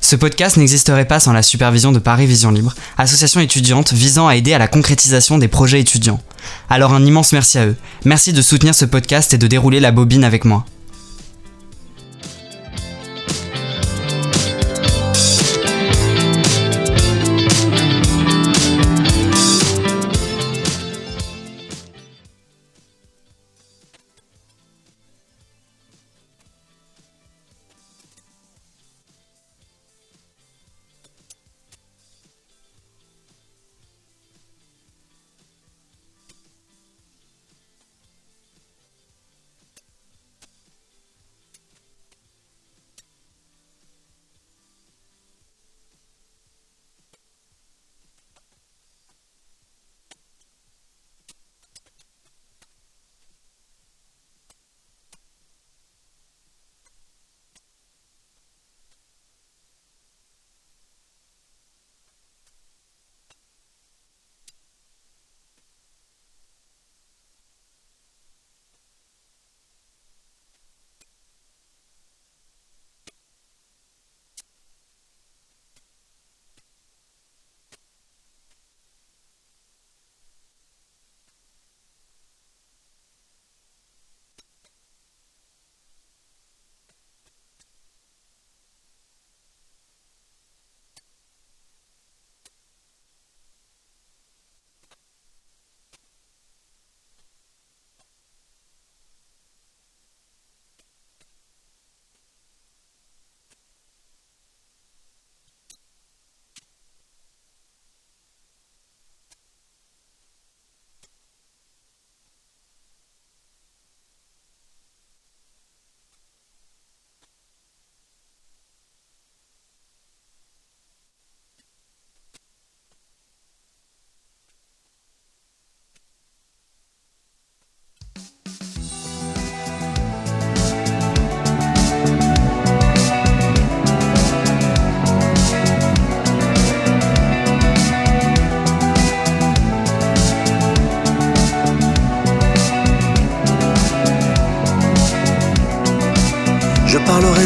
Ce 0.00 0.16
podcast 0.16 0.58
n'existerait 0.58 1.06
pas 1.06 1.18
sans 1.18 1.32
la 1.32 1.42
supervision 1.42 1.90
de 1.90 1.98
Paris 1.98 2.26
Vision 2.26 2.52
Libre, 2.52 2.74
association 2.98 3.40
étudiante 3.40 3.92
visant 3.92 4.28
à 4.28 4.36
aider 4.36 4.52
à 4.52 4.58
la 4.58 4.68
concrétisation 4.68 5.38
des 5.38 5.48
projets 5.48 5.80
étudiants. 5.80 6.20
Alors 6.70 6.94
un 6.94 7.04
immense 7.04 7.32
merci 7.32 7.58
à 7.58 7.66
eux. 7.66 7.76
Merci 8.04 8.32
de 8.32 8.40
soutenir 8.40 8.74
ce 8.74 8.84
podcast 8.84 9.34
et 9.34 9.38
de 9.38 9.46
dérouler 9.46 9.80
la 9.80 9.90
bobine 9.90 10.22
avec 10.22 10.44
moi. 10.44 10.66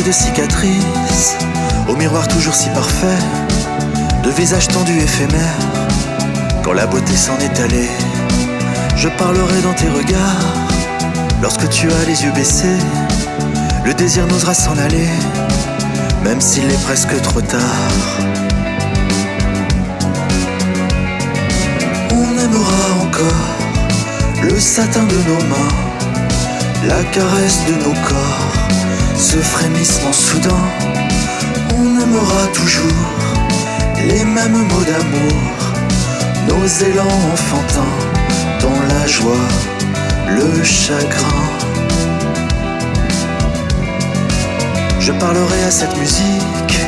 De 0.09 0.13
cicatrices, 0.13 1.37
au 1.87 1.95
miroir 1.95 2.27
toujours 2.29 2.55
si 2.55 2.71
parfait, 2.71 3.23
de 4.25 4.31
visage 4.31 4.67
tendu 4.69 4.97
éphémère, 4.97 5.59
quand 6.65 6.73
la 6.73 6.87
beauté 6.87 7.15
s'en 7.15 7.37
est 7.41 7.61
allée. 7.61 7.91
Je 8.97 9.11
parlerai 9.11 9.61
dans 9.61 9.75
tes 9.75 9.89
regards, 9.89 10.47
lorsque 11.43 11.69
tu 11.69 11.89
as 11.93 12.05
les 12.07 12.25
yeux 12.25 12.33
baissés, 12.33 12.79
le 13.85 13.93
désir 13.93 14.27
n'osera 14.29 14.55
s'en 14.55 14.79
aller, 14.79 15.11
même 16.25 16.41
s'il 16.41 16.71
est 16.71 16.83
presque 16.85 17.21
trop 17.21 17.43
tard. 17.43 17.93
On 22.13 22.45
aimera 22.45 22.85
encore 23.03 24.43
le 24.43 24.59
satin 24.59 25.03
de 25.03 25.19
nos 25.29 25.45
mains, 25.51 25.75
la 26.87 27.05
caresse 27.13 27.61
de 27.67 27.75
nos 27.85 27.95
corps 28.09 28.78
ce 29.19 29.37
frémissement 29.39 30.13
soudain, 30.13 30.65
on 31.77 32.01
aimera 32.01 32.47
toujours 32.55 33.09
les 34.07 34.25
mêmes 34.25 34.53
mots 34.53 34.85
d'amour, 34.85 35.43
nos 36.47 36.67
élans 36.67 37.33
enfantins, 37.33 37.95
dans 38.61 38.95
la 38.95 39.07
joie, 39.09 39.49
le 40.29 40.63
chagrin. 40.63 41.43
Je 45.01 45.13
parlerai 45.13 45.65
à 45.65 45.71
cette 45.71 45.97
musique 45.99 46.79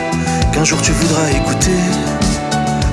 qu'un 0.53 0.65
jour 0.65 0.81
tu 0.83 0.93
voudras 0.93 1.29
écouter, 1.31 1.81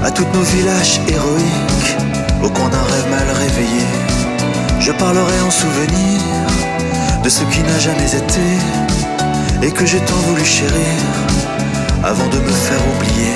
à 0.04 0.10
toutes 0.10 0.34
nos 0.34 0.42
villages 0.42 1.00
héroïques, 1.08 1.98
au 2.44 2.50
coin 2.50 2.70
d'un 2.70 2.84
rêve 2.84 3.10
mal 3.12 3.36
réveillé. 3.36 3.86
Je 4.80 4.92
parlerai 4.94 5.42
en 5.46 5.52
souvenir 5.52 6.22
de 7.24 7.30
ce 7.30 7.44
qui 7.44 7.62
n'a 7.62 7.80
jamais 7.80 8.16
été 8.16 8.87
et 9.62 9.72
que 9.72 9.86
j'ai 9.86 10.00
tant 10.00 10.22
voulu 10.28 10.46
chérir 10.46 10.98
avant 12.04 12.28
de 12.28 12.40
me 12.40 12.52
faire 12.52 12.82
oublier. 12.96 13.36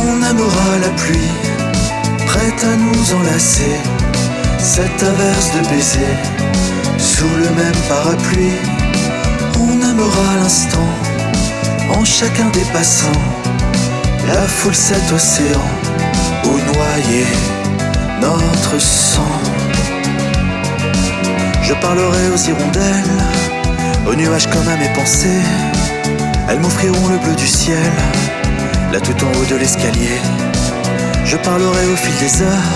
On 0.00 0.16
aimera 0.30 0.78
la 0.80 0.88
pluie, 1.02 1.34
prête 2.26 2.64
à 2.64 2.76
nous 2.76 3.14
enlacer, 3.14 3.76
cette 4.58 5.02
averse 5.02 5.50
de 5.56 5.68
baisers 5.68 6.22
sous 6.98 7.34
le 7.42 7.48
même 7.60 7.80
parapluie. 7.88 8.58
On 9.60 9.90
aimera 9.90 10.36
l'instant 10.40 10.90
en 11.96 12.04
chacun 12.04 12.48
des 12.50 12.66
passants, 12.72 13.22
la 14.26 14.42
foule 14.42 14.74
cet 14.74 15.12
océan 15.12 15.66
où 16.44 16.50
noyer 16.74 17.26
notre 18.20 18.80
sang. 18.80 19.51
Je 21.72 21.80
parlerai 21.80 22.28
aux 22.28 22.36
hirondelles, 22.36 23.16
aux 24.06 24.14
nuages 24.14 24.46
comme 24.46 24.68
à 24.68 24.76
mes 24.76 24.92
pensées. 24.92 25.40
Elles 26.46 26.60
m'offriront 26.60 27.08
le 27.08 27.16
bleu 27.16 27.34
du 27.34 27.46
ciel, 27.46 27.92
là 28.92 29.00
tout 29.00 29.16
en 29.24 29.30
haut 29.30 29.46
de 29.48 29.56
l'escalier. 29.56 30.20
Je 31.24 31.38
parlerai 31.38 31.86
au 31.90 31.96
fil 31.96 32.14
des 32.20 32.42
heures, 32.42 32.72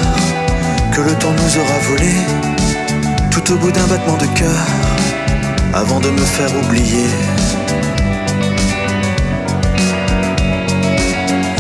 que 0.93 1.03
le 1.03 1.13
temps 1.13 1.35
nous 1.43 1.61
aura 1.61 1.79
volé, 1.91 2.15
tout 3.31 3.53
au 3.53 3.57
bout 3.57 3.71
d'un 3.71 3.87
battement 3.87 4.17
de 4.17 4.27
cœur, 4.39 4.67
avant 5.75 6.01
de 6.01 6.09
me 6.09 6.25
faire 6.37 6.57
oublier. 6.65 7.11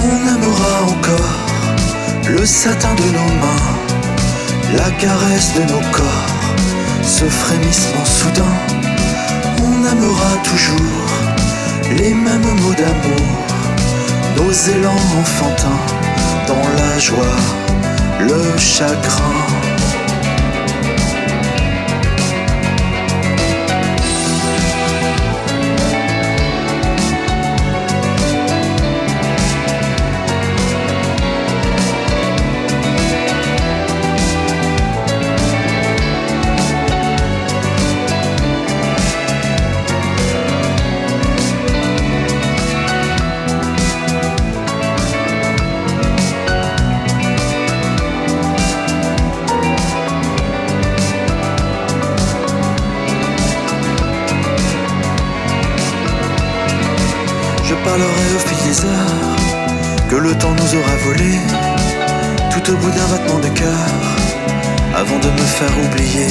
On 0.02 0.16
aimera 0.34 0.84
encore 0.84 2.30
le 2.30 2.46
satin 2.46 2.94
de 2.94 3.04
nos 3.12 3.30
mains, 3.42 4.78
la 4.78 4.90
caresse 4.92 5.52
de 5.52 5.64
nos 5.70 5.82
corps 5.92 6.35
ce 7.06 7.24
frémissement 7.24 8.04
soudain, 8.04 8.56
on 9.62 9.86
aimera 9.86 10.32
toujours 10.42 11.06
les 11.96 12.12
mêmes 12.12 12.54
mots 12.60 12.74
d'amour, 12.74 13.36
nos 14.36 14.52
élans 14.52 15.20
enfantins, 15.20 15.80
dans 16.48 16.68
la 16.76 16.98
joie, 16.98 17.36
le 18.18 18.58
chagrin. 18.58 19.75
Tout 61.06 62.72
au 62.72 62.76
bout 62.78 62.90
d'un 62.90 63.08
battement 63.08 63.38
de 63.38 63.48
cœur 63.56 63.86
avant 64.94 65.18
de 65.20 65.30
me 65.30 65.46
faire 65.46 65.70
oublier, 65.78 66.26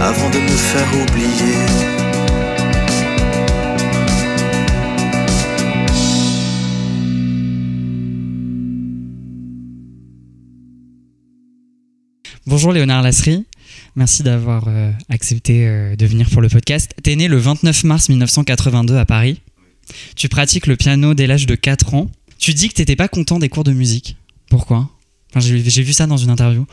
avant 0.00 0.30
de 0.30 0.38
me 0.38 0.48
faire 0.48 0.88
oublier. 1.02 1.56
Bonjour 12.46 12.72
Léonard 12.72 13.02
Lasserie, 13.02 13.44
merci 13.94 14.22
d'avoir 14.22 14.68
euh, 14.68 14.90
accepté 15.10 15.66
euh, 15.66 15.96
de 15.96 16.06
venir 16.06 16.30
pour 16.30 16.40
le 16.40 16.48
podcast. 16.48 16.94
T'es 17.02 17.14
né 17.16 17.28
le 17.28 17.36
29 17.36 17.84
mars 17.84 18.08
1982 18.08 18.96
à 18.96 19.04
Paris. 19.04 19.42
Tu 20.14 20.30
pratiques 20.30 20.66
le 20.66 20.76
piano 20.76 21.12
dès 21.12 21.26
l'âge 21.26 21.44
de 21.44 21.54
4 21.56 21.94
ans. 21.94 22.10
Tu 22.38 22.54
dis 22.54 22.68
que 22.68 22.74
t'étais 22.74 22.96
pas 22.96 23.08
content 23.08 23.38
des 23.38 23.48
cours 23.48 23.64
de 23.64 23.72
musique. 23.72 24.16
Pourquoi? 24.48 24.90
Enfin, 25.30 25.40
J'ai 25.40 25.82
vu 25.82 25.92
ça 25.92 26.06
dans 26.06 26.16
une 26.16 26.30
interview. 26.30 26.66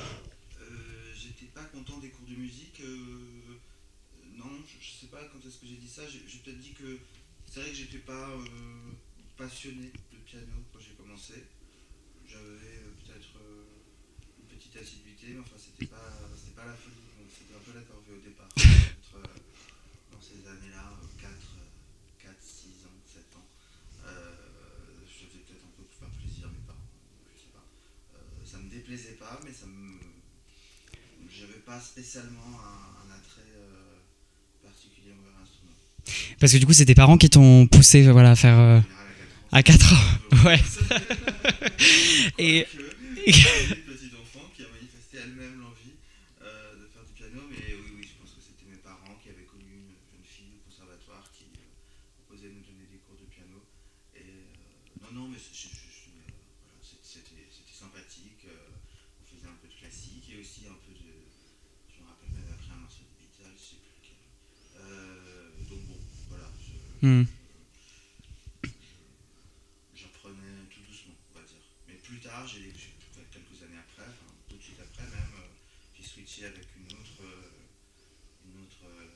Euh, 0.59 0.63
j'étais 1.15 1.51
pas 1.53 1.63
content 1.63 1.99
des 1.99 2.09
cours 2.09 2.27
de 2.27 2.35
musique. 2.35 2.81
non, 4.37 4.45
je, 4.79 4.87
sais 4.87 5.07
pas 5.07 5.19
quand 5.31 5.39
est-ce 5.47 5.57
que 5.57 5.67
j'ai 5.67 5.77
dit 5.77 5.89
ça. 5.89 6.03
J'ai 6.07 6.39
peut-être 6.39 6.59
dit 6.59 6.73
que 6.73 6.99
c'est 7.51 7.61
vrai 7.61 7.69
que 7.69 7.75
j'étais 7.75 7.99
pas 7.99 8.29
passionné 9.37 9.91
de 10.11 10.17
piano 10.25 10.63
quand 10.71 10.79
j'ai 10.79 10.95
commencé. 10.95 11.33
J'avais 12.27 12.79
peut-être 13.03 13.35
une 14.39 14.57
petite 14.57 14.75
assiduité, 14.77 15.27
mais 15.33 15.39
enfin 15.39 15.57
c'était 15.57 15.85
pas, 15.91 16.15
c'était 16.35 16.55
pas 16.55 16.65
la 16.65 16.73
folie, 16.73 17.03
donc 17.19 17.27
c'était 17.27 17.53
un 17.53 17.63
peu 17.65 17.73
la 17.77 17.83
corvée 17.85 18.13
au 18.13 18.23
départ. 18.23 18.49
Entre, 18.55 19.19
euh, 19.19 19.37
dans 20.11 20.21
ces 20.21 20.41
années-là, 20.47 20.97
4, 21.21 21.29
4, 22.23 22.33
6 22.41 22.87
ans, 22.87 22.97
7 23.05 23.21
ans, 23.37 23.47
euh, 24.05 25.03
je 25.05 25.27
faisais 25.27 25.43
peut-être 25.45 25.65
un 25.65 25.73
peu 25.77 25.83
pour 25.83 25.97
faire 25.99 26.13
plaisir 26.17 26.47
à 26.47 26.51
mes 26.51 26.65
parents, 26.65 26.89
je 27.35 27.39
sais 27.41 27.53
pas. 27.53 27.65
Euh, 28.15 28.45
ça 28.45 28.57
me 28.57 28.69
déplaisait 28.69 29.19
pas, 29.19 29.39
mais 29.43 29.53
ça 29.53 29.67
me. 29.67 29.99
J'avais 31.29 31.61
pas 31.65 31.79
spécialement 32.13 32.59
un, 32.61 33.09
un 33.09 33.15
attrait 33.17 33.49
euh, 33.57 33.97
particulier 34.63 35.13
envers 35.17 35.33
l'instrument. 35.39 35.73
Parce 36.39 36.53
que 36.53 36.57
du 36.59 36.65
coup, 36.67 36.73
c'est 36.73 36.85
tes 36.85 36.93
parents 36.93 37.17
qui 37.17 37.27
t'ont 37.29 37.65
poussé 37.65 38.03
voilà, 38.11 38.31
à 38.31 38.35
faire. 38.35 38.59
euh, 38.59 38.79
à 39.51 39.63
4 39.63 39.93
ans, 39.93 39.97
à 39.97 40.37
4 40.37 40.43
ans, 40.43 40.45
ouais. 40.45 40.61
Et. 42.37 42.67
une 43.25 43.85
petite 43.89 44.13
enfant 44.13 44.45
qui 44.53 44.61
a 44.61 44.69
manifesté 44.69 45.17
elle-même 45.25 45.57
l'envie 45.61 45.97
euh, 46.45 46.75
de 46.77 46.85
faire 46.93 47.01
du 47.01 47.13
piano, 47.17 47.41
mais 47.49 47.57
oui, 47.81 47.97
oui, 47.97 48.05
je 48.05 48.13
pense 48.21 48.29
que 48.37 48.41
c'était 48.45 48.69
mes 48.69 48.77
parents 48.77 49.17
qui 49.23 49.29
avaient 49.33 49.47
connu 49.49 49.73
une 49.73 49.97
jeune 50.13 50.21
fille 50.27 50.53
au 50.53 50.61
conservatoire 50.69 51.25
qui 51.33 51.49
euh, 51.49 51.65
proposait 52.21 52.49
de 52.53 52.61
nous 52.61 52.65
donner 52.67 52.85
des 52.93 53.01
cours 53.09 53.17
de 53.17 53.25
piano. 53.25 53.57
Et 54.13 54.21
euh, 54.21 55.01
non, 55.01 55.09
non, 55.17 55.25
mais 55.33 55.37
c'est- 55.41 55.53
je- 55.55 55.69
je- 55.73 55.81
je- 55.81 56.13
euh, 56.13 56.29
voilà, 56.61 56.77
c'est- 56.85 57.01
c'était 57.01 57.45
c'était 57.49 57.73
sympathique. 57.73 58.45
euh, 58.49 58.69
on 59.21 59.23
faisait 59.29 59.49
un 59.49 59.57
peu 59.61 59.69
de 59.69 59.77
classique 59.77 60.29
et 60.33 60.37
aussi 60.41 60.65
un 60.69 60.77
peu 60.83 60.93
de. 60.97 61.13
Je 61.93 62.01
me 62.01 62.09
rappelle 62.09 62.33
même 62.35 62.49
après 62.51 62.73
un 62.75 62.81
morceau 62.83 63.05
de 63.07 63.13
Beatles, 63.21 63.53
je 63.55 63.63
sais 63.63 63.79
plus 63.79 63.93
lequel. 64.01 64.19
Euh, 64.81 65.63
donc 65.69 65.79
bon, 65.87 65.99
voilà. 66.27 66.49
Hmm. 67.03 67.23
j'apprenais 69.93 70.63
tout 70.69 70.79
doucement, 70.87 71.15
on 71.35 71.37
va 71.39 71.43
dire. 71.45 71.59
Mais 71.87 71.95
plus 71.95 72.19
tard, 72.19 72.47
j'ai 72.47 72.71
quelques 73.31 73.61
années 73.63 73.77
après, 73.79 74.03
enfin, 74.07 74.31
tout 74.47 74.55
de 74.55 74.61
suite 74.61 74.79
après 74.79 75.03
même, 75.03 75.33
euh, 75.35 75.47
j'ai 75.97 76.03
switché 76.03 76.45
avec 76.45 76.65
une 76.77 76.87
autre, 76.93 77.21
euh, 77.23 77.51
une 78.47 78.61
autre 78.63 78.85
euh, 78.85 79.09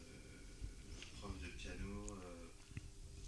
prof 1.18 1.32
de 1.42 1.48
piano 1.48 2.08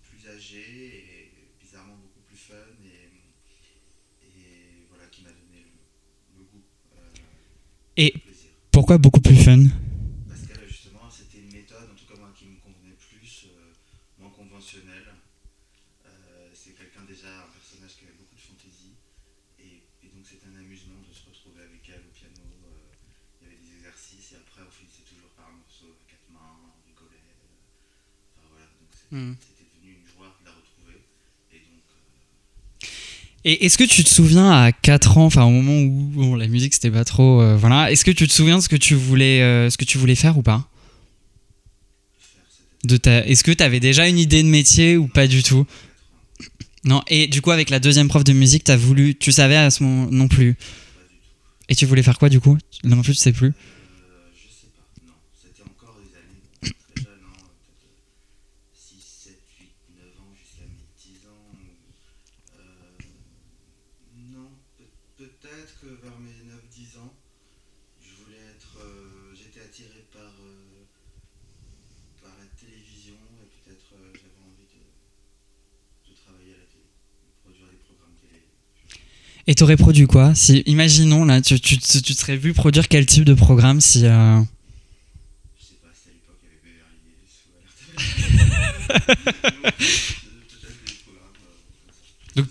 plus 0.10 0.28
âgée 0.28 1.24
et 1.24 1.32
bizarrement 1.64 1.96
beaucoup 1.96 2.20
plus 2.28 2.36
fun 2.38 2.56
et, 2.84 4.28
et 4.28 4.84
voilà 4.90 5.08
qui 5.08 5.22
m'a 5.22 5.30
donné 5.32 5.64
le, 5.64 6.40
le 6.40 6.44
goût. 6.44 6.64
euh, 6.98 7.12
Et-. 7.96 8.14
Pourquoi 8.72 8.98
beaucoup 8.98 9.22
plus 9.22 9.36
fun 9.38 9.64
Parce 10.28 10.42
qu'elle, 10.46 10.68
justement, 10.68 11.10
c'était 11.10 11.40
une 11.40 11.54
méthode, 11.54 11.90
en 11.92 11.96
tout 11.96 12.06
cas 12.06 12.20
moi, 12.20 12.32
qui 12.38 12.46
me 12.46 12.58
convenait 12.60 12.96
plus, 12.96 13.46
euh, 13.56 13.72
moins 14.20 14.30
conventionnelle. 14.32 15.08
Euh, 16.06 16.50
c'est 16.54 16.76
quelqu'un 16.78 17.04
déjà, 17.08 17.28
un 17.44 17.50
personnage 17.52 17.96
qui 17.98 18.04
avait 18.06 18.14
beaucoup 18.20 18.36
de 18.36 18.42
fantaisie. 18.42 18.96
Et, 19.60 19.84
et 20.04 20.08
donc 20.14 20.24
c'est 20.28 20.44
un 20.48 20.56
amusement 20.60 21.00
de 21.08 21.12
se 21.14 21.24
retrouver 21.28 21.64
avec 21.64 21.82
elle 21.90 22.04
au 22.08 22.12
piano. 22.14 22.40
euh, 22.68 22.92
il 23.42 23.48
y 23.48 23.52
avait 23.52 23.60
des 23.64 23.72
exercices 23.80 24.32
et 24.34 24.36
après 24.38 24.62
on 24.68 24.72
finissait 24.72 25.04
toujours 25.08 25.30
par 25.36 25.48
un 25.50 25.56
morceau 25.60 25.96
à 25.96 26.04
quatre 26.12 26.28
mains, 26.32 26.60
on 26.64 26.72
rigolait. 26.88 27.20
euh, 27.20 28.38
enfin 28.38 28.48
voilà, 28.52 28.68
donc 28.80 28.92
c'était 28.94 29.16
Mhm. 29.16 29.36
c'était 29.40 29.68
devenu 29.72 30.00
une 30.00 30.08
joie 30.08 30.36
de 30.40 30.46
la 30.46 30.52
retrouver. 30.56 31.00
Et 31.52 31.60
donc, 31.64 31.88
euh, 31.92 32.88
Et 33.52 33.66
est-ce 33.66 33.80
que 33.80 33.84
tu 33.84 34.04
te 34.04 34.10
souviens 34.10 34.52
à 34.52 34.72
4 34.72 35.18
ans, 35.18 35.26
enfin 35.26 35.44
au 35.44 35.50
moment 35.50 35.82
où 35.82 36.36
la 36.36 36.48
musique 36.48 36.76
c'était 36.76 36.92
pas 36.92 37.04
trop, 37.04 37.42
euh, 37.42 37.56
voilà, 37.58 37.92
est-ce 37.92 38.06
que 38.06 38.12
tu 38.12 38.28
te 38.28 38.32
souviens 38.34 38.58
de 38.58 38.62
ce 38.62 38.70
que 38.70 38.76
tu 38.76 38.94
voulais, 38.94 39.42
euh, 39.42 39.72
ce 39.72 39.78
que 39.78 39.86
tu 39.86 39.98
voulais 39.98 40.14
faire 40.14 40.38
ou 40.38 40.44
pas? 40.44 40.68
De 42.84 42.98
ta... 42.98 43.26
Est-ce 43.26 43.44
que 43.44 43.52
tu 43.52 43.64
avais 43.64 43.80
déjà 43.80 44.08
une 44.08 44.20
idée 44.20 44.44
de 44.44 44.48
métier 44.48 44.98
ou 44.98 45.08
pas 45.08 45.26
du 45.26 45.42
tout? 45.42 45.66
Non. 46.84 47.02
Et 47.08 47.26
du 47.26 47.42
coup 47.42 47.50
avec 47.50 47.72
la 47.72 47.80
deuxième 47.80 48.08
prof 48.08 48.24
de 48.24 48.34
musique, 48.34 48.66
t'as 48.66 48.78
voulu, 48.78 49.16
tu 49.16 49.32
savais 49.32 49.56
à 49.58 49.72
ce 49.72 49.82
moment 49.82 50.08
non 50.12 50.28
plus? 50.28 50.56
Et 51.70 51.76
tu 51.76 51.88
voulais 51.88 52.04
faire 52.04 52.20
quoi 52.20 52.30
du 52.30 52.40
coup? 52.40 52.56
Non 52.84 53.02
plus, 53.02 53.14
tu 53.14 53.20
sais 53.20 53.34
plus. 53.34 53.48
Euh, 53.48 53.52
je 54.36 54.46
sais 54.46 54.68
pas, 54.78 54.86
non. 55.08 55.14
C'était 55.42 55.64
encore 55.64 55.98
des 55.98 56.14
années 56.18 56.38
bon, 56.62 56.70
très 56.94 57.04
jeunes, 57.04 57.26
hein, 57.26 57.50
peut-être 57.66 57.98
6, 58.78 59.02
7, 59.02 59.34
8, 59.60 59.70
9 59.98 60.14
ans 60.22 60.34
jusqu'à 60.38 60.66
mes 60.70 60.86
10 61.02 61.26
ans. 61.30 61.46
ou, 61.54 61.62
euh, 62.58 62.98
non, 64.34 64.50
peut- 64.80 64.90
peut-être 65.18 65.78
que 65.82 65.90
vers 66.02 66.18
mes 66.18 66.34
9-10 66.50 66.98
ans, 66.98 67.14
je 68.02 68.18
voulais 68.24 68.42
être. 68.50 68.82
euh, 68.82 69.36
J'étais 69.38 69.62
attiré 69.62 70.10
par, 70.10 70.34
euh, 70.42 70.90
par 72.24 72.34
la 72.42 72.50
télévision 72.58 73.20
et 73.46 73.50
peut-être 73.62 73.94
euh, 73.94 74.10
j'avais 74.18 74.42
envie 74.42 74.66
de, 74.74 74.82
de 76.10 76.14
travailler 76.18 76.58
à 76.58 76.66
la 76.66 76.68
télé, 76.74 76.90
de 76.90 77.30
produire 77.46 77.70
des 77.70 77.78
programmes 77.86 78.18
télé. 78.26 78.42
Et 79.50 79.56
t'aurais 79.56 79.78
produit 79.78 80.06
quoi 80.06 80.36
Si, 80.36 80.62
imaginons 80.68 81.26
là, 81.26 81.42
tu, 81.42 81.60
tu, 81.60 81.78
tu 81.80 82.02
te 82.02 82.14
serais 82.14 82.38
vu 82.38 82.54
produire 82.54 82.88
quel 82.88 83.08
type 83.08 83.24
de 83.24 83.34
programme 83.34 83.82
si. 83.82 84.06
euh, 84.06 84.40
Je 85.60 85.66
sais 85.66 85.74
pas 85.82 85.88
si 85.92 86.10
à 86.10 86.12
l'époque 86.14 86.38
Beverly 86.64 87.00
Hills. 89.16 89.20
Donc. 92.36 92.46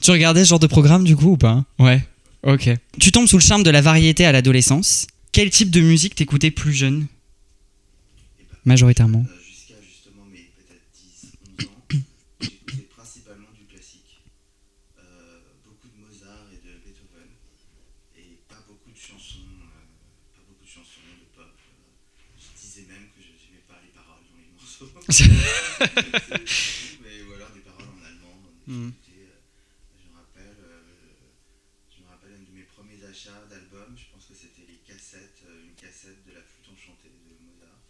Tu 0.00 0.10
regardais 0.10 0.44
ce 0.44 0.50
genre 0.50 0.58
de 0.60 0.66
programme 0.66 1.04
du 1.04 1.16
coup 1.16 1.32
ou 1.32 1.36
pas 1.36 1.64
Ouais. 1.78 2.06
Ok. 2.44 2.68
Tu 3.00 3.10
tombes 3.10 3.26
sous 3.26 3.38
le 3.38 3.42
charme 3.42 3.62
de 3.62 3.70
la 3.70 3.80
variété 3.80 4.26
à 4.26 4.32
l'adolescence. 4.32 5.06
Quel 5.32 5.48
type 5.50 5.70
de 5.70 5.80
musique 5.80 6.14
t'écoutais 6.14 6.50
plus 6.50 6.72
jeune? 6.74 7.06
Majoritairement. 8.66 9.24
euh, 9.26 9.32
Jusqu'à 9.48 9.74
justement 9.82 10.24
mes 10.30 10.50
peut-être 10.54 10.84
10, 10.92 11.32
11 11.58 11.66
ans, 11.66 11.70
j'écoutais 12.40 12.84
principalement 12.94 13.48
du 13.58 13.64
classique. 13.64 14.20
Euh, 15.00 15.40
beaucoup 15.64 15.88
de 15.88 15.96
Mozart 16.04 16.48
et 16.52 16.60
de 16.60 16.72
Beethoven. 16.84 17.28
Et 18.20 18.36
pas 18.48 18.60
beaucoup 18.68 18.92
de 18.92 19.00
chansons, 19.00 19.48
euh, 19.48 20.36
pas 20.36 20.44
beaucoup 20.48 20.64
de 20.64 20.68
chansons 20.70 21.00
de 21.00 21.24
pop. 21.32 21.48
euh. 21.48 21.80
je 22.36 22.52
disais 22.60 22.84
même 22.92 23.08
que 23.16 23.24
je 23.24 23.32
n'aimais 23.48 23.64
pas 23.68 23.80
les 23.80 23.88
paroles 23.96 24.20
dans 24.28 24.36
les 24.36 24.52
morceaux. 24.52 24.84
Mais 24.84 24.92
ou 27.28 27.32
alors 27.34 27.50
des 27.50 27.60
paroles 27.60 27.88
en 27.88 28.02
allemand. 28.04 28.40
Mm. 28.66 28.90
Je 29.04 30.04
me 30.08 30.14
rappelle, 30.16 30.56
je 31.90 32.02
me 32.02 32.08
rappelle 32.08 32.32
un 32.32 32.42
de 32.42 32.52
mes 32.56 32.64
premiers 32.64 33.04
achats 33.04 33.44
d'albums. 33.50 33.96
Je 33.96 34.06
pense 34.12 34.26
que 34.26 34.34
c'était 34.34 34.66
les 34.66 34.78
cassettes, 34.86 35.42
une 35.48 35.74
cassette 35.74 36.24
de 36.26 36.32
la 36.32 36.40
flûte 36.40 36.72
enchantée 36.72 37.10
de 37.10 37.44
Mozart. 37.44 37.80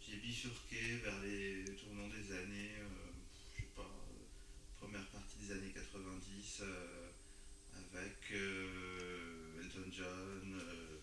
J'ai 0.00 0.16
bifurqué 0.18 0.96
vers 1.04 1.18
les 1.22 1.64
tournants 1.76 2.08
des 2.08 2.32
années, 2.32 2.76
euh, 2.80 3.12
je 3.56 3.62
sais 3.62 3.68
pas, 3.74 3.90
première 4.78 5.06
partie 5.08 5.38
des 5.38 5.52
années 5.52 5.72
90, 5.72 6.62
euh, 6.62 7.10
avec 7.92 8.32
Elton 9.60 9.90
John, 9.90 10.54
euh, 10.54 10.98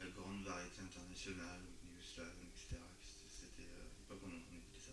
la 0.00 0.06
grande 0.10 0.42
variété 0.44 0.80
internationale, 0.82 1.60
Whitney 1.64 1.96
Houston, 1.98 2.32
etc. 2.48 2.80
C'était 3.28 3.68
euh, 3.68 3.84
à 3.84 3.96
l'époque 4.00 4.22
on, 4.24 4.32
on 4.32 4.56
écoutait 4.56 4.80
ça 4.80 4.92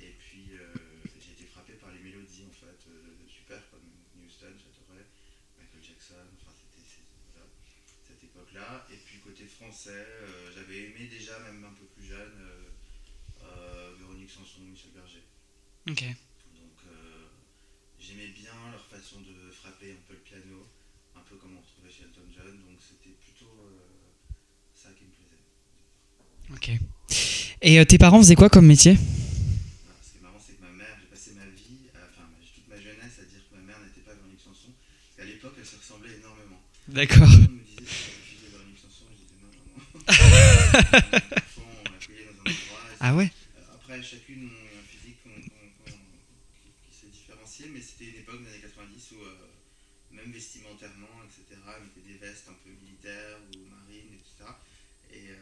Et 0.00 0.14
puis 0.18 0.56
euh, 0.56 0.74
j'ai 1.20 1.32
été 1.32 1.44
frappé 1.52 1.74
par 1.74 1.90
les 1.92 2.00
mélodies 2.00 2.44
en 2.48 2.52
fait, 2.54 2.80
euh, 2.88 3.12
super 3.28 3.60
comme 3.70 3.84
Houston, 4.24 4.52
j'adorais, 4.56 5.04
Michael 5.58 5.82
Jackson, 5.84 6.24
enfin 6.40 6.52
c'était 6.56 6.80
voilà, 7.34 7.46
cette 8.08 8.24
époque-là. 8.24 8.86
Et 8.92 8.96
puis 8.96 9.18
côté 9.20 9.44
français, 9.44 9.90
euh, 10.24 10.50
j'avais 10.54 10.88
aimé 10.90 11.08
déjà, 11.10 11.38
même 11.40 11.62
un 11.64 11.74
peu 11.74 11.84
plus 11.96 12.06
jeune, 12.06 12.36
Véronique 13.98 14.30
Sanson, 14.30 14.60
Michel 14.62 14.90
Berger. 14.94 15.22
Ok. 15.88 16.02
Donc 16.54 16.78
j'aimais 17.98 18.28
bien 18.28 18.52
leur 18.72 18.84
façon 18.86 19.20
de 19.20 19.50
frapper 19.50 19.92
un 19.92 20.02
peu 20.08 20.14
le 20.14 20.20
piano, 20.20 20.66
un 21.16 21.20
peu 21.20 21.36
comme 21.36 21.56
on 21.56 21.60
retrouvait 21.60 21.90
chez 21.90 22.04
Elton 22.04 22.26
John, 22.34 22.56
donc 22.64 22.78
c'était 22.80 23.14
plutôt 23.16 23.50
euh, 23.50 23.78
ça 24.74 24.88
qui 24.96 25.04
me 25.04 25.10
plaisait. 25.10 25.44
Ok. 26.54 26.80
Et 27.62 27.78
euh, 27.78 27.84
tes 27.84 27.98
parents 27.98 28.18
faisaient 28.20 28.36
quoi 28.36 28.48
comme 28.48 28.66
métier 28.66 28.94
Voilà, 28.94 29.98
ce 30.02 30.12
qui 30.12 30.18
est 30.18 30.22
marrant, 30.22 30.40
c'est 30.40 30.54
que 30.56 30.62
ma 30.62 30.68
ma 30.70 30.76
mère, 30.84 30.96
j'ai 31.00 31.06
passé 31.08 31.32
ma 31.34 31.46
vie, 31.46 31.88
à- 31.94 32.06
enfin 32.08 32.28
ma- 32.30 32.44
toute 32.44 32.68
ma 32.68 32.76
jeunesse 32.80 33.18
à 33.20 33.24
dire 33.24 33.40
que 33.48 33.54
ma 33.56 33.62
mère 33.62 33.80
n'était 33.80 34.00
pas 34.00 34.14
Véronique 34.14 34.40
Sanson. 34.40 34.72
Parce 34.72 35.16
qu'à 35.16 35.24
l'époque, 35.24 35.54
elle 35.58 35.66
se 35.66 35.76
ressemblait 35.76 36.16
énormément. 36.16 36.60
D'accord. 36.60 36.79
Tout 36.79 36.79
le 36.79 36.79
monde 36.79 36.79
me 36.79 36.79
disait 36.79 36.79
que 36.79 36.79
c'était 36.79 36.79
refusé 36.79 36.79
Véronique 36.79 36.79
Sanson. 36.79 36.79
Je 36.79 36.79
disais 36.79 36.79
non, 36.79 36.79
non, 36.79 36.79
non. 36.79 36.79
Enfant, 36.79 36.79
on 36.79 36.79
l'a 36.79 36.79
cueillie 36.79 36.79
dans 36.79 36.79
un 36.79 36.79
endroit. 36.79 36.79
Et 36.96 37.06
Ah 43.02 43.14
ouais 43.16 43.30
euh, 43.56 43.60
Après, 43.74 44.02
chacune 44.02 44.46
ont 44.46 44.78
un 44.78 44.82
physique 44.84 45.16
qui, 45.24 45.92
qui 46.90 46.94
s'est 46.94 47.06
différencié, 47.08 47.66
mais 47.72 47.80
c'était 47.80 48.06
une 48.10 48.16
époque 48.16 48.42
des 48.44 48.50
années 48.50 48.60
90 48.60 49.12
où, 49.12 49.22
euh, 49.24 49.34
même 50.12 50.30
vestimentairement, 50.32 51.24
etc., 51.24 51.58
elle 51.76 51.82
mettait 51.84 52.12
des 52.12 52.18
vestes 52.18 52.48
un 52.50 52.56
peu 52.64 52.70
militaires 52.70 53.38
ou 53.54 53.58
marines, 53.70 54.12
etc. 54.20 54.44
Et 55.12 55.30
euh, 55.30 55.36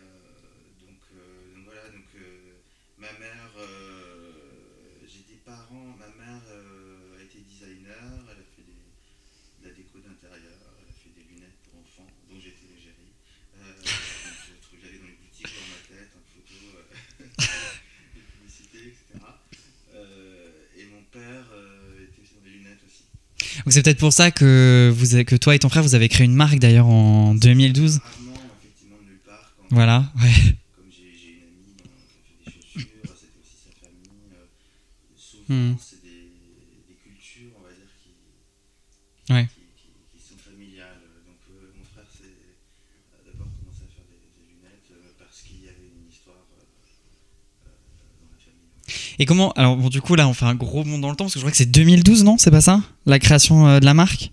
donc, 0.86 1.00
euh, 1.16 1.54
donc 1.56 1.64
voilà, 1.64 1.88
donc 1.90 2.06
ma 2.98 3.12
mère, 3.18 3.50
j'ai 5.06 5.24
des 5.34 5.40
parents, 5.44 5.96
ma 5.98 6.08
mère 6.14 6.42
a 7.18 7.22
été 7.22 7.38
designer, 7.40 8.22
elle 8.30 8.38
a 8.38 8.46
fait 8.54 8.62
des, 8.62 9.62
de 9.62 9.68
la 9.68 9.74
déco 9.74 9.98
d'intérieur, 9.98 10.58
elle 10.78 10.88
a 10.88 10.92
fait 10.94 11.10
des 11.10 11.26
lunettes 11.26 11.58
pour 11.66 11.80
enfants, 11.80 12.06
dont 12.30 12.38
j'étais 12.40 12.66
l'égérie. 12.70 13.10
Euh, 13.58 13.74
donc, 13.82 13.86
je 14.46 14.54
trouve- 14.62 14.78
J'allais 14.82 14.98
dans 14.98 15.06
les 15.10 15.18
boutiques 15.18 15.48
voir 15.50 15.66
ma 15.74 15.82
tête, 15.90 16.12
en 16.14 16.22
photo, 16.30 16.54
euh, 16.78 16.86
des 18.14 18.20
publicités, 18.20 18.84
etc. 18.94 19.18
Euh, 19.94 20.66
et 20.76 20.84
mon 20.86 21.02
père 21.18 21.44
euh, 21.52 22.06
lunettes 22.44 22.78
aussi. 22.86 23.04
Donc 23.64 23.72
c'est 23.72 23.82
peut-être 23.82 23.98
pour 23.98 24.12
ça 24.12 24.30
que, 24.30 24.92
vous 24.94 25.24
que 25.24 25.36
toi 25.36 25.54
et 25.54 25.58
ton 25.58 25.68
frère, 25.68 25.82
vous 25.82 25.94
avez 25.94 26.08
créé 26.08 26.24
une 26.24 26.34
marque 26.34 26.58
d'ailleurs 26.58 26.86
en 26.86 27.34
2012. 27.34 27.98
Rarement, 27.98 28.32
effectivement, 28.62 28.96
de 29.02 29.04
nulle 29.10 29.18
part. 29.26 29.52
Quand, 29.56 29.74
Voilà, 29.74 30.12
ouais. 30.20 30.32
Comme 30.76 30.84
j'ai 30.90 31.12
j'ai 31.18 31.30
une 31.38 31.44
amie 31.44 31.74
dans- 31.78 31.84
qui 31.84 32.46
a 32.46 32.50
fait 32.50 32.58
des 32.58 32.66
chaussures, 32.66 33.14
c'était 33.20 33.40
aussi 33.40 33.56
sa 33.66 33.72
famille. 33.80 34.10
euh, 34.32 34.46
souvent, 35.16 35.44
Hmm. 35.48 35.76
c'est 35.80 36.02
des, 36.02 36.28
des 36.88 36.96
cultures, 37.02 37.52
on 37.58 37.62
va 37.64 37.70
dire, 37.72 37.88
qui, 38.02 38.12
Ouais. 39.32 39.46
qui, 39.48 39.64
qui- 39.80 39.92
qui 40.12 40.20
sont 40.28 40.38
familiales. 40.38 41.02
Donc, 41.26 41.40
euh, 41.50 41.72
mon 41.76 41.84
frère, 41.84 42.08
c'est 42.12 42.36
a 43.16 43.20
d'abord 43.24 43.48
commencé 43.58 43.82
à 43.84 43.90
faire 43.92 44.04
des, 44.12 44.20
des 44.36 44.44
lunettes 44.52 44.88
euh, 44.92 45.12
parce 45.18 45.40
qu'il 45.42 45.64
y 45.64 45.68
avait 45.68 45.88
une 45.88 46.04
histoire 46.08 46.44
euh, 46.52 46.64
euh, 47.64 47.72
dans 48.20 48.28
la 48.28 48.40
famille. 48.40 49.07
Et 49.18 49.26
comment 49.26 49.52
Alors 49.52 49.76
bon, 49.76 49.88
du 49.88 50.00
coup 50.00 50.14
là, 50.14 50.28
on 50.28 50.34
fait 50.34 50.44
un 50.44 50.54
gros 50.54 50.84
bond 50.84 50.98
dans 50.98 51.10
le 51.10 51.16
temps 51.16 51.24
parce 51.24 51.34
que 51.34 51.40
je 51.40 51.44
crois 51.44 51.50
que 51.50 51.56
c'est 51.56 51.66
2012, 51.70 52.24
non? 52.24 52.36
C'est 52.38 52.50
pas 52.50 52.60
ça? 52.60 52.82
La 53.06 53.18
création 53.18 53.66
euh, 53.66 53.80
de 53.80 53.84
la 53.84 53.94
marque? 53.94 54.30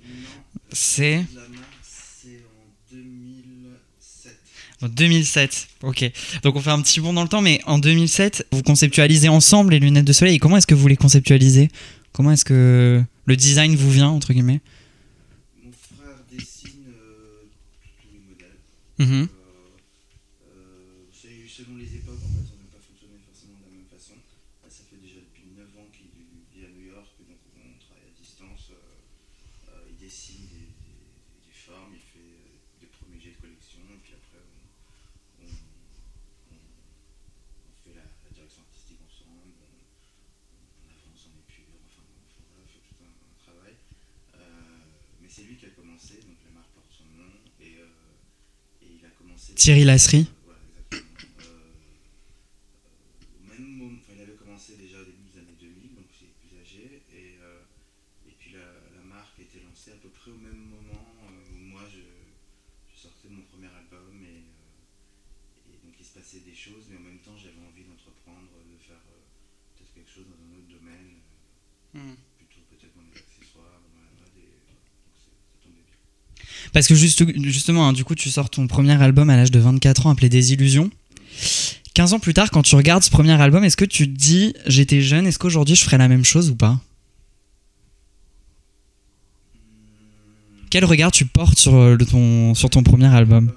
Non, 0.53 0.59
C'est? 0.71 1.25
La 1.33 1.41
marque, 1.41 1.83
c'est 1.83 2.43
en 2.91 2.95
2007. 2.95 4.37
en 4.83 4.87
2007. 4.87 5.67
Ok. 5.83 6.11
Donc 6.43 6.55
on 6.55 6.61
fait 6.61 6.69
un 6.69 6.81
petit 6.81 6.99
bond 6.99 7.13
dans 7.13 7.23
le 7.23 7.29
temps, 7.29 7.41
mais 7.41 7.61
en 7.65 7.79
2007, 7.79 8.47
vous 8.51 8.61
conceptualisez 8.61 9.29
ensemble 9.29 9.71
les 9.71 9.79
lunettes 9.79 10.05
de 10.05 10.13
soleil. 10.13 10.35
Et 10.35 10.39
comment 10.39 10.57
est-ce 10.57 10.67
que 10.67 10.75
vous 10.75 10.87
les 10.87 10.97
conceptualisez? 10.97 11.69
Comment 12.13 12.31
est-ce 12.31 12.45
que 12.45 13.03
le 13.25 13.35
design 13.35 13.75
vous 13.75 13.89
vient 13.91 14.09
entre 14.09 14.33
guillemets? 14.33 14.61
Mon 15.63 15.71
frère 15.71 16.15
dessine 16.31 16.61
tous 16.61 18.13
les 18.13 18.19
modèles. 18.19 18.59
Euh, 19.01 19.25
c'est 21.11 21.27
selon 21.49 21.75
les 21.75 21.95
époques, 21.95 22.21
en 22.23 22.31
fait, 22.37 22.45
ça 22.47 22.55
n'a 22.55 22.69
pas 22.71 22.79
fonctionné 22.79 23.19
forcément 23.27 23.59
de 23.59 23.65
la 23.67 23.71
même 23.75 23.89
façon. 23.91 24.15
Là, 24.63 24.69
ça 24.71 24.87
fait 24.87 24.95
déjà 25.03 25.19
depuis 25.19 25.43
9 25.59 25.67
ans 25.75 25.91
qu'il 25.91 26.07
vit 26.15 26.63
à 26.63 26.71
New 26.71 26.87
York, 26.87 27.11
donc 27.27 27.35
on 27.51 27.75
travaille 27.83 28.07
à 28.07 28.15
distance. 28.15 28.71
euh, 28.71 28.79
euh, 29.75 29.91
il 29.91 29.99
dessine 29.99 30.47
des, 30.55 30.71
des- 30.71 31.51
des 31.51 31.57
formes, 31.67 31.91
il 31.91 31.99
fait 32.15 32.23
euh, 32.23 32.79
des 32.79 32.87
premiers 32.95 33.19
jets 33.19 33.35
de 33.35 33.41
collection, 33.43 33.83
et 33.91 33.99
puis 33.99 34.15
après 34.15 34.39
on, 34.39 34.55
on- 35.43 35.51
on- 36.55 36.55
on 36.55 37.75
fait 37.83 37.91
la, 37.99 38.07
la 38.07 38.31
direction 38.31 38.63
artistique 38.63 39.03
ensemble, 39.03 39.51
on, 39.59 39.75
on 39.75 40.87
avance 40.95 41.27
en 41.27 41.35
épure, 41.35 41.67
enfin, 41.91 42.07
enfin, 42.07 42.39
voilà, 42.47 42.63
on 42.63 42.71
fait 42.71 42.79
tout 42.87 42.95
un, 43.03 43.11
un 43.11 43.35
travail. 43.43 43.75
Euh, 44.39 45.19
mais 45.19 45.27
c'est 45.27 45.43
lui 45.43 45.59
qui 45.59 45.67
a 45.67 45.75
commencé, 45.75 46.23
donc 46.23 46.39
la 46.47 46.55
marque 46.55 46.71
porte 46.75 46.91
son 46.95 47.07
nom, 47.19 47.27
et, 47.59 47.83
euh, 47.83 47.91
et 48.83 48.87
il 48.99 49.03
a 49.05 49.11
commencé. 49.19 49.44
Thierry 49.55 49.83
Lasserie. 49.85 50.27
Voilà, 50.45 50.59
exactement. 50.67 51.09
Euh, 51.41 51.71
euh, 52.61 53.39
au 53.39 53.43
même 53.49 53.67
moment, 53.77 53.97
enfin, 54.01 54.13
il 54.15 54.21
avait 54.21 54.35
commencé 54.35 54.75
déjà 54.77 54.99
au 55.01 55.05
début 55.05 55.23
des 55.31 55.39
années 55.39 55.57
2000, 55.59 55.95
donc 55.95 56.05
c'est 56.17 56.31
plus 56.43 56.51
âgé, 56.59 57.01
et, 57.13 57.37
euh, 57.41 57.61
et 58.27 58.31
puis 58.37 58.51
la, 58.51 58.65
la 58.97 59.03
marque 59.03 59.39
a 59.39 59.43
été 59.43 59.59
lancée 59.63 59.91
à 59.91 59.95
peu 60.01 60.09
près 60.09 60.31
au 60.31 60.37
même 60.37 60.57
moment 60.69 61.07
euh, 61.23 61.53
où 61.55 61.57
moi 61.71 61.81
je, 61.91 62.01
je 62.93 62.95
sortais 62.99 63.29
de 63.29 63.33
mon 63.33 63.43
premier 63.43 63.67
album, 63.71 64.11
et, 64.23 64.43
euh, 64.43 65.71
et 65.73 65.77
donc 65.85 65.95
il 65.99 66.05
se 66.05 66.13
passait 66.19 66.41
des 66.43 66.55
choses, 66.55 66.85
mais 66.89 66.97
en 66.97 67.05
même 67.07 67.19
temps 67.19 67.37
j'avais 67.37 67.61
envie 67.65 67.83
d'entreprendre, 67.83 68.51
de 68.51 68.77
faire 68.83 69.01
euh, 69.11 69.23
peut-être 69.75 69.93
quelque 69.93 70.11
chose 70.11 70.25
dans 70.27 70.39
un 70.43 70.51
autre 70.59 70.67
domaine, 70.67 71.19
euh, 71.95 71.99
plutôt 72.37 72.61
peut-être 72.69 72.95
dans 72.95 73.07
les 73.07 73.15
accessoires, 73.17 73.79
dans 73.79 74.03
la 74.03 74.11
mode, 74.19 74.35
et 74.35 74.51
voilà, 74.67 74.83
donc 74.83 75.15
c'est- 75.15 75.31
ça 75.31 75.57
tombait 75.63 75.85
bien. 75.87 75.95
Parce 76.75 76.87
que 76.87 76.93
juste, 76.95 77.23
justement, 77.41 77.87
hein, 77.87 77.93
du 77.93 78.03
coup, 78.03 78.15
tu 78.15 78.29
sors 78.29 78.49
ton 78.49 78.67
premier 78.67 79.01
album 79.01 79.29
à 79.29 79.37
l'âge 79.37 79.49
de 79.49 79.59
24 79.59 80.07
ans 80.07 80.09
appelé 80.09 80.27
Désillusion. 80.27 80.91
15 81.93 82.11
ans 82.11 82.19
plus 82.19 82.33
tard, 82.33 82.51
quand 82.51 82.63
tu 82.63 82.75
regardes 82.75 83.01
ce 83.01 83.09
premier 83.09 83.31
album, 83.31 83.63
est-ce 83.63 83.77
que 83.77 83.85
tu 83.85 84.11
te 84.11 84.17
dis, 84.17 84.53
j'étais 84.67 84.99
jeune, 85.01 85.25
est-ce 85.25 85.39
qu'aujourd'hui 85.39 85.75
je 85.77 85.85
ferais 85.85 85.97
la 85.97 86.09
même 86.09 86.25
chose 86.25 86.49
ou 86.49 86.55
pas? 86.57 86.81
Quel 90.69 90.83
regard 90.83 91.13
tu 91.13 91.23
portes 91.25 91.57
sur, 91.57 91.75
euh, 91.75 91.95
ton, 91.95 92.53
sur 92.55 92.69
ton 92.69 92.83
premier 92.83 93.05
album 93.07 93.53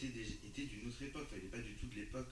des- 0.00 0.36
était 0.48 0.68
d'une 0.68 0.88
autre 0.88 1.02
époque. 1.02 1.28
Il 1.36 1.44
n'est 1.44 1.50
pas 1.50 1.58
du 1.58 1.74
tout 1.80 1.86
de 1.92 1.96
l'époque. 2.00 2.28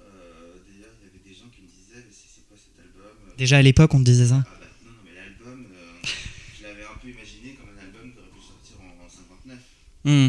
Euh, 0.00 0.54
D'ailleurs, 0.66 0.94
il 1.00 1.06
y 1.06 1.10
avait 1.10 1.22
des 1.28 1.34
gens 1.34 1.48
qui 1.54 1.62
me 1.62 1.68
disaient 1.68 2.04
Mais 2.06 2.12
c'est 2.12 2.28
c'est 2.34 2.44
quoi 2.48 2.56
cet 2.56 2.78
album 2.80 3.29
Déjà 3.40 3.56
à 3.56 3.62
l'époque, 3.62 3.94
on 3.94 4.00
te 4.00 4.04
disait 4.04 4.28
ça. 4.28 4.44
Ah 4.44 4.52
bah, 4.60 4.68
Non, 4.84 4.92
non, 4.92 5.00
mais 5.08 5.14
l'album, 5.16 5.64
euh, 5.72 5.96
je 6.04 6.62
l'avais 6.62 6.84
un 6.84 6.92
peu 7.00 7.08
imaginé 7.08 7.56
comme 7.56 7.72
un 7.72 7.80
album 7.80 8.12
qui 8.12 8.18
aurait 8.20 8.36
pu 8.36 8.44
sortir 8.44 8.76
en, 8.84 9.00
en 9.00 9.08
59. 9.08 9.56
Hmm. 10.04 10.28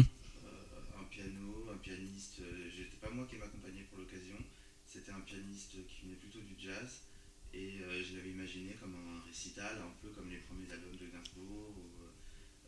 un 0.96 1.04
piano, 1.12 1.68
un 1.68 1.76
pianiste. 1.76 2.40
euh, 2.40 2.72
J'étais 2.72 2.96
pas 3.04 3.10
moi 3.12 3.28
qui 3.28 3.36
m'accompagnait 3.36 3.84
pour 3.92 4.00
l'occasion. 4.00 4.40
C'était 4.88 5.12
un 5.12 5.20
pianiste 5.28 5.76
qui 5.92 6.08
venait 6.08 6.16
plutôt 6.16 6.40
du 6.40 6.56
jazz. 6.56 7.04
Et 7.52 7.84
euh, 7.84 8.00
je 8.00 8.16
l'avais 8.16 8.32
imaginé 8.32 8.72
comme 8.80 8.96
un 8.96 9.20
récital, 9.28 9.76
un 9.76 9.92
peu 10.00 10.08
comme 10.16 10.32
les 10.32 10.40
premiers 10.48 10.72
albums 10.72 10.96
de 10.96 11.04
Gainsbourg 11.12 11.68
ou, 11.76 12.08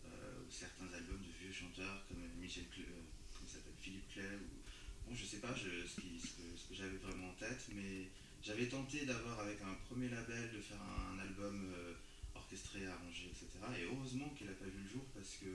euh, 0.05 0.45
ou 0.45 0.51
certains 0.53 0.93
albums 0.93 1.25
de 1.25 1.33
vieux 1.41 1.57
chanteurs 1.57 2.05
comme 2.05 2.21
Michel 2.37 2.69
Cle- 2.69 2.85
euh, 2.85 3.01
comment 3.33 3.49
il 3.49 3.53
s'appelle, 3.57 3.81
Philippe 3.81 4.13
Clay. 4.13 4.29
Ou, 4.45 5.09
bon, 5.09 5.17
je 5.17 5.25
sais 5.25 5.41
pas 5.41 5.57
je- 5.57 5.89
ce, 5.89 6.05
qui- 6.05 6.21
ce 6.21 6.37
que, 6.37 6.45
ce 6.53 6.69
que 6.69 6.77
j'avais 6.77 7.01
vraiment 7.01 7.33
en 7.33 7.37
tête, 7.41 7.65
mais 7.73 8.13
j'avais 8.45 8.69
tenté 8.69 9.07
d'avoir 9.09 9.41
avec 9.41 9.57
un 9.65 9.73
premier 9.89 10.11
label 10.13 10.53
de 10.53 10.61
faire 10.61 10.77
un, 10.85 11.17
album 11.19 11.65
euh, 11.73 11.95
orchestré, 12.35 12.85
arrangé, 12.87 13.33
etc. 13.33 13.49
Et 13.81 13.85
heureusement 13.89 14.29
qu'il 14.37 14.47
n'a 14.49 14.53
pas 14.53 14.67
vu 14.69 14.85
le 14.85 14.91
jour 14.93 15.05
parce 15.17 15.41
que 15.41 15.49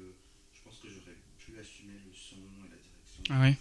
je 0.57 0.59
pense 0.65 0.79
que 0.81 0.89
j'aurais 0.89 1.13
pu 1.37 1.53
assumer 1.61 2.01
le 2.01 2.09
son 2.17 2.41
et 2.65 2.73
la 2.73 2.81
direction 2.81 3.21
de 3.21 3.28
Ah 3.28 3.28
ouais. 3.39 3.57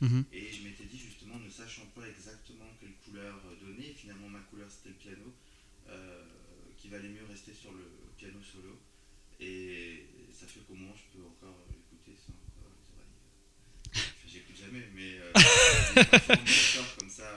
Mhm. 0.00 0.24
Et 0.32 0.52
je 0.52 0.62
m'étais 0.64 0.84
dit 0.84 0.98
justement, 0.98 1.38
ne 1.38 1.48
sachant 1.50 1.86
pas 1.94 2.06
exactement 2.06 2.68
quelle 2.80 2.94
couleur 3.04 3.40
euh, 3.46 3.56
donner, 3.66 3.94
finalement 3.96 4.28
ma 4.28 4.40
couleur 4.40 4.68
c'était 4.70 4.90
le 4.90 4.94
piano, 4.96 5.32
euh, 5.88 6.22
qui 6.76 6.88
valait 6.88 7.08
mieux 7.08 7.24
rester 7.28 7.54
sur 7.54 7.72
le 7.72 7.84
piano 8.18 8.38
solo. 8.42 8.78
Et 9.40 10.06
ça 10.32 10.46
fait 10.46 10.60
qu'au 10.60 10.74
moins 10.74 10.92
je 10.96 11.16
peux 11.18 11.24
encore 11.24 11.64
euh, 11.68 11.72
écouter 11.72 12.12
les 12.12 12.24
oreilles. 12.28 12.60
euh, 12.60 12.72
enfin, 12.82 13.98
J'écoute 14.28 14.56
jamais, 14.56 14.84
mais 14.94 15.16
euh, 15.20 15.32
on 15.36 16.46
sort 16.46 16.96
comme 16.98 17.10
ça. 17.10 17.30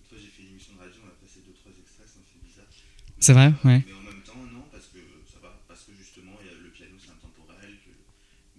Une 0.00 0.06
fois 0.08 0.18
j'ai 0.18 0.28
fait 0.32 0.42
une 0.42 0.50
émission 0.56 0.74
de 0.74 0.78
radio, 0.80 1.00
on 1.04 1.08
a 1.08 1.16
passé 1.20 1.40
2-3 1.40 1.72
extraits, 1.78 2.08
ça 2.08 2.18
me 2.20 2.24
fait 2.24 2.40
bizarre. 2.46 2.68
C'est 3.20 3.32
vrai, 3.34 3.52
ouais. 3.64 3.84
Mais 3.86 3.92
en 3.92 4.00
même 4.02 4.22
temps, 4.22 4.42
non, 4.50 4.64
parce 4.72 4.86
que 4.88 4.98
ça 5.30 5.38
va, 5.40 5.60
parce 5.68 5.84
que 5.84 5.92
justement, 5.94 6.36
il 6.40 6.46
y 6.46 6.50
a- 6.50 6.58
le 6.58 6.70
piano 6.70 6.96
c'est 6.98 7.10
intemporel, 7.12 7.76
que 7.84 7.92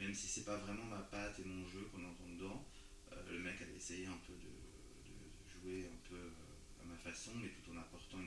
même 0.01 0.13
si 0.13 0.27
c'est 0.27 0.46
pas 0.46 0.58
vraiment 0.58 0.86
ma 0.86 1.01
patte 1.13 1.38
et 1.39 1.46
mon 1.46 1.67
jeu 1.67 1.89
qu'on 1.91 2.03
entend 2.05 2.29
dedans, 2.34 2.65
euh, 3.12 3.15
le 3.32 3.39
mec 3.39 3.62
avait 3.62 3.75
essayé 3.77 4.05
un 4.08 4.17
peu 4.25 4.34
de, 4.34 4.50
de- 4.50 5.29
de 5.38 5.46
jouer 5.51 5.86
un 5.91 6.00
peu 6.10 6.15
euh, 6.15 6.82
à 6.82 6.86
ma 6.86 6.98
façon, 6.98 7.32
mais 7.41 7.50
tout 7.50 7.70
en 7.72 7.77
apportant 7.77 8.17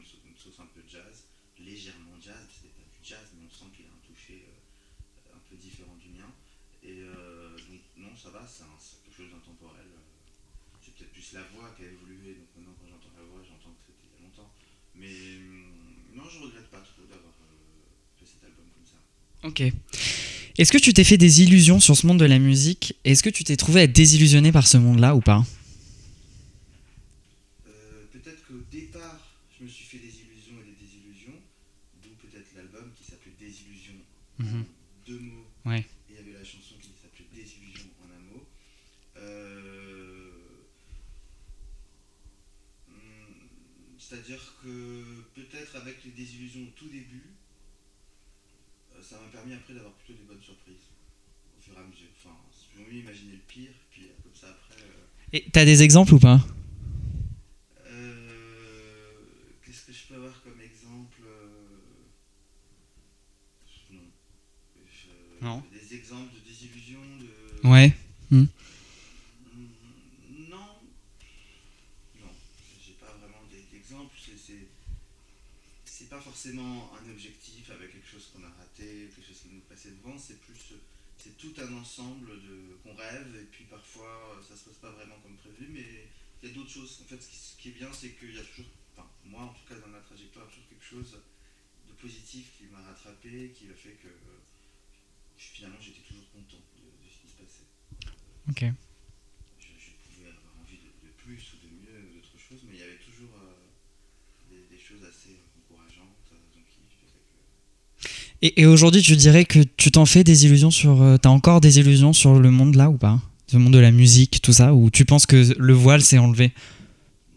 un 0.62 0.66
peu 0.74 0.82
jazz, 0.88 1.24
légèrement 1.58 2.16
jazz, 2.20 2.44
c'était 2.50 2.72
pas 2.74 2.84
du 2.88 2.98
jazz, 3.02 3.26
mais 3.34 3.46
on 3.46 3.50
sent 3.52 3.70
qu'il 3.76 3.86
a 3.86 3.92
un 3.92 4.02
toucher 4.06 4.44
euh, 4.48 5.36
un 5.36 5.42
peu 5.48 5.56
différent 5.56 5.96
du 5.96 6.08
mien. 6.16 6.28
Et 6.82 7.00
euh, 7.02 7.56
donc, 7.56 7.82
non, 7.96 8.12
ça 8.16 8.30
va, 8.30 8.46
c'est 8.46 8.64
quelque 9.04 9.16
chose 9.16 9.30
d'intemporel. 9.32 9.86
euh, 9.86 10.02
C'est 10.84 10.94
peut-être 10.94 11.12
plus 11.12 11.32
la 11.34 11.42
voix 11.54 11.74
qui 11.76 11.82
a 11.84 11.90
évolué, 11.90 12.34
donc 12.40 12.48
maintenant 12.56 12.74
quand 12.80 12.88
j'entends 12.88 13.14
la 13.16 13.24
voix, 13.26 13.42
j'entends 13.42 13.74
que 13.74 13.82
c'était 13.86 14.06
il 14.06 14.14
y 14.14 14.18
a 14.18 14.28
longtemps. 14.28 14.50
Mais 14.94 15.14
hum, 15.42 16.16
non, 16.16 16.24
je 16.28 16.38
regrette 16.40 16.70
pas 16.70 16.80
trop 16.80 17.02
d'avoir 17.04 17.34
euh, 17.42 18.18
fait 18.18 18.26
cet 18.26 18.44
album 18.44 18.66
comme 18.72 18.86
ça. 18.86 18.98
Ok. 19.48 19.60
Est-ce 20.58 20.72
que 20.72 20.78
tu 20.78 20.94
t'es 20.94 21.04
fait 21.04 21.18
des 21.18 21.42
illusions 21.42 21.80
sur 21.80 21.96
ce 21.96 22.06
monde 22.06 22.18
de 22.18 22.24
la 22.24 22.38
musique? 22.38 22.94
Est-ce 23.04 23.22
que 23.22 23.28
tu 23.30 23.44
t'es 23.44 23.56
trouvé 23.58 23.80
à 23.80 23.82
être 23.84 23.92
désillusionné 23.92 24.52
par 24.52 24.66
ce 24.66 24.78
monde-là 24.78 25.14
ou 25.14 25.20
pas 25.20 25.44
Euh, 27.68 28.06
peut-être 28.12 28.46
qu'au 28.46 28.62
départ, 28.70 29.20
je 29.58 29.64
me 29.64 29.68
suis 29.68 29.84
fait 29.84 29.98
des 29.98 30.08
illusions 30.20 30.56
et 30.62 30.64
des 30.64 30.76
désillusions, 30.80 31.38
d'où 32.02 32.08
peut-être 32.22 32.46
l'album 32.56 32.90
qui 32.96 33.04
s'appelait 33.04 33.34
Désillusion 33.38 33.94
Mhm. 34.38 34.62
en 34.62 34.64
deux 35.06 35.18
mots. 35.18 35.46
Ouais. 35.66 35.80
Et 35.80 36.12
il 36.12 36.16
y 36.16 36.18
avait 36.20 36.32
la 36.32 36.44
chanson 36.44 36.74
qui 36.80 36.88
s'appelait 37.02 37.26
Désillusion 37.34 37.88
en 38.02 38.06
un 38.16 38.34
mot. 38.34 38.46
Euh, 39.18 40.32
C'est-à-dire 43.98 44.54
que 44.62 45.04
peut-être 45.34 45.74
avec 45.76 45.96
les 46.04 46.05
désillusions 46.16 46.62
au 46.62 46.70
tout 46.76 46.88
début, 46.88 47.22
euh, 48.94 49.02
ça 49.02 49.20
m'a 49.20 49.28
permis 49.28 49.54
après 49.54 49.74
d'avoir 49.74 49.92
plutôt 49.94 50.18
des 50.18 50.24
bonnes 50.26 50.42
surprises 50.42 50.86
au 51.58 51.62
fur 51.62 51.74
et 51.74 51.78
à 51.78 51.82
mesure. 51.86 52.08
Enfin, 52.18 52.36
j'ai 52.74 52.82
envie 52.82 53.00
d'imaginer 53.00 53.32
le 53.32 53.38
pire, 53.46 53.70
puis 53.90 54.04
euh, 54.06 54.12
comme 54.22 54.34
ça 54.34 54.48
après. 54.48 54.82
euh, 54.82 55.06
Et 55.32 55.44
t'as 55.52 55.64
des 55.64 55.82
exemples 55.82 56.14
ou 56.14 56.18
pas? 56.18 56.40
Euh, 57.86 59.12
Qu'est-ce 59.64 59.86
que 59.86 59.92
je 59.92 60.04
peux 60.08 60.14
avoir 60.16 60.42
comme 60.42 60.60
exemple 60.60 61.22
Non. 65.42 65.62
Des 65.70 65.94
exemples 65.94 66.32
de 66.34 66.40
désillusion 66.48 66.98
de... 67.20 67.68
Ouais. 67.68 67.92
Mm, 68.30 68.44
Non. 70.48 70.66
Non. 72.20 72.30
J'ai 72.84 72.94
pas 72.94 73.12
vraiment 73.18 73.42
des- 73.50 73.66
d'exemples. 73.70 74.14
C'est- 74.18 74.32
C'est 74.38 74.66
c'est 75.84 76.08
pas 76.08 76.20
forcément 76.36 76.92
un 77.00 77.10
objectif 77.10 77.70
avec 77.70 77.92
quelque 77.92 78.06
chose 78.06 78.28
qu'on 78.30 78.44
a 78.44 78.50
raté, 78.50 79.08
quelque 79.08 79.26
chose 79.26 79.40
qui 79.40 79.48
nous 79.48 79.62
passait 79.62 79.92
devant. 79.92 80.18
C'est 80.18 80.38
plus. 80.42 80.74
C'est 81.16 81.38
tout 81.38 81.54
un 81.56 81.72
ensemble 81.72 82.28
de 82.28 82.76
qu'on 82.82 82.94
rêve 82.94 83.34
et 83.40 83.46
puis 83.46 83.64
parfois 83.64 84.38
ça 84.46 84.54
se 84.54 84.64
passe 84.68 84.76
pas 84.76 84.90
vraiment 84.90 85.18
comme 85.22 85.34
prévu, 85.36 85.68
mais 85.70 86.04
il 86.42 86.48
y 86.48 86.52
a 86.52 86.54
d'autres 86.54 86.68
choses. 86.70 87.00
En 87.02 87.08
fait, 87.08 87.18
ce 87.22 87.28
qui, 87.30 87.36
ce 87.36 87.56
qui 87.56 87.68
est 87.70 87.72
bien, 87.72 87.90
c'est 87.90 88.10
qu'il 88.18 88.34
y 88.34 88.38
a 88.38 88.44
toujours, 88.44 88.66
enfin 88.92 89.08
moi 89.24 89.44
en 89.44 89.54
tout 89.54 89.64
cas 89.66 89.76
dans 89.76 89.88
ma 89.88 90.00
trajectoire, 90.00 90.44
il 90.44 90.48
y 90.48 90.52
a 90.52 90.54
toujours 90.56 90.68
quelque 90.68 90.84
chose 90.84 91.18
de 91.88 91.92
positif 91.94 92.52
qui 92.58 92.64
m'a 92.64 92.82
rattrapé, 92.82 93.50
qui 93.56 93.70
a 93.70 93.74
fait 93.74 93.96
que 94.02 94.08
euh, 94.08 94.38
finalement 95.38 95.80
j'étais 95.80 96.02
toujours 96.06 96.30
content 96.32 96.60
de, 96.76 96.84
de 96.84 97.08
ce 97.08 97.16
qui 97.24 97.28
se 97.32 97.36
passait. 97.40 97.68
Ok. 98.50 98.76
Je, 99.58 99.72
je 99.80 99.90
pouvais 100.04 100.28
avoir 100.28 100.52
envie 100.60 100.76
de, 100.84 100.92
de 101.00 101.12
plus 101.16 101.40
ou 101.54 101.56
de 101.64 101.72
mieux 101.80 102.04
ou 102.04 102.20
d'autre 102.20 102.36
chose, 102.36 102.60
mais 102.68 102.74
il 102.74 102.80
y 102.80 102.82
avait 102.82 102.98
toujours 103.00 103.32
euh, 103.40 103.56
des, 104.50 104.68
des 104.68 104.78
choses 104.78 105.02
assez 105.02 105.40
encourageantes, 105.56 106.28
euh, 106.32 106.54
donc 106.54 106.66
qui 106.68 106.84
faisaient 106.92 107.24
que 107.24 108.25
Et, 108.42 108.60
et 108.60 108.66
aujourd'hui, 108.66 109.02
tu 109.02 109.16
dirais 109.16 109.44
que 109.44 109.60
tu 109.76 109.90
t'en 109.90 110.06
fais 110.06 110.24
des 110.24 110.44
illusions 110.46 110.70
sur. 110.70 111.02
euh, 111.02 111.16
T'as 111.16 111.30
encore 111.30 111.60
des 111.60 111.78
illusions 111.78 112.12
sur 112.12 112.38
le 112.38 112.50
monde 112.50 112.74
là 112.74 112.90
ou 112.90 112.96
pas? 112.98 113.20
Le 113.52 113.58
monde 113.58 113.72
de 113.74 113.78
la 113.78 113.92
musique, 113.92 114.42
tout 114.42 114.52
ça 114.52 114.74
Ou 114.74 114.90
tu 114.90 115.04
penses 115.04 115.24
que 115.26 115.54
le 115.58 115.72
voile 115.72 116.02
s'est 116.02 116.18
enlevé? 116.18 116.52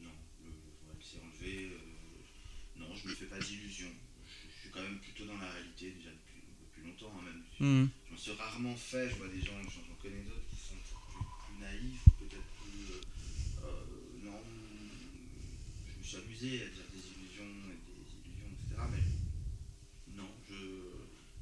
Non, 0.01 0.10
le, 0.41 0.50
le 0.50 0.51
voile 0.84 0.98
s'est 1.03 1.22
enlevé. 1.22 1.70
euh, 1.72 2.79
non, 2.82 2.88
je 3.01 3.10
me 3.10 3.13
fais 3.15 3.25
pas 3.25 3.39
d'illusions. 3.39 3.94
Je, 4.25 4.50
je 4.50 4.60
suis 4.62 4.70
quand 4.74 4.82
même 4.82 4.98
plutôt 5.00 5.25
dans 5.29 5.38
la 5.39 5.48
réalité 5.53 5.94
déjà 5.96 6.10
depuis, 6.12 6.41
depuis 6.65 6.84
longtemps, 6.89 7.13
hein, 7.15 7.24
même. 7.24 7.41
Hmm. 7.62 7.88
Je 8.08 8.12
m'en 8.12 8.18
suis 8.20 8.32
rarement 8.36 8.75
fait. 8.75 9.08
Je 9.10 9.15
vois 9.22 9.29
des 9.32 9.39
gens, 9.46 9.56
j'en 9.63 9.70
j'en 9.86 9.98
connais 10.01 10.25
d'autres 10.27 10.50
qui 10.51 10.58
sont 10.60 10.82
plus, 10.82 11.24
plus 11.46 11.58
naïfs, 11.62 12.03
peut-être 12.20 12.50
plus. 12.60 12.84
euh, 12.89 13.06
euh, 13.63 14.25
non, 14.25 14.41
je 14.44 15.94
me 15.96 16.03
suis 16.03 16.18
amusé 16.18 16.50
à 16.65 16.70
dire 16.74 16.88
des 16.89 17.03
illusions 17.06 17.53
et 17.70 17.77
des 17.77 18.01
illusions, 18.18 18.50
etc. 18.50 18.81
Mais 18.90 19.05
non, 20.18 20.29
je, 20.50 20.57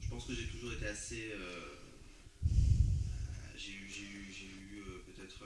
je 0.03 0.07
pense 0.11 0.27
que 0.27 0.35
j'ai 0.35 0.51
toujours 0.51 0.75
été 0.75 0.91
euh, 1.13 1.15
euh, 1.15 2.49
j'ai 3.57 3.71
eu, 3.71 3.83
euh, 4.79 5.03
peut-être 5.05 5.43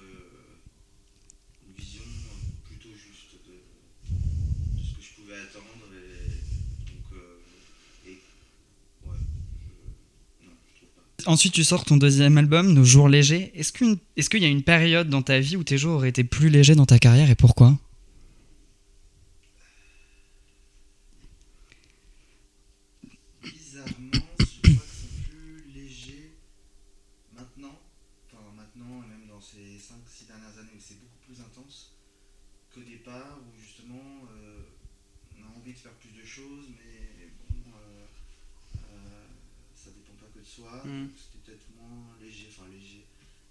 une 1.68 1.74
vision 1.76 2.04
plutôt 2.68 2.90
juste 2.90 3.36
de, 3.48 3.54
ce 4.82 4.96
que 4.96 5.02
je 5.02 5.22
pouvais 5.22 5.36
attendre. 5.36 5.66
Et 5.94 6.30
donc, 6.92 7.20
et 8.08 8.20
ouais, 9.08 9.18
je, 9.62 10.46
non, 10.46 10.52
je 10.74 10.78
trouve 10.78 10.90
pas. 10.96 11.32
Ensuite, 11.32 11.54
tu 11.54 11.64
sors 11.64 11.86
ton 11.86 11.98
deuxième 11.98 12.38
album, 12.38 12.74
Nos 12.74 12.84
jours 12.84 13.10
légers. 13.10 13.52
Est-ce 13.56 13.72
qu'il 13.72 14.42
y 14.42 14.46
a 14.46 14.50
une 14.50 14.64
période 14.64 15.10
dans 15.10 15.22
ta 15.22 15.40
vie 15.40 15.58
où 15.58 15.64
tes 15.64 15.78
jours 15.78 15.96
auraient 15.96 16.10
été 16.10 16.24
plus 16.24 16.50
légers 16.50 16.76
dans 16.76 16.86
ta 16.86 17.00
carrière 17.00 17.30
et 17.30 17.36
pourquoi 17.36 17.78
Bizarrement, 23.44 24.12
je 24.14 24.20
crois 24.20 24.36
que 24.38 24.44
c'est 24.44 25.30
plus 25.30 25.72
léger 25.74 26.32
maintenant, 27.36 27.80
enfin 28.28 28.44
maintenant, 28.56 29.04
et 29.04 29.10
même 29.10 29.28
dans 29.30 29.42
ces 29.42 29.78
5-6 29.78 30.28
dernières 30.28 30.58
années 30.60 30.71
où 30.71 30.71
c'est 30.82 31.00
beaucoup 31.00 31.20
plus 31.26 31.40
intense 31.40 31.94
qu'au 32.74 32.82
départ, 32.82 33.40
où 33.40 33.62
justement 33.62 34.28
euh, 34.34 34.64
on 35.38 35.44
a 35.44 35.58
envie 35.58 35.74
de 35.74 35.78
faire 35.78 35.94
plus 35.94 36.12
de 36.12 36.26
choses, 36.26 36.68
mais 36.70 37.30
bon, 37.50 37.72
euh, 37.76 38.06
euh, 38.92 39.28
ça 39.76 39.92
dépend 39.92 40.14
pas 40.14 40.28
que 40.34 40.40
de 40.40 40.44
soi, 40.44 40.82
Mm. 40.84 41.08
donc 41.08 41.18
c'était 41.18 41.52
peut-être 41.52 41.68
moins 41.78 42.18
léger, 42.22 42.48
enfin 42.50 42.68
léger, 42.70 43.06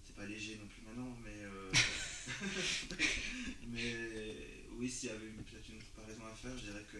c'est 0.05 0.16
pas 0.16 0.27
léger 0.27 0.57
non 0.57 0.66
plus 0.66 0.83
maintenant, 0.83 1.16
mais, 1.25 1.45
mais 3.69 4.66
oui, 4.73 4.90
s'il 4.90 5.11
y 5.11 5.12
avait 5.12 5.29
peut-être 5.29 5.69
une 5.69 5.83
comparaison 5.83 6.27
à 6.27 6.35
faire, 6.35 6.57
je 6.59 6.64
dirais 6.64 6.87
que 6.90 6.99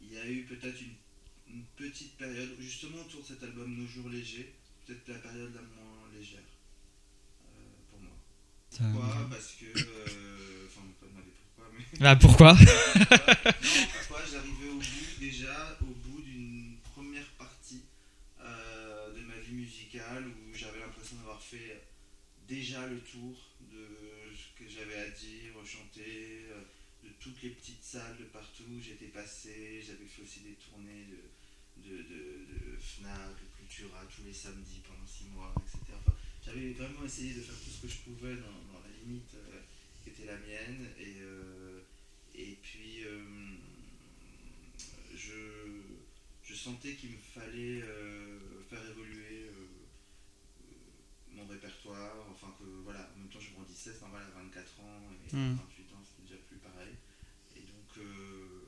il 0.00 0.12
y 0.12 0.18
a 0.18 0.28
eu 0.28 0.44
peut-être 0.44 0.80
une, 0.80 0.94
une 1.56 1.64
petite 1.76 2.16
période, 2.16 2.54
justement 2.60 3.00
autour 3.00 3.22
de 3.22 3.26
cet 3.26 3.42
album 3.42 3.74
Nos 3.74 3.86
jours 3.86 4.08
légers, 4.08 4.52
peut-être 4.86 5.08
la 5.08 5.18
période 5.18 5.54
la 5.54 5.62
moins 5.62 6.08
légère. 6.14 6.40
Pourquoi 8.78 9.26
Parce 9.30 9.52
que. 9.52 9.78
euh, 9.78 10.66
Enfin, 10.66 10.82
pas 11.00 11.06
demander 11.06 11.30
pourquoi, 11.54 11.70
mais. 11.76 11.98
Bah 12.00 12.16
pourquoi 12.16 12.52
non, 12.54 12.60
pourquoi 13.98 14.22
J'arrivais 14.30 14.68
au 14.68 14.78
bout, 14.78 15.20
déjà, 15.20 15.78
au 15.82 15.86
bout 16.08 16.20
d'une 16.22 16.76
première 16.94 17.26
partie 17.38 17.82
euh, 18.40 19.12
de 19.14 19.20
ma 19.22 19.36
vie 19.36 19.52
musicale 19.54 20.26
où 20.26 20.54
j'avais 20.54 20.80
l'impression 20.80 21.16
d'avoir 21.16 21.40
fait 21.42 21.82
déjà 22.48 22.86
le 22.86 22.98
tour 23.00 23.36
de 23.72 23.86
ce 24.34 24.62
que 24.62 24.68
j'avais 24.68 24.98
à 24.98 25.08
dire, 25.10 25.52
chanter, 25.64 26.44
euh, 26.50 26.60
de 27.04 27.10
toutes 27.20 27.42
les 27.42 27.50
petites 27.50 27.82
salles 27.84 28.16
de 28.18 28.24
partout 28.24 28.64
où 28.70 28.80
j'étais 28.80 29.06
passé. 29.06 29.82
J'avais 29.86 30.06
fait 30.06 30.22
aussi 30.22 30.40
des 30.40 30.54
tournées 30.54 31.06
de, 31.08 31.88
de, 31.88 31.96
de, 32.02 32.22
de 32.50 32.78
FNAC, 32.80 33.36
de 33.40 33.46
Cultura 33.56 34.02
tous 34.14 34.24
les 34.26 34.32
samedis 34.32 34.82
pendant 34.86 35.06
six 35.06 35.26
mois, 35.34 35.54
etc. 35.62 35.94
Enfin, 36.06 36.12
j'avais 36.44 36.72
vraiment 36.72 37.04
essayé 37.04 37.34
de 37.34 37.40
faire 37.40 37.54
tout 37.54 37.70
ce 37.70 37.82
que 37.82 37.88
je 37.88 37.98
pouvais 37.98 38.34
dans, 38.36 38.72
dans 38.72 38.80
la 38.80 38.90
limite 39.02 39.34
euh, 39.34 39.60
qui 40.02 40.10
était 40.10 40.26
la 40.26 40.36
mienne. 40.36 40.88
Et, 40.98 41.20
euh, 41.20 41.80
et 42.34 42.58
puis, 42.62 43.04
euh, 43.04 43.22
je, 45.14 45.80
je 46.42 46.54
sentais 46.54 46.94
qu'il 46.94 47.10
me 47.12 47.18
fallait 47.18 47.82
faire 48.68 48.84
évoluer 48.90 49.50
mon 51.32 51.46
répertoire. 51.46 52.26
Enfin, 52.30 52.54
que 52.58 52.64
voilà, 52.84 53.10
en 53.14 53.18
même 53.20 53.28
temps, 53.28 53.40
je 53.40 53.52
grandissais, 53.52 53.92
c'est 53.94 54.00
normal, 54.02 54.22
à 54.36 54.40
24 54.40 54.80
ans 54.80 55.00
et 55.32 55.36
Mm. 55.36 55.56
28 55.56 55.92
ans, 55.94 56.02
c'était 56.04 56.28
déjà 56.28 56.40
plus 56.48 56.58
pareil. 56.58 56.94
Et 57.56 57.60
donc, 57.60 57.98
euh, 57.98 58.62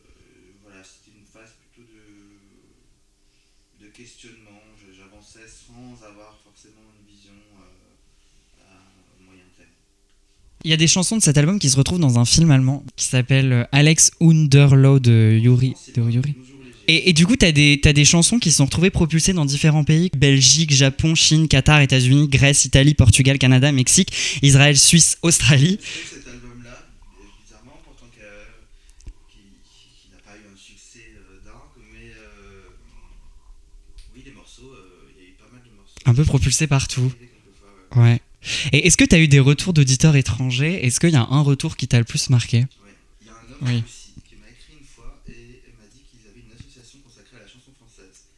euh, 0.00 0.52
voilà, 0.62 0.82
c'était 0.82 1.16
une 1.16 1.26
phase 1.26 1.52
plutôt 1.72 1.86
de, 1.92 2.38
de 3.84 3.85
questionnement. 3.96 4.60
J'avançais 4.96 5.48
sans 5.48 6.04
avoir 6.06 6.38
forcément 6.44 6.84
une 6.92 7.14
vision 7.14 7.32
euh, 7.32 8.62
à 8.62 9.24
moyen 9.24 9.44
terme. 9.56 9.70
Il 10.64 10.70
y 10.70 10.74
a 10.74 10.76
des 10.76 10.86
chansons 10.86 11.16
de 11.16 11.22
cet 11.22 11.38
album 11.38 11.58
qui 11.58 11.70
se 11.70 11.76
retrouvent 11.76 11.98
dans 11.98 12.18
un 12.18 12.24
film 12.24 12.50
allemand 12.50 12.84
qui 12.96 13.06
s'appelle 13.06 13.52
euh, 13.52 13.64
Alex 13.72 14.10
Underlow 14.20 14.98
de 15.00 15.38
Yuri. 15.42 15.74
De. 15.94 16.22
Et, 16.88 17.08
et 17.10 17.12
du 17.12 17.26
coup, 17.26 17.36
des, 17.36 17.80
t'as 17.82 17.92
des 17.92 18.04
chansons 18.04 18.38
qui 18.38 18.50
se 18.50 18.58
sont 18.58 18.66
retrouvées 18.66 18.90
propulsées 18.90 19.32
dans 19.32 19.44
différents 19.44 19.84
pays 19.84 20.10
Belgique, 20.16 20.72
Japon, 20.72 21.14
Chine, 21.14 21.48
Qatar, 21.48 21.80
États-Unis, 21.80 22.28
Grèce, 22.28 22.64
Italie, 22.64 22.94
Portugal, 22.94 23.38
Canada, 23.38 23.72
Mexique, 23.72 24.12
Israël, 24.42 24.76
Suisse, 24.78 25.18
Australie. 25.22 25.78
C'est 25.80 25.86
vrai 25.86 26.04
que 26.04 26.14
cet 26.16 26.28
album-là, 26.34 26.86
euh, 27.18 27.24
bizarrement, 27.42 27.80
pourtant 27.84 28.06
qu'il 28.12 28.22
qui, 29.28 29.40
qui 30.00 30.10
n'a 30.12 30.18
pas 30.18 30.36
eu 30.38 30.46
un 30.52 30.56
succès 30.56 31.10
euh, 31.16 31.40
dingue, 31.44 31.82
mais 31.92 32.12
euh, 32.14 32.70
oui, 34.14 34.22
les 34.24 34.32
morceaux, 34.32 34.70
euh, 34.72 35.10
il 35.16 35.24
y 35.24 35.26
a 35.26 35.28
eu 35.30 35.32
pas 35.32 35.50
mal 35.50 35.62
de 35.66 35.74
morceaux. 35.74 35.95
Un 36.06 36.14
peu 36.14 36.24
propulsés 36.24 36.66
partout. 36.66 37.12
Ouais. 37.94 38.20
Et 38.72 38.86
est-ce 38.86 38.96
que 38.96 39.04
t'as 39.04 39.18
eu 39.18 39.28
des 39.28 39.40
retours 39.40 39.72
d'auditeurs 39.72 40.16
étrangers? 40.16 40.84
Est-ce 40.86 41.00
qu'il 41.00 41.10
y 41.10 41.16
a 41.16 41.26
un 41.28 41.40
retour 41.40 41.76
qui 41.76 41.88
t'a 41.88 41.98
le 41.98 42.04
plus 42.04 42.30
marqué? 42.30 42.66
Oui. 43.62 43.82
aussi 43.84 44.12
qui 44.28 44.36
m'a 44.36 44.48
écrit 44.50 44.76
une 44.78 44.84
fois 44.86 45.22
et 45.28 45.62
elle 45.66 45.74
m'a 45.80 45.88
dit 45.88 46.02
qu'ils 46.04 46.28
avaient 46.28 46.40
une 46.44 46.52
association 46.52 46.98
consacrée 47.00 47.38
à 47.38 47.40
la 47.40 47.48
chanson 47.48 47.72
française 47.72 48.28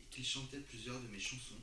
et 0.00 0.06
qu'ils 0.14 0.24
chantaient 0.24 0.62
plusieurs 0.62 1.00
de 1.02 1.08
mes 1.08 1.18
chansons. 1.18 1.58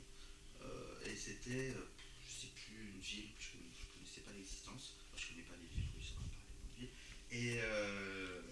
Euh, 0.62 1.08
et 1.08 1.16
c'était, 1.16 1.72
euh, 1.72 1.88
je 2.28 2.32
sais 2.44 2.52
plus, 2.54 2.76
une 2.76 3.00
ville 3.00 3.32
que 3.34 3.42
je 3.42 3.56
ne 3.56 3.88
connaissais 3.96 4.20
pas 4.20 4.36
l'existence. 4.36 5.00
Enfin, 5.00 5.16
je 5.16 5.32
connais 5.32 5.48
pas 5.48 5.56
les 5.56 5.70
villes 5.72 5.88
russes, 5.96 6.12
on 6.12 6.20
va 6.20 6.28
parler 6.28 6.44
de 6.44 6.76
villes. 6.76 6.94
Et 7.32 7.56
euh, 7.64 8.44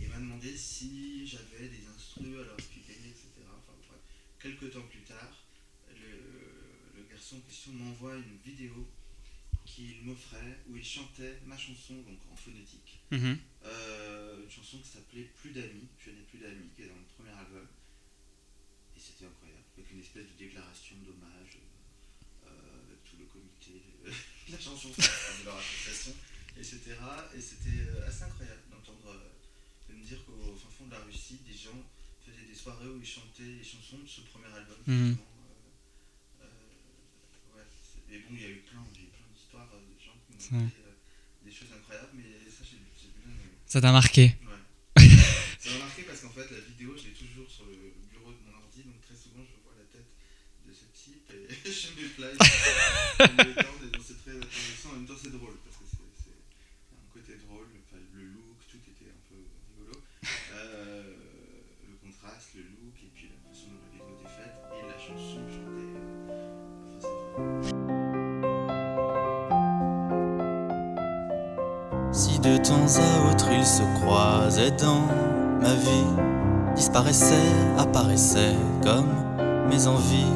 il 0.00 0.08
m'a 0.12 0.20
demandé 0.20 0.52
si 0.56 1.24
j'avais 1.26 1.72
des 1.72 1.88
instrus 1.88 2.36
à 2.36 2.44
leur 2.44 2.56
expliquer, 2.60 3.00
etc. 3.00 3.32
Enfin, 3.48 3.72
bref. 3.88 4.04
Quelques 4.44 4.76
temps 4.76 4.84
plus 4.92 5.08
tard, 5.08 5.40
le, 5.96 7.00
le 7.00 7.02
garçon 7.08 7.40
en 7.40 7.44
question 7.48 7.72
m'envoie 7.72 8.12
une 8.20 8.36
vidéo 8.44 8.84
qu'il 9.64 10.04
chantait 10.90 11.40
ma 11.46 11.56
chanson 11.56 11.94
donc 12.02 12.18
en 12.32 12.36
phonétique. 12.36 13.00
Euh, 13.12 14.42
une 14.42 14.50
chanson 14.50 14.78
qui 14.78 14.88
s'appelait 14.88 15.28
Plus 15.40 15.50
d'amis, 15.50 15.86
Je 15.98 16.10
n'ai 16.10 16.22
plus 16.22 16.38
d'amis, 16.38 16.68
qui 16.74 16.82
est 16.82 16.86
dans 16.88 16.96
le 16.98 17.06
premier 17.16 17.30
album. 17.38 17.66
Et 18.96 19.00
c'était 19.00 19.26
incroyable, 19.26 19.62
avec 19.76 19.90
une 19.92 20.00
espèce 20.00 20.26
de 20.26 20.36
déclaration 20.38 20.96
d'hommage 21.06 21.58
euh, 22.44 22.84
avec 22.88 23.04
tout 23.04 23.16
le 23.18 23.26
comité 23.26 23.82
de 24.04 24.52
la 24.52 24.58
chanson 24.60 24.88
de 24.90 25.44
leur 25.44 25.56
association. 25.56 26.14
Et 26.56 26.60
etc. 26.60 26.96
Et 27.36 27.40
c'était 27.40 27.86
euh, 27.94 28.08
assez 28.08 28.24
incroyable 28.24 28.62
d'entendre, 28.70 29.14
euh, 29.14 29.30
de 29.88 29.94
me 29.94 30.04
dire 30.04 30.18
qu'au 30.26 30.54
fin 30.56 30.68
fond 30.68 30.86
de 30.86 30.92
la 30.92 31.00
Russie, 31.00 31.38
des 31.46 31.54
gens 31.56 31.78
faisaient 32.26 32.46
des 32.48 32.54
soirées 32.54 32.88
où 32.88 32.98
ils 32.98 33.06
chantaient 33.06 33.42
les 33.60 33.64
chansons 33.64 33.98
de 34.02 34.06
ce 34.08 34.22
premier 34.22 34.50
album. 34.52 34.76
Mhm. 34.86 35.16
euh, 35.16 36.44
euh, 36.44 37.56
ouais, 37.56 37.66
et 38.10 38.18
bon, 38.18 38.30
il 38.34 38.42
y 38.42 38.44
a 38.44 38.48
eu 38.50 38.62
plein, 38.66 38.82
plein 38.82 39.26
d'histoires 39.32 39.70
euh, 39.74 39.80
de 39.80 39.96
gens 40.02 40.18
qui 40.26 40.52
m'ont 40.52 40.66
dit 40.66 40.74
euh, 40.82 40.92
des 41.44 41.52
choses 41.52 41.72
incroyables, 41.72 42.10
mais 42.14 42.50
ça, 42.50 42.64
j'ai 42.66 42.78
j'ai 42.98 43.08
bien 43.16 43.30
aimé. 43.30 43.56
Ça 43.70 43.80
t'a 43.80 43.92
marqué 43.92 44.34
Ouais. 44.98 45.06
Ça 45.60 45.70
m'a 45.70 45.78
marqué 45.86 46.02
parce 46.02 46.18
qu'en 46.22 46.30
fait, 46.30 46.50
la 46.50 46.58
vidéo, 46.58 46.90
je 46.98 47.04
l'ai 47.06 47.14
toujours 47.14 47.48
sur 47.48 47.66
le 47.66 47.94
bureau 48.10 48.32
de 48.32 48.38
mon 48.42 48.58
ordi, 48.58 48.82
donc 48.82 49.00
très 49.00 49.14
souvent, 49.14 49.46
je 49.46 49.54
vois 49.62 49.78
la 49.78 49.86
tête 49.94 50.10
de 50.66 50.72
ce 50.74 50.90
type 50.90 51.30
et 51.30 51.46
je 51.70 51.94
m'éplaye. 51.94 52.34
je 52.40 53.79
de 72.42 72.56
temps 72.56 72.74
à 72.74 73.30
autre 73.30 73.48
ils 73.52 73.66
se 73.66 73.82
croisaient 74.00 74.70
dans 74.72 75.02
ma 75.60 75.74
vie, 75.74 76.06
disparaissaient, 76.74 77.34
apparaissaient 77.78 78.56
comme 78.82 79.08
mes 79.68 79.86
envies, 79.86 80.32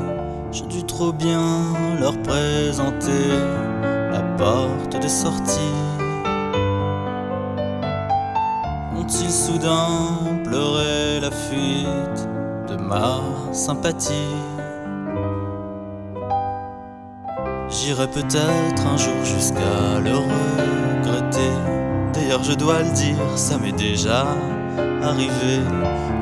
j'ai 0.53 0.67
dû 0.67 0.85
trop 0.85 1.13
bien 1.13 1.43
leur 1.99 2.17
présenter 2.23 3.29
la 4.13 4.21
porte 4.37 5.03
de 5.03 5.09
sortie. 5.09 5.61
Ont-ils 8.97 9.31
soudain 9.31 10.43
pleuré 10.45 11.21
la 11.21 11.31
fuite 11.31 12.29
de 12.69 12.77
ma 12.77 13.21
sympathie? 13.53 14.13
J'irai 17.69 18.07
peut-être 18.09 18.87
un 18.87 18.97
jour 18.97 19.25
jusqu'à 19.25 20.01
le 20.03 20.13
regretter. 20.15 21.74
Je 22.43 22.53
dois 22.53 22.83
le 22.83 22.91
dire, 22.91 23.17
ça 23.37 23.57
m'est 23.57 23.73
déjà 23.73 24.27
arrivé. 25.03 25.61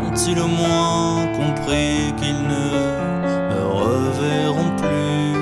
Ont-ils 0.06 0.38
au 0.38 0.46
moins 0.46 1.26
compris 1.34 2.12
qu'ils 2.16 2.42
ne 2.42 2.64
me 3.50 3.62
reverront 3.66 4.70
plus? 4.76 5.34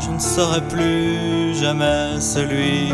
Je 0.00 0.10
ne 0.10 0.18
serai 0.18 0.60
plus 0.68 1.54
jamais 1.54 2.20
celui 2.20 2.92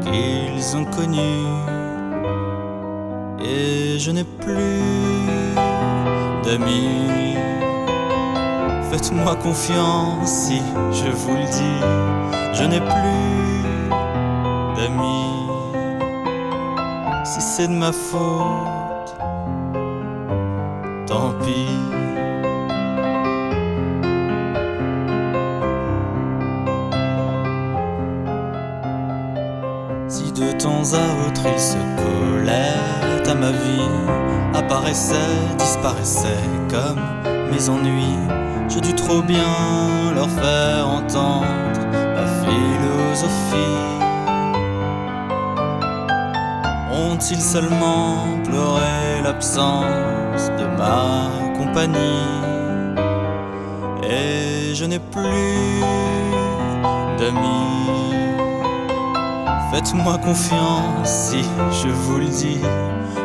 qu'ils 0.00 0.76
ont 0.76 0.86
connu. 0.86 1.36
Et 3.44 3.98
je 3.98 4.10
n'ai 4.12 4.24
plus 4.24 4.82
d'amis. 6.44 7.36
Faites-moi 8.90 9.36
confiance 9.36 10.30
si 10.30 10.62
je 10.92 11.10
vous 11.10 11.34
le 11.34 11.44
dis, 11.44 11.80
je 12.54 12.64
n'ai 12.64 12.80
plus 12.80 13.35
c'est 17.56 17.68
de 17.68 17.72
ma 17.72 17.90
faute, 17.90 19.16
tant 21.06 21.32
pis. 21.42 21.68
Si 30.06 30.32
de 30.32 30.52
temps 30.58 30.82
à 30.92 31.26
autre 31.26 31.44
ils 31.46 31.58
se 31.58 31.78
collaient 31.96 33.24
à 33.26 33.34
ma 33.34 33.52
vie, 33.52 33.88
apparaissaient, 34.52 35.14
disparaissaient 35.56 36.50
comme 36.68 37.00
mes 37.50 37.70
ennuis, 37.70 38.18
j'ai 38.68 38.82
dû 38.82 38.92
trop 38.94 39.22
bien 39.22 40.12
leur 40.14 40.28
faire 40.28 40.86
entendre 40.86 41.46
ma 42.14 42.26
philosophie. 42.44 44.05
Ont-ils 47.16 47.40
seulement 47.40 48.42
pleuré 48.44 49.22
l'absence 49.24 50.50
de 50.58 50.66
ma 50.76 51.30
compagnie 51.56 51.96
Et 54.02 54.74
je 54.74 54.84
n'ai 54.84 54.98
plus 54.98 55.80
d'amis. 57.18 58.12
Faites-moi 59.72 60.18
confiance 60.18 61.08
si 61.08 61.42
je 61.82 61.88
vous 61.88 62.18
le 62.18 62.26
dis, 62.26 62.60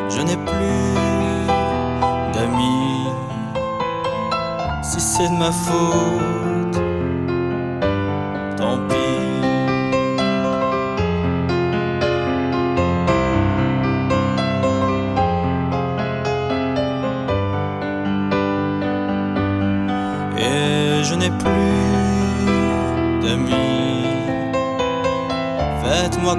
je 0.07 0.21
n'ai 0.21 0.37
plus 0.37 0.95
d'amis. 2.33 3.09
Si 4.83 5.01
c'est 5.01 5.27
de 5.27 5.37
ma 5.37 5.51
faute, 5.51 6.40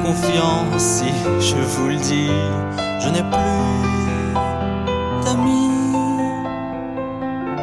confiance 0.02 0.82
si 0.82 1.08
je 1.40 1.56
vous 1.56 1.88
le 1.88 1.96
dis, 1.96 2.30
je 3.00 3.08
n'ai 3.08 3.22
plus 3.22 4.34
d'amis. 5.24 5.70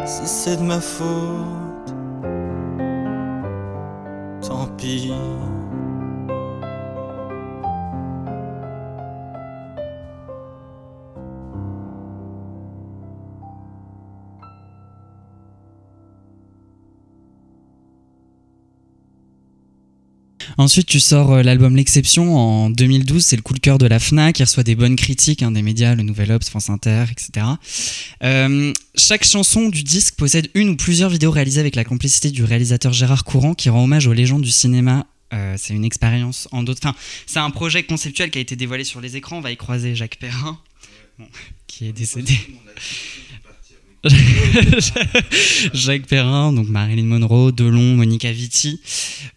Si 0.06 0.26
c'est 0.26 0.58
de 0.58 0.64
ma 0.64 0.80
faute, 0.80 1.94
tant 4.42 4.68
pis. 4.78 5.14
Ensuite, 20.60 20.88
tu 20.88 21.00
sors 21.00 21.36
euh, 21.36 21.42
l'album 21.42 21.78
L'Exception 21.78 22.36
en 22.36 22.70
2012. 22.70 23.26
C'est 23.26 23.38
le 23.38 23.42
coup 23.42 23.54
de 23.54 23.60
cœur 23.60 23.78
de 23.78 23.86
la 23.86 23.98
Fnac. 23.98 24.40
Il 24.40 24.44
reçoit 24.44 24.64
des 24.64 24.76
bonnes 24.76 24.98
critiques 24.98 25.42
hein, 25.42 25.52
des 25.52 25.62
médias, 25.62 25.96
le 25.96 26.04
Nouvel 26.04 26.34
Obs, 26.34 26.50
France 26.50 26.70
Inter, 26.70 27.06
etc. 27.10 27.46
Euh, 28.26 28.74
chaque 28.94 29.24
chanson 29.24 29.70
du 29.70 29.84
disque 29.84 30.16
possède 30.16 30.50
une 30.56 30.68
ou 30.68 30.76
plusieurs 30.76 31.10
vidéos 31.10 31.32
réalisées 31.32 31.62
avec 31.62 31.78
la 31.78 31.86
complicité 31.86 32.30
du 32.30 32.44
réalisateur 32.44 32.92
Gérard 32.92 33.24
Courant 33.24 33.54
qui 33.54 33.70
rend 33.70 33.86
hommage 33.86 34.06
aux 34.06 34.12
légendes 34.12 34.42
du 34.42 34.52
cinéma. 34.52 35.08
Euh, 35.32 35.56
c'est 35.58 35.74
une 35.74 35.86
expérience 35.86 36.50
en 36.52 36.62
d'autres. 36.62 36.82
Enfin, 36.84 36.98
c'est 37.26 37.40
un 37.40 37.52
projet 37.52 37.84
conceptuel 37.84 38.30
qui 38.30 38.40
a 38.40 38.42
été 38.42 38.58
dévoilé 38.58 38.84
sur 38.84 39.00
les 39.00 39.16
écrans. 39.16 39.38
On 39.38 39.42
va 39.42 39.54
y 39.54 39.58
croiser 39.58 39.96
Jacques 39.96 40.18
Perrin, 40.20 40.60
qui 41.68 41.88
est 41.88 41.94
décédé. 41.94 42.38
Jacques 45.74 46.08
Perrin, 46.08 46.54
donc 46.54 46.68
Marilyn 46.70 47.04
Monroe, 47.06 47.52
Delon, 47.52 47.96
Monica 47.96 48.32
Vitti. 48.32 48.80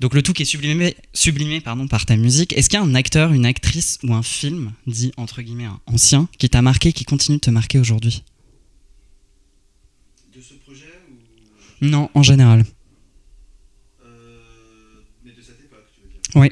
Donc 0.01 0.15
le 0.15 0.23
tout 0.23 0.33
qui 0.33 0.43
est 0.43 0.47
sublimé, 0.47 0.97
sublimé 1.13 1.61
pardon, 1.61 1.89
par 1.89 2.07
ta 2.07 2.17
musique. 2.17 2.53
Est-ce 2.53 2.69
qu'il 2.69 2.79
y 2.79 2.83
a 2.83 2.85
un 2.85 2.95
acteur, 2.95 3.33
une 3.33 3.45
actrice 3.47 3.99
ou 4.05 4.15
un 4.15 4.23
film, 4.23 4.73
dit 4.87 5.13
entre 5.17 5.43
guillemets 5.43 5.65
un 5.65 5.81
ancien, 5.87 6.29
qui 6.39 6.49
t'a 6.49 6.63
marqué, 6.63 6.93
qui 6.93 7.05
continue 7.05 7.39
de 7.39 7.43
te 7.43 7.51
marquer 7.51 7.79
aujourd'hui? 7.81 8.23
De 10.35 10.41
ce 10.41 10.55
projet 10.55 10.93
ou? 11.11 11.17
Non, 11.87 12.09
en 12.15 12.23
général. 12.23 12.65
Euh, 14.05 15.03
mais 15.25 15.33
de 15.33 15.43
cette 15.43 15.61
époque, 15.61 15.87
tu 15.95 16.03
veux 16.03 16.09
dire? 16.09 16.21
Oui. 16.37 16.49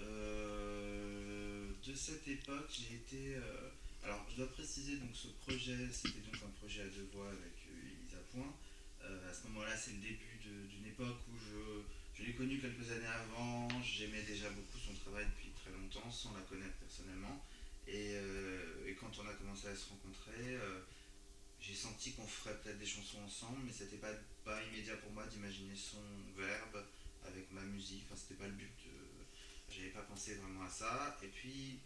Euh, 0.00 1.68
de 1.86 1.94
cette 1.94 2.26
époque, 2.28 2.70
j'ai 2.70 2.94
été. 2.96 3.36
euh, 3.36 3.68
alors, 4.04 4.24
je 4.30 4.36
dois 4.36 4.50
préciser, 4.52 4.96
donc 4.96 5.10
ce 5.14 5.28
projet, 5.46 5.76
c'était 5.92 6.20
donc 6.24 6.40
un 6.44 6.50
projet 6.58 6.82
à 6.82 6.88
deux 6.88 7.08
voix 7.14 7.28
avec 7.28 7.54
euh, 7.70 7.88
Elisa 7.88 8.20
Point. 8.32 8.52
Euh, 9.04 9.30
à 9.30 9.32
ce 9.32 9.46
moment-là, 9.48 9.76
c'est 9.76 9.92
le 9.92 10.02
début 10.02 10.36
de- 10.44 10.66
d'une 10.68 10.86
époque 10.88 11.20
où 11.30 11.36
je, 11.38 11.84
je 12.18 12.26
l'ai 12.26 12.34
connue 12.34 12.58
quelques 12.58 12.90
années 12.90 13.06
avant. 13.12 13.68
J'aimais 13.84 14.24
déjà 14.26 14.48
beaucoup 14.50 14.78
son 14.80 14.94
travail 15.04 15.26
depuis 15.36 15.52
très 15.56 15.70
longtemps, 15.72 16.10
sans 16.10 16.32
la 16.34 16.40
connaître 16.48 16.76
personnellement. 16.80 17.44
Et, 17.86 18.16
euh, 18.16 18.88
et 18.88 18.94
quand 18.96 19.12
on 19.20 19.28
a 19.28 19.34
commencé 19.36 19.68
à 19.68 19.76
se 19.76 19.88
rencontrer, 19.92 20.56
euh, 20.56 20.80
j'ai 21.60 21.74
senti 21.76 22.12
qu'on 22.12 22.26
ferait 22.28 22.56
peut-être 22.60 22.78
des 22.80 22.86
chansons 22.88 23.20
ensemble, 23.24 23.60
mais 23.64 23.72
c'était 23.72 23.96
pas, 24.00 24.12
pas 24.44 24.60
immédiat 24.72 24.96
pour 25.00 25.12
moi 25.12 25.24
d'imaginer 25.28 25.76
son 25.76 26.00
verbe 26.36 26.84
avec 27.28 27.48
ma 27.52 27.62
musique. 27.62 28.04
Enfin, 28.08 28.20
c'était 28.20 28.40
pas 28.40 28.48
le 28.48 28.56
but. 28.56 28.72
euh, 28.88 29.24
J'avais 29.72 29.92
pas 29.96 30.04
pensé 30.04 30.34
vraiment 30.36 30.64
à 30.64 30.68
ça. 30.72 31.16
Et 31.24 31.28
puis, 31.28 31.80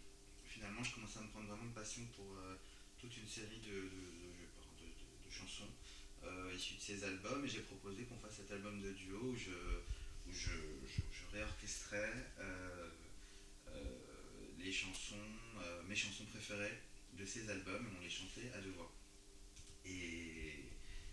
finalement, 0.47 0.83
je 0.83 0.91
commençais 0.95 1.19
à 1.19 1.23
me 1.23 1.31
prendre 1.31 1.47
vraiment 1.47 1.67
de 1.67 1.75
passion 1.75 2.03
pour 2.15 2.27
euh, 2.43 2.55
toute 2.99 3.15
une 3.15 3.27
série 3.27 3.59
de, 3.63 3.71
de- 3.87 4.35
de- 4.35 4.75
de- 4.83 4.91
de- 4.99 5.19
de 5.27 5.31
chansons 5.31 5.71
euh, 6.27 6.51
issues 6.55 6.75
de 6.75 6.78
ces 6.89 7.03
albums. 7.03 7.45
Et 7.45 7.47
j'ai 7.47 7.61
proposé 7.61 8.03
qu'on 8.05 8.17
fasse 8.17 8.37
cet 8.37 8.51
album 8.51 8.81
de 8.81 8.91
duo 8.91 9.19
où 9.21 9.35
je, 9.35 9.51
où 10.27 10.31
je, 10.31 10.57
je, 10.87 11.01
je 11.11 11.37
réorchestrais 11.37 12.13
euh, 12.39 12.89
euh, 13.67 13.99
les 14.57 14.71
chansons, 14.71 15.15
euh, 15.61 15.83
mes 15.87 15.95
chansons 15.95 16.25
préférées 16.25 16.81
de 17.13 17.25
ces 17.25 17.49
albums, 17.49 17.85
et 17.85 17.97
on 17.97 18.01
les 18.01 18.09
chantait 18.09 18.51
à 18.53 18.61
deux 18.61 18.71
voix. 18.71 18.91
Et, 19.85 20.65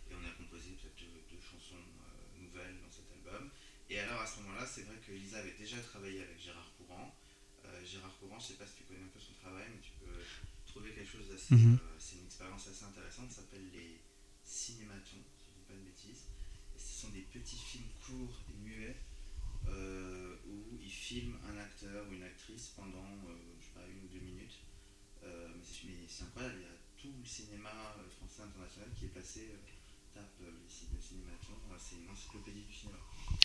et 0.09 0.13
on 0.13 0.25
a 0.25 0.31
composé 0.31 0.71
peut-être 0.73 0.97
deux, 0.99 1.25
deux 1.31 1.43
chansons 1.43 1.83
nouvelles 2.39 2.77
dans 2.81 2.91
cet 2.91 3.11
album. 3.13 3.51
Et 3.89 3.99
alors 4.01 4.21
à 4.21 4.27
ce 4.27 4.41
moment-là, 4.41 4.67
c'est 4.67 4.83
vrai 4.83 4.97
que 5.07 5.13
Lisa 5.13 5.39
avait 5.39 5.57
déjà 5.59 5.79
travaillé 5.81 6.23
avec 6.23 6.41
Gérard 6.41 6.73
Courant. 6.77 7.15
Gérard 7.85 8.17
Courant, 8.19 8.39
je 8.39 8.47
sais 8.47 8.55
pas 8.55 8.67
si 8.67 8.77
tu 8.77 8.85
connais 8.85 9.03
un 9.03 9.13
peu 9.13 9.21
son 9.21 9.35
travail, 9.35 9.67
mais 9.75 9.81
tu 9.83 9.91
peux 9.99 10.23
trouver 10.67 10.91
quelque 10.93 11.11
chose 11.11 11.29
d'assez. 11.29 11.55
Mhm. 11.55 11.79
c'est 11.99 12.17
une 12.17 12.27
expérience 12.27 12.69
assez 12.69 12.85
intéressante, 12.85 13.31
ça 13.31 13.43
s'appelle 13.43 13.69
les 13.73 14.01
cinématons, 14.47 15.27
si 15.37 15.51
je 15.51 15.59
dis 15.59 15.67
pas 15.67 15.75
de 15.75 15.83
bêtises. 15.83 16.25
Et 16.75 16.79
ce 16.79 16.96
sont 17.07 17.13
des 17.13 17.23
petits 17.23 17.57
films 17.59 17.91
courts 18.05 18.43
et 18.51 18.57
muets 18.67 18.97
euh, 19.69 20.37
où 20.49 20.79
il 20.83 20.91
filme 20.91 21.37
un 21.49 21.59
acteur 21.59 22.07
ou 22.09 22.13
une 22.13 22.23
actrice 22.23 22.73
pendant, 22.77 23.07
euh, 23.29 23.35
je 23.61 23.65
sais 23.67 23.73
pas, 23.75 23.87
une 23.87 24.05
ou 24.05 24.09
deux 24.13 24.25
minutes. 24.25 24.59
Euh, 25.25 25.49
mais 25.55 25.95
c'est 26.09 26.25
incroyable, 26.25 26.57
il 26.59 26.63
y 26.63 26.67
a 26.67 26.77
tout 26.99 27.13
le 27.19 27.27
cinéma 27.27 27.95
euh, 27.99 28.09
français 28.11 28.43
international 28.43 28.91
qui 28.99 29.07
est 29.07 29.15
passé. 29.15 29.51
euh, 29.53 29.59
tape 30.15 30.41
euh, 30.43 30.51
les 30.51 30.69
sites 30.71 30.93
de 30.95 31.01
c'est 31.79 31.97
une 31.97 32.09
encyclopédie 32.11 32.65
du 32.65 32.73
cinéma. 32.73 32.99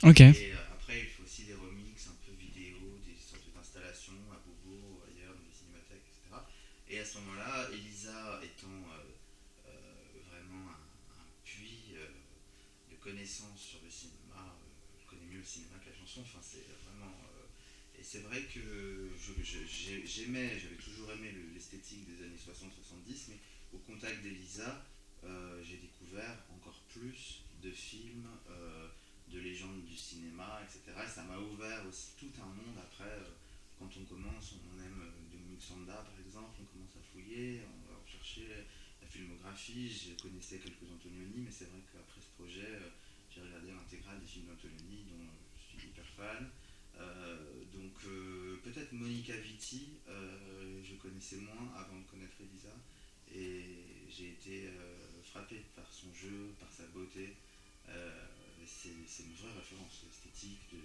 Ok. 0.04 0.22
Et 0.22 0.54
après, 0.72 1.02
il 1.02 1.08
faut 1.08 1.24
aussi 1.24 1.44
des 1.44 1.54
remixes 1.54 2.08
un 2.08 2.16
peu 2.26 2.32
vidéo, 2.32 2.98
des 3.06 3.14
sortes 3.20 3.52
d'installations 3.54 4.24
à 4.32 4.40
Bobo, 4.40 5.04
ailleurs, 5.06 5.36
dans 5.36 5.44
les 5.44 5.52
cinémathèques, 5.54 6.08
etc. 6.08 6.40
Et 6.88 7.00
à 7.00 7.06
ce 7.06 7.18
moment-là, 7.20 7.68
Elisa 7.74 8.40
étant 8.42 8.72
euh, 8.72 9.12
euh, 9.68 10.04
vraiment 10.32 10.72
un, 10.72 11.22
un 11.22 11.28
puits 11.44 11.92
euh, 11.96 12.08
de 12.90 12.91
connaissances 13.02 13.62
sur 13.62 13.80
le 13.84 13.90
cinéma, 13.90 14.38
euh, 14.62 15.00
elle 15.00 15.06
connaît 15.06 15.26
mieux 15.26 15.40
le 15.40 15.44
cinéma 15.46 15.78
que 15.84 15.90
la 15.90 15.96
chanson, 15.96 16.22
enfin, 16.22 16.40
c'est 16.42 16.66
vraiment. 16.86 17.12
euh, 17.36 18.00
et 18.00 18.04
c'est 18.04 18.20
vrai 18.22 18.44
que 18.44 19.10
je- 19.18 19.44
je- 19.44 19.66
j'ai- 19.66 20.06
j'aimais, 20.06 20.58
j'avais 20.60 20.76
toujours 20.76 21.12
aimé 21.12 21.32
le- 21.32 21.54
l'esthétique 21.54 22.06
des 22.06 22.24
années 22.24 22.38
60-70, 22.38 23.28
mais 23.30 23.40
au 23.74 23.80
contact 23.80 24.22
d'Elisa, 24.24 24.86
euh, 25.24 25.62
j'ai 25.64 25.78
découvert 25.78 26.38
encore 26.56 26.80
plus 26.90 27.42
de 27.62 27.72
films. 27.72 28.28
euh, 28.50 28.88
de 29.28 29.40
légendes 29.40 29.86
du 29.86 29.96
cinéma, 29.96 30.60
etc. 30.62 30.92
Et 31.06 31.08
ça 31.10 31.24
m'a 31.24 31.38
ouvert 31.38 31.88
aussi 31.88 32.10
tout 32.20 32.34
un 32.42 32.48
monde 32.48 32.76
après. 32.84 33.06
euh, 33.06 33.30
quand 33.80 33.88
on 33.98 34.04
commence, 34.04 34.56
on 34.60 34.78
aime 34.84 35.02
euh, 35.02 35.32
Dominique 35.32 35.62
Sanda 35.62 35.94
par 36.04 36.20
exemple, 36.20 36.52
on 36.62 36.66
commence 36.66 36.98
à 36.98 37.02
fouiller, 37.14 37.62
on 37.64 37.90
va 37.94 37.98
rechercher 38.04 38.46
filmographie. 39.12 39.90
Je 39.92 40.22
connaissais 40.22 40.58
quelques 40.58 40.90
Antonioni, 40.90 41.44
mais 41.44 41.52
c'est 41.52 41.66
vrai 41.66 41.82
qu'après 41.92 42.22
ce 42.22 42.32
projet, 42.38 42.80
euh, 42.80 42.90
j'ai 43.30 43.42
regardé 43.42 43.72
l'intégrale 43.72 44.20
des 44.20 44.28
films 44.28 44.48
d'Antonioni 44.48 45.04
dont 45.12 45.28
je 45.58 45.78
suis 45.78 45.90
hyper 45.90 46.06
fan. 46.16 46.50
Euh, 46.98 47.64
donc 47.74 47.94
euh, 48.06 48.60
peut-être 48.64 48.92
Monica 48.94 49.36
Vitti, 49.36 50.00
je 50.84 50.96
connaissais 50.96 51.38
moins 51.38 51.74
avant 51.76 52.00
de 52.00 52.06
connaître 52.06 52.36
Elisa. 52.40 52.76
Et 53.34 53.64
j'ai 54.10 54.30
été 54.32 54.70
frappé 55.24 55.64
par 55.74 55.90
son 55.92 56.14
jeu, 56.14 56.54
par 56.60 56.72
sa 56.72 56.86
beauté. 56.88 57.38
C'est 58.66 59.24
une 59.24 59.34
vraie 59.36 59.54
référence 59.58 60.04
esthétique 60.10 60.76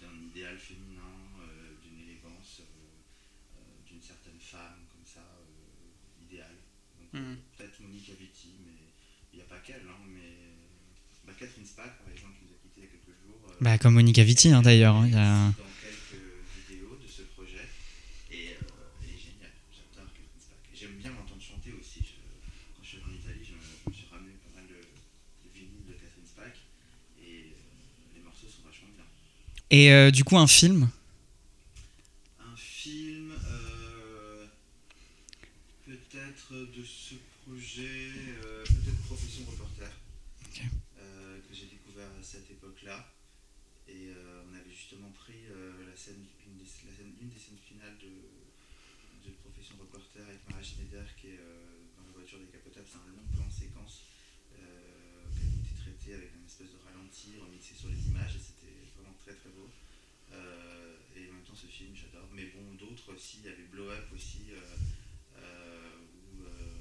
d'un 0.00 0.14
idéal 0.28 0.58
féminin, 0.58 1.16
d'une 1.82 2.00
élégance, 2.02 2.60
d'une 3.86 4.02
certaine 4.02 4.38
femme 4.38 4.84
comme 4.92 5.06
ça, 5.06 5.24
idéale. 6.20 6.58
Euh, 7.14 7.18
Mhm. 7.18 7.36
Peut-être 7.56 7.80
Monique 7.80 8.10
Aviti, 8.10 8.48
mais 8.66 8.72
il 9.32 9.36
n'y 9.36 9.42
a 9.42 9.46
pas 9.46 9.58
qu'elle. 9.58 9.82
Hein, 9.88 9.98
mais 10.08 10.34
bah, 11.26 11.32
Catherine 11.38 11.64
Spack, 11.66 11.98
par 12.02 12.10
exemple, 12.12 12.34
qui 12.38 12.44
nous 12.46 12.52
a 12.52 12.58
quittés 12.58 12.80
il 12.80 12.84
y 12.84 12.86
a 12.86 12.90
quelques 12.90 13.16
jours. 13.24 13.40
euh, 13.48 13.54
Bah, 13.60 13.78
comme 13.78 13.94
Monica 13.94 14.24
Vitti, 14.24 14.48
hein, 14.50 14.62
d'ailleurs. 14.62 14.96
hein, 14.96 15.08
y 15.08 15.14
a- 15.14 15.52
dans 15.56 15.64
quelques 15.80 16.20
vidéos 16.68 16.96
de 16.96 17.06
ce 17.06 17.22
projet. 17.22 17.68
Et 18.30 18.48
euh, 18.50 19.02
elle 19.02 19.10
est 19.10 19.18
géniale. 19.18 19.52
J'adore 19.70 20.10
Catherine 20.12 20.40
Spack. 20.40 20.58
J'aime 20.74 20.96
bien 20.98 21.12
l'entendre 21.12 21.40
chanter 21.42 21.72
aussi. 21.72 22.00
Je- 22.00 22.18
quand 22.76 22.82
je 22.82 22.88
suis 22.88 22.98
en 22.98 23.12
Italie, 23.14 23.44
je 23.44 23.52
me, 23.54 23.60
je 23.84 23.90
me 23.90 23.94
suis 23.94 24.06
ramené 24.10 24.32
pas 24.42 24.58
mal 24.60 24.66
de, 24.66 24.74
de 24.74 25.48
vinyles 25.54 25.86
de 25.86 25.92
Catherine 25.92 26.26
Spack. 26.26 26.56
Et 27.22 27.54
euh, 27.54 28.14
les 28.16 28.20
morceaux 28.22 28.48
sont 28.48 28.62
vachement 28.66 28.88
bien. 28.94 29.04
Et 29.70 29.92
euh, 29.92 30.10
du 30.10 30.24
coup, 30.24 30.36
un 30.36 30.46
film 30.48 30.90
Un 32.40 32.56
film, 32.56 33.32
euh, 33.32 34.46
peut-être 35.86 36.52
de 36.54 36.82
ce 36.84 37.14
projet, 37.44 38.10
euh, 38.44 38.64
peut-être 38.64 39.02
Profession 39.06 39.44
Reporter, 39.50 39.90
Ok. 40.46 40.60
euh, 40.98 41.40
que 41.40 41.54
j'ai 41.54 41.66
découvert 41.66 42.08
à 42.08 42.22
cette 42.22 42.50
époque-là. 42.50 43.10
Et 43.88 44.08
euh, 44.08 44.42
on 44.48 44.54
avait 44.54 44.70
justement 44.72 45.10
pris 45.10 45.44
euh, 45.50 45.72
la 45.88 45.96
scène, 45.96 46.24
une, 46.46 46.56
des, 46.56 46.64
la 46.88 46.92
scène- 46.96 47.14
une 47.20 47.28
des 47.28 47.38
scènes 47.38 47.58
finales 47.68 47.96
de, 48.00 48.08
de 49.28 49.30
Profession 49.44 49.76
Reporter 49.80 50.24
avec 50.24 50.40
Mara 50.48 50.62
Schneider 50.62 51.04
qui 51.20 51.28
est 51.36 51.40
euh, 51.40 51.84
dans 51.98 52.06
la 52.06 52.12
voiture 52.16 52.38
décapotable. 52.40 52.86
C'est 52.88 52.96
un 52.96 53.10
long 53.12 53.26
plan 53.36 53.50
séquence 53.50 54.04
euh, 54.56 55.28
qui 55.36 55.44
a 55.44 55.48
été 55.52 55.72
traité 55.76 56.14
avec 56.14 56.30
une 56.34 56.46
espèce 56.48 56.72
de 56.72 56.80
ralenti 56.80 57.36
remixé 57.40 57.74
sur 57.76 57.88
les 57.92 58.00
images 58.08 58.36
et 58.36 58.40
c'était 58.40 58.72
vraiment 58.96 59.16
très 59.20 59.34
très 59.36 59.50
beau. 59.52 59.68
Euh, 60.32 60.96
et 61.14 61.28
en 61.28 61.34
même 61.36 61.44
temps, 61.44 61.54
ce 61.54 61.66
film, 61.68 61.92
j'adore. 61.94 62.26
Mais 62.32 62.46
bon, 62.56 62.64
d'autres 62.80 63.12
aussi. 63.14 63.44
Il 63.44 63.50
y 63.50 63.52
avait 63.52 63.68
Blow 63.68 63.90
Up 63.92 64.08
aussi, 64.16 64.48
euh, 64.50 64.64
euh, 65.36 66.00
où 66.32 66.42
euh, 66.42 66.80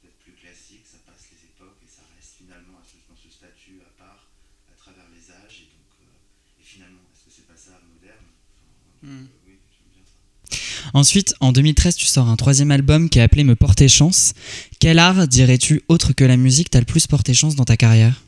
peut-être 0.00 0.16
plus 0.24 0.32
classique, 0.40 0.88
ça 0.88 0.96
passe 1.04 1.28
les 1.36 1.44
époques 1.52 1.76
et 1.84 1.88
ça 1.90 2.00
reste 2.16 2.40
finalement 2.40 2.78
à 2.80 2.84
ce- 2.84 3.00
dans 3.08 3.16
ce 3.16 3.28
statut 3.32 3.80
à 3.84 3.90
part 3.98 4.28
à 4.70 4.74
travers 4.76 5.08
les 5.10 5.24
âges 5.32 5.66
et 5.66 5.68
donc 5.72 5.90
euh, 6.04 6.60
et 6.60 6.62
finalement 6.62 7.00
est-ce 7.12 7.24
que 7.26 7.30
c'est 7.34 7.46
pas 7.48 7.56
ça 7.56 7.80
moderne 7.88 8.28
Enfin, 8.28 8.68
donc, 9.02 9.10
Mm. 9.10 9.24
euh, 9.24 9.46
oui 9.48 9.56
j'aime 9.72 9.90
bien 9.96 10.04
ça 10.06 10.90
Ensuite, 11.06 11.36
en 11.38 11.52
2013, 11.52 11.94
tu 11.94 12.04
sors 12.04 12.28
un 12.28 12.34
troisième 12.34 12.72
album 12.72 13.08
qui 13.08 13.20
est 13.20 13.22
appelé 13.22 13.44
Me 13.44 13.54
porter 13.54 13.86
chance. 13.86 14.34
Quel 14.80 14.98
art, 14.98 15.28
dirais-tu, 15.28 15.82
autre 15.86 16.12
que 16.12 16.24
la 16.24 16.36
musique, 16.36 16.68
t'as 16.68 16.80
le 16.80 16.84
plus 16.84 17.06
porté 17.06 17.32
chance 17.32 17.54
dans 17.54 17.64
ta 17.64 17.76
carrière? 17.76 18.24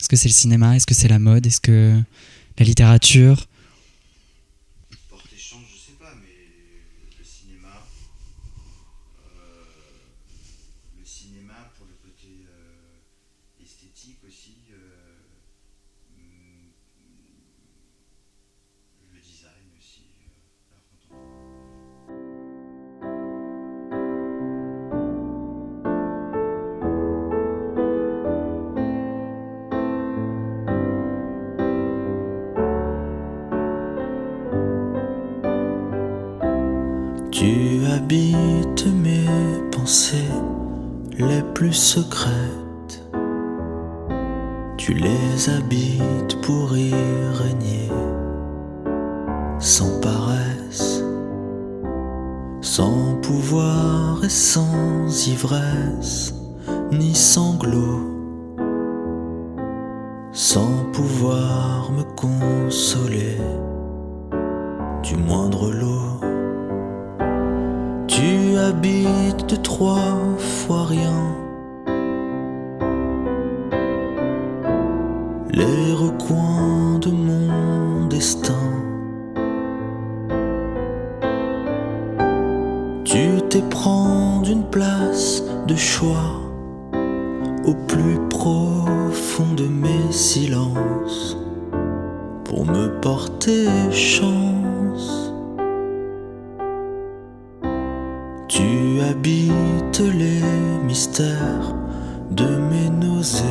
Est-ce 0.00 0.08
que 0.08 0.16
c'est 0.16 0.26
le 0.26 0.34
cinéma? 0.34 0.74
Est-ce 0.74 0.88
que 0.88 0.94
c'est 0.94 1.06
la 1.06 1.20
mode? 1.20 1.46
Est-ce 1.46 1.60
que 1.60 1.96
la 2.58 2.66
littérature? 2.66 3.46
d'une 84.50 84.64
place 84.64 85.44
de 85.68 85.76
choix 85.76 86.42
au 87.64 87.72
plus 87.86 88.18
profond 88.28 89.54
de 89.56 89.68
mes 89.68 90.10
silences 90.10 91.36
pour 92.42 92.66
me 92.66 92.88
porter 93.00 93.68
chance. 93.92 95.32
Tu 98.48 99.00
habites 99.08 100.02
les 100.18 100.42
mystères 100.84 101.76
de 102.32 102.48
mes 102.70 102.90
nausées. 102.90 103.44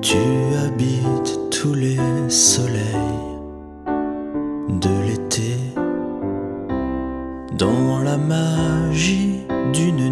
Tu 0.00 0.16
habites 0.64 1.38
tous 1.50 1.74
les 1.74 1.98
soleils 2.30 3.28
de 4.70 4.88
l'été 5.06 5.58
dans 7.58 7.97
la 8.08 8.16
magie 8.16 9.40
d'une 9.74 10.07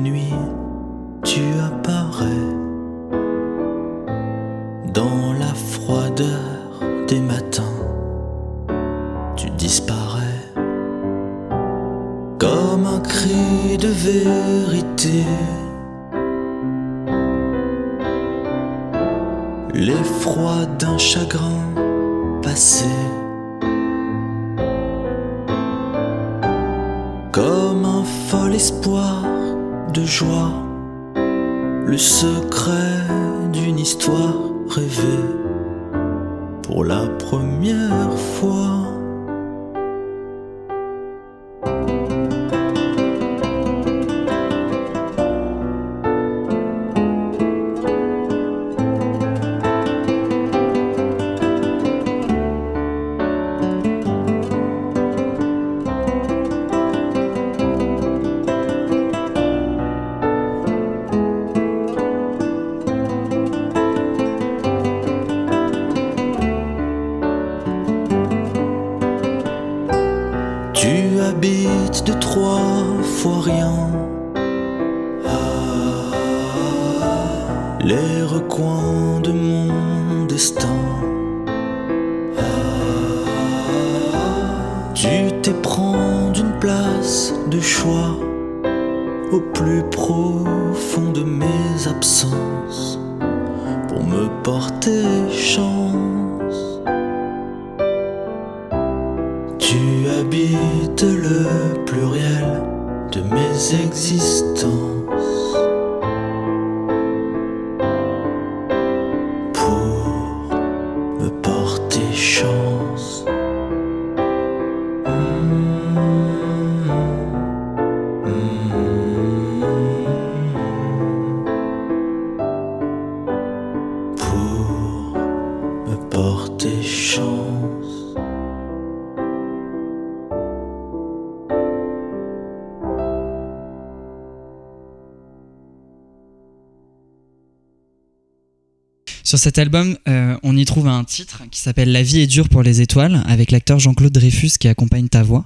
Sur 139.36 139.42
cet 139.42 139.58
album, 139.58 139.98
euh, 140.08 140.34
on 140.44 140.56
y 140.56 140.64
trouve 140.64 140.88
un 140.88 141.04
titre 141.04 141.42
qui 141.50 141.60
s'appelle 141.60 141.92
La 141.92 142.02
vie 142.02 142.20
est 142.20 142.26
dure 142.26 142.48
pour 142.48 142.62
les 142.62 142.80
étoiles, 142.80 143.22
avec 143.26 143.50
l'acteur 143.50 143.78
Jean-Claude 143.78 144.10
Dreyfus 144.10 144.52
qui 144.58 144.66
accompagne 144.66 145.08
ta 145.08 145.22
voix. 145.22 145.44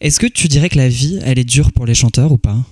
Est-ce 0.00 0.20
que 0.20 0.28
tu 0.28 0.46
dirais 0.46 0.68
que 0.68 0.76
la 0.76 0.88
vie, 0.88 1.18
elle 1.24 1.40
est 1.40 1.44
dure 1.44 1.72
pour 1.72 1.84
les 1.84 1.94
chanteurs 1.94 2.30
ou 2.30 2.38
pas? 2.38 2.64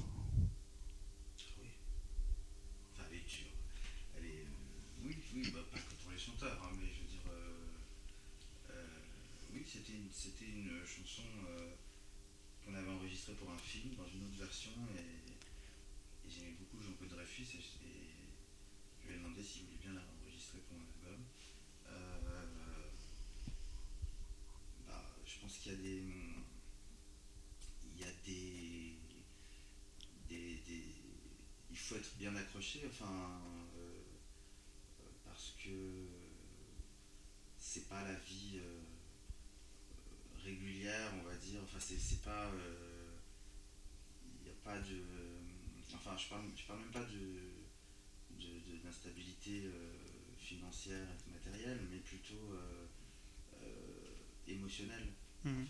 Mhm. 55.44 55.66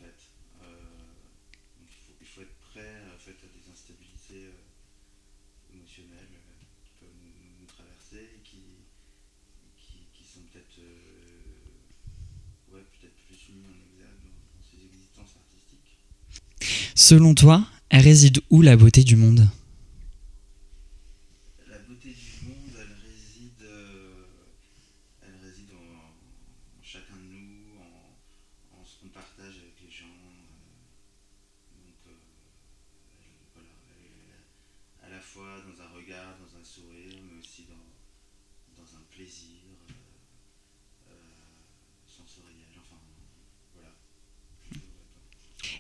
Euh, 0.62 0.66
il 2.20 2.26
faut, 2.26 2.42
être 2.42 2.54
prêt 2.72 2.80
à 2.80 3.16
des 3.16 3.72
instabilités 3.72 4.46
euh, 4.46 5.74
émotionnelles 5.74 6.28
euh, 6.32 6.64
qui 6.84 6.92
peuvent 7.00 7.08
nous, 7.60 7.66
traverser 7.66 8.36
et 8.36 8.40
qui, 8.42 8.60
sont 10.32 10.40
peut-être 10.52 10.80
plus 13.26 13.52
mis 13.52 13.64
en 13.66 13.76
exergue 13.92 14.22
dans, 14.24 14.40
dans 14.56 14.64
ces 14.64 14.80
existences 14.86 15.36
artistiques. 15.36 15.98
Selon 16.94 17.34
toi, 17.34 17.66
elle 17.90 18.02
réside 18.02 18.40
où 18.48 18.62
la 18.62 18.76
beauté 18.76 19.04
du 19.04 19.16
monde? 19.16 19.46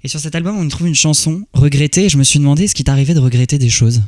Et 0.04 0.08
sur 0.08 0.18
cet 0.18 0.34
album, 0.34 0.56
on 0.56 0.64
y 0.64 0.68
trouve 0.68 0.88
une 0.88 0.94
chanson, 0.94 1.46
Regretter, 1.52 2.04
et 2.06 2.08
je 2.08 2.18
me 2.18 2.24
suis 2.24 2.38
demandé, 2.40 2.64
est-ce 2.64 2.74
qu'il 2.74 2.84
t'arrivait 2.84 3.14
de 3.14 3.20
regretter 3.20 3.58
des 3.58 3.70
choses? 3.70 4.02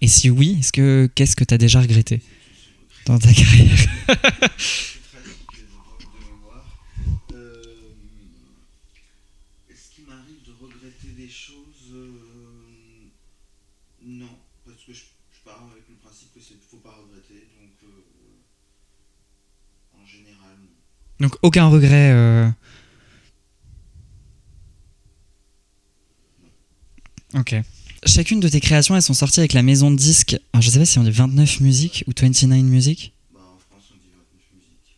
Et 0.00 0.06
si 0.08 0.30
oui, 0.30 0.56
est-ce 0.60 0.72
que 0.72 1.08
qu'est-ce 1.14 1.36
que 1.36 1.44
t'as 1.44 1.58
déjà 1.58 1.80
regretté 1.80 2.22
dans 3.06 3.18
ta 3.18 3.32
carrière? 3.32 3.78
C'est 3.78 4.16
tragique 4.16 5.46
de 5.54 5.66
manque 5.76 6.02
de 6.02 6.06
mémoire. 6.26 6.78
Euh, 7.32 7.62
Est-ce 9.70 9.94
qu'il 9.94 10.06
m'arrive 10.06 10.42
de 10.44 10.52
regretter 10.60 11.08
des 11.16 11.28
choses 11.28 11.92
Euh, 11.94 12.18
Non, 14.04 14.26
parce 14.64 14.84
que 14.84 14.92
je, 14.92 15.00
je 15.02 15.40
pars 15.44 15.68
avec 15.72 15.84
le 15.88 15.94
principe 15.96 16.32
que 16.34 16.40
c'est 16.40 16.54
faut 16.68 16.78
pas 16.78 16.96
regretter, 17.00 17.46
donc 17.60 17.70
euh, 17.84 18.02
en 20.02 20.06
général 20.06 20.56
non. 20.60 21.26
Donc 21.28 21.36
aucun 21.42 21.66
regret. 21.68 22.10
euh. 22.12 22.48
Ok. 27.34 27.54
Chacune 28.04 28.40
de 28.40 28.48
tes 28.48 28.60
créations, 28.60 28.96
elles 28.96 29.02
sont 29.02 29.14
sorties 29.14 29.40
avec 29.40 29.52
la 29.52 29.62
maison 29.62 29.90
de 29.90 29.96
disques. 29.96 30.36
Alors, 30.52 30.62
je 30.62 30.70
sais 30.70 30.78
pas 30.78 30.84
si 30.84 30.98
on 30.98 31.04
dit 31.04 31.10
29 31.10 31.60
musiques 31.60 32.04
ou 32.08 32.12
29 32.20 32.62
musiques. 32.62 33.12
Bah, 33.32 33.40
en 33.40 33.58
France 33.58 33.92
on 33.92 33.96
dit 33.96 34.10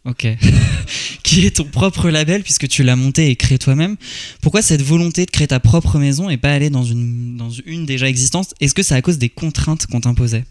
29 0.07 0.37
musique. 0.37 0.49
Ok. 0.49 1.20
Qui 1.22 1.47
est 1.47 1.57
ton 1.57 1.64
propre 1.64 2.11
label 2.11 2.43
puisque 2.43 2.68
tu 2.68 2.82
l'as 2.82 2.97
monté 2.97 3.28
et 3.30 3.37
créé 3.37 3.59
toi-même. 3.59 3.97
Pourquoi 4.43 4.62
cette 4.62 4.82
volonté 4.82 5.26
de 5.26 5.30
créer 5.30 5.49
ta 5.49 5.61
propre 5.61 5.99
maison 5.99 6.28
et 6.30 6.37
pas 6.37 6.53
aller 6.53 6.70
dans 6.70 6.85
une, 6.85 7.37
dans 7.37 7.51
une 7.51 7.85
déjà 7.87 8.09
existante? 8.09 8.55
Est-ce 8.61 8.74
que 8.74 8.82
c'est 8.82 8.95
à 8.95 9.03
cause 9.03 9.18
des 9.18 9.28
contraintes 9.28 9.87
qu'on 9.87 10.01
t'imposait 10.01 10.45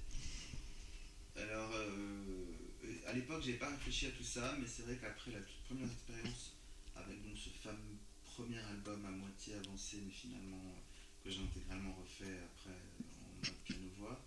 Alors, 1.38 1.70
euh, 1.76 3.10
à 3.10 3.14
l'époque, 3.14 3.42
j'ai 3.46 3.54
pas 3.54 3.70
réfléchi 3.70 4.08
à 4.08 4.10
tout 4.10 4.24
ça, 4.26 4.56
mais 4.60 4.66
c'est 4.68 4.84
vrai 4.84 4.98
qu'après 5.02 5.32
la 5.32 5.40
toute 5.42 5.62
première 5.70 5.90
expérience 5.90 6.54
avec 6.96 7.18
donc, 7.22 7.38
ce 7.38 7.50
fameux 7.64 7.98
premier 8.34 8.62
album 8.70 9.02
à 9.06 9.12
moitié 9.12 9.54
avancé, 9.62 10.02
mais 10.06 10.14
finalement 10.14 10.62
euh, 10.74 10.82
que 11.24 11.30
j'ai 11.30 11.46
intégralement 11.46 11.94
refait 12.02 12.42
après 12.50 12.74
en 13.22 13.30
mode 13.46 13.54
piano-voix. 13.70 14.18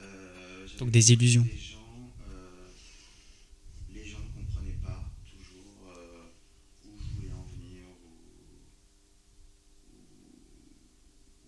euh, 0.00 0.64
j'avais 0.66 0.71
Donc 0.82 0.90
des 0.90 1.12
illusions. 1.12 1.46
Les 1.46 1.56
gens, 1.60 2.10
euh, 2.28 2.66
les 3.94 4.04
gens 4.04 4.18
ne 4.18 4.42
comprenaient 4.42 4.80
pas 4.82 5.04
toujours 5.30 5.94
euh, 5.96 6.24
où 6.84 6.88
je 6.98 7.14
voulais 7.14 7.30
en 7.30 7.44
venir. 7.54 7.84
Ou, 8.02 8.10
ou- 9.94 10.00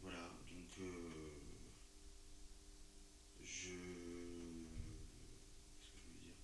voilà, 0.04 0.30
donc 0.48 0.70
euh, 0.78 1.32
je. 3.42 3.74
Qu'est-ce 5.82 5.90
que 5.90 5.98
je 5.98 6.04
voulais 6.06 6.22
dire? 6.22 6.38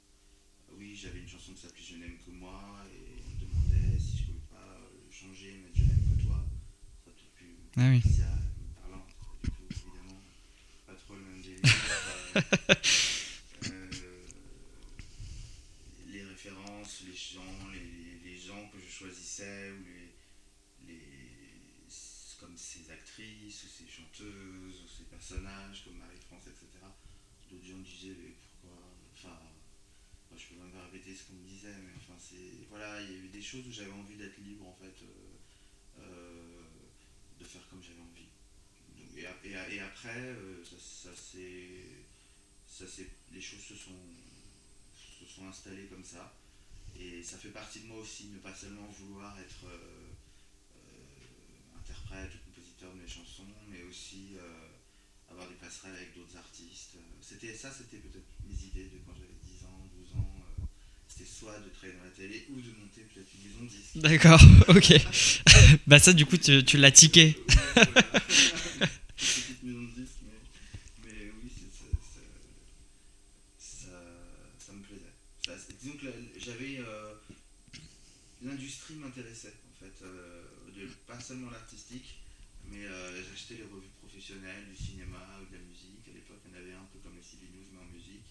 Oui, 0.76 0.96
j'avais 1.00 1.20
une 1.20 1.28
chanson 1.28 1.52
qui 1.52 1.60
s'appelait 1.62 1.82
Je 1.88 1.94
n'aime 1.96 2.18
que 2.26 2.32
moi 2.32 2.60
et 2.92 3.22
on 3.22 3.30
me 3.30 3.38
demandait 3.46 4.00
si 4.00 4.18
je 4.18 4.24
pouvais 4.24 4.46
pas 4.50 4.80
changer, 5.12 5.62
mais 5.62 5.70
je 5.76 5.82
n'aime 5.84 6.16
que 6.16 6.22
toi. 6.24 6.44
Ça 7.04 7.12
pu 7.36 7.54
Ah 7.76 7.88
oui. 7.90 8.02
ça, 8.02 8.26
parlant, 8.82 9.06
pas 9.06 9.46
du 9.46 9.50
tout, 9.50 9.62
évidemment, 9.86 10.20
pas 10.88 10.94
trop 10.94 11.14
le 11.14 11.22
même 11.22 11.40
délire. 11.40 11.62
euh, 11.62 11.68
euh, 11.68 12.29
les 16.08 16.22
références, 16.24 17.02
les 17.06 17.14
gens, 17.16 17.68
les, 17.72 18.36
gens 18.38 18.68
que 18.68 18.78
je 18.80 18.90
choisissais, 18.90 19.70
ou 19.72 19.84
les, 19.84 20.12
les, 20.88 20.96
comme 22.38 22.56
ces 22.56 22.90
actrices, 22.90 23.64
ou 23.64 23.68
ces 23.68 23.86
chanteuses, 23.88 24.82
ou 24.82 24.88
ces 24.88 25.04
personnages, 25.04 25.84
comme 25.84 25.98
Marie-France, 25.98 26.44
etc. 26.46 26.66
D'autres 27.50 27.64
gens 27.66 27.78
disaient, 27.78 28.16
mais 28.18 28.34
pourquoi 28.60 28.78
Enfin, 29.12 29.38
moi, 30.30 30.38
je 30.38 30.46
peux 30.46 30.60
même 30.60 30.72
pas 30.72 30.84
répéter 30.84 31.14
ce 31.14 31.24
qu'on 31.24 31.34
me 31.34 31.46
disait, 31.46 31.74
mais 31.84 31.92
enfin, 31.96 32.16
c'est. 32.18 32.66
Voilà, 32.70 33.00
il 33.02 33.10
y 33.10 33.14
a 33.14 33.18
eu 33.18 33.28
des 33.28 33.42
choses 33.42 33.66
où 33.66 33.72
j'avais 33.72 33.92
envie 33.92 34.16
d'être 34.16 34.38
libre, 34.38 34.66
en 34.66 34.74
fait. 34.74 35.02
euh, 35.02 35.36
euh, 36.00 36.62
de 37.38 37.44
faire 37.44 37.66
comme 37.68 37.82
j'avais 37.82 38.00
envie. 38.00 38.28
Et 39.16 39.80
après, 39.80 40.18
euh, 40.18 40.64
ça, 40.64 40.76
ça 41.10 41.16
s'est- 41.16 41.89
ça 42.86 43.02
les 43.32 43.40
choses 43.40 43.60
se 43.60 43.74
sont, 43.76 43.98
se 44.96 45.24
sont 45.34 45.46
installées 45.48 45.86
comme 45.86 46.04
ça. 46.04 46.34
Et 46.98 47.22
ça 47.22 47.38
fait 47.38 47.50
partie 47.50 47.80
de 47.80 47.86
moi 47.86 47.98
aussi, 47.98 48.26
ne 48.26 48.38
pas 48.38 48.54
seulement 48.54 48.86
vouloir 48.98 49.38
être 49.40 49.64
euh, 49.66 50.08
euh, 50.76 51.78
interprète 51.80 52.30
ou 52.34 52.38
compositeur 52.50 52.92
de 52.94 53.00
mes 53.00 53.08
chansons, 53.08 53.46
mais 53.70 53.82
aussi 53.82 54.36
euh, 54.36 54.68
avoir 55.30 55.48
des 55.48 55.54
passerelles 55.54 55.94
avec 55.96 56.14
d'autres 56.14 56.36
artistes. 56.36 56.96
C'était 57.22 57.54
ça, 57.54 57.70
c'était 57.72 57.98
peut-être 57.98 58.26
mes 58.48 58.54
idées 58.66 58.84
de 58.90 58.98
quand 59.06 59.14
j'avais 59.14 59.38
10 59.44 59.64
ans, 59.66 59.88
12 59.96 60.20
ans. 60.20 60.34
euh, 60.60 60.64
c'était 61.08 61.24
soit 61.30 61.58
de 61.60 61.68
travailler 61.70 61.96
dans 61.98 62.04
la 62.04 62.10
télé 62.10 62.46
ou 62.50 62.60
de 62.60 62.70
monter 62.80 63.02
peut-être 63.02 63.28
une 63.34 63.48
maison 63.50 63.64
de 63.64 63.68
disques. 63.70 63.96
D'accord, 63.98 64.40
ok. 64.68 64.92
bah 65.86 65.98
ça 65.98 66.12
du 66.12 66.26
coup 66.26 66.36
tu, 66.36 66.64
tu 66.64 66.76
l'as 66.76 66.92
tiqué. 66.92 67.36
Petite 69.16 69.62
maison 69.62 69.82
de 69.82 70.00
disques, 70.00 70.20
mais, 70.24 70.38
mais 71.04 71.30
oui, 71.42 71.50
c'est- 71.54 71.70
c'est- 71.78 71.96
c'est- 73.58 73.86
ça, 73.86 73.92
ça 74.58 74.72
me 74.72 74.82
plaisait. 74.82 75.12
Ça, 75.44 75.52
c'est- 75.58 75.76
disons 75.82 75.96
que 75.98 76.06
la- 76.06 76.12
j'avais. 76.38 76.78
euh, 76.80 77.14
L'industrie 78.42 78.94
m'intéressait, 78.94 79.52
en 79.70 79.84
fait. 79.84 80.02
euh, 80.02 80.42
de- 80.74 80.86
pas 81.06 81.19
seulement 81.30 81.50
l'artistique, 81.54 82.18
mais 82.66 82.82
euh, 82.86 83.22
j'achetais 83.22 83.54
les 83.54 83.62
revues 83.70 83.94
professionnelles 84.02 84.66
du 84.66 84.74
cinéma 84.74 85.22
ou 85.38 85.46
de 85.46 85.54
la 85.54 85.62
musique. 85.62 86.02
À 86.10 86.14
l'époque, 86.14 86.42
il 86.42 86.50
y 86.50 86.54
en 86.54 86.58
avait 86.58 86.74
un 86.74 86.88
peu 86.90 86.98
comme 86.98 87.14
les 87.14 87.22
CB 87.22 87.46
News, 87.54 87.70
mais 87.70 87.78
en 87.78 87.86
musique. 87.94 88.26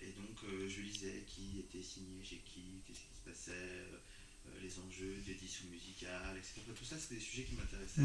Et 0.00 0.16
donc, 0.16 0.32
euh, 0.48 0.64
je 0.66 0.80
lisais 0.80 1.24
qui 1.28 1.60
était 1.60 1.82
signé 1.84 2.24
chez 2.24 2.40
qui, 2.48 2.80
qu'est-ce 2.86 3.04
qui 3.04 3.12
se 3.20 3.24
passait, 3.28 3.52
euh, 3.52 4.00
les 4.62 4.72
enjeux 4.80 5.20
d'édition 5.26 5.66
musicale, 5.68 6.38
etc. 6.40 6.64
Tout 6.72 6.84
ça, 6.88 6.96
c'était 6.98 7.16
des 7.16 7.20
sujets 7.28 7.44
qui 7.44 7.54
m'intéressaient. 7.54 8.00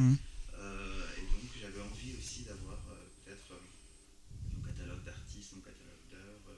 Euh, 0.59 1.17
et 1.17 1.21
donc 1.31 1.47
j'avais 1.59 1.81
envie 1.81 2.13
aussi 2.19 2.43
d'avoir 2.43 2.77
peut-être 3.23 3.55
mon 4.53 4.61
catalogue 4.67 5.03
d'artistes, 5.03 5.53
mon 5.55 5.61
catalogue 5.63 6.03
d'œuvres, 6.11 6.51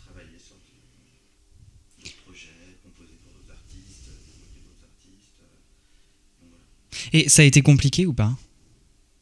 travailler 0.00 0.38
sur 0.38 0.56
d'autres 0.56 2.16
projets, 2.24 2.56
composer 2.82 3.14
pour 3.22 3.32
d'autres 3.36 3.52
artistes, 3.52 4.08
euh, 4.08 4.16
développer 4.26 4.60
d'autres 4.64 4.86
artistes. 4.88 5.38
euh. 5.44 5.60
donc 6.40 6.50
voilà. 6.50 6.64
Et 7.12 7.28
ça 7.28 7.42
a 7.42 7.44
été 7.44 7.62
compliqué 7.62 8.06
ou 8.06 8.12
pas 8.12 8.36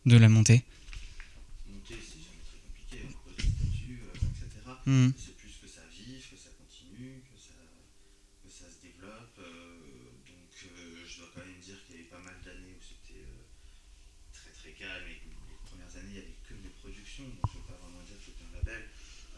de 0.06 0.16
la 0.16 0.28
monter 0.28 0.62
Monter, 1.68 1.98
c'est 2.00 2.22
jamais 2.22 2.44
très 2.48 2.58
compliqué, 2.64 2.98
composer 3.12 3.44
des 3.44 3.52
statuts, 3.52 4.00
euh, 4.04 4.30
etc. 4.40 4.48
Hmm. 4.86 5.10
C'est 5.16 5.36
plus 5.36 5.54
que 5.60 5.68
ça 5.68 5.82
vive, 5.92 6.22
que 6.30 6.36
ça 6.36 6.50
continue, 6.56 7.20
que 7.28 7.36
ça, 7.36 7.60
que 8.42 8.48
ça 8.50 8.66
se 8.72 8.80
développe. 8.80 9.36
euh, 9.38 9.78
donc 10.24 10.52
euh, 10.64 11.04
je 11.06 11.18
dois 11.18 11.28
quand 11.34 11.44
même 11.44 11.60
dire 11.60 11.76
qu'il 11.84 11.96
y 11.96 11.98
a 11.98 12.02
eu 12.02 12.08
pas 12.08 12.22
mal 12.24 12.36
d'années 12.44 12.72
où 12.72 12.82
c'était 12.82 13.20
euh, 13.20 13.44
très 14.32 14.50
très 14.50 14.72
calme 14.72 15.04
et 15.12 15.18
que 15.20 15.28
les 15.28 15.60
premières 15.68 15.92
années 16.00 16.14
il 16.14 16.20
n'y 16.20 16.24
avait 16.24 16.40
que 16.48 16.54
des 16.56 16.72
productions, 16.80 17.28
donc 17.28 17.44
je 17.52 17.58
ne 17.58 17.62
peux 17.62 17.68
pas 17.68 17.78
vraiment 17.84 18.00
dire 18.08 18.16
que 18.16 18.24
c'était 18.32 18.46
un 18.48 18.54
label. 18.56 18.88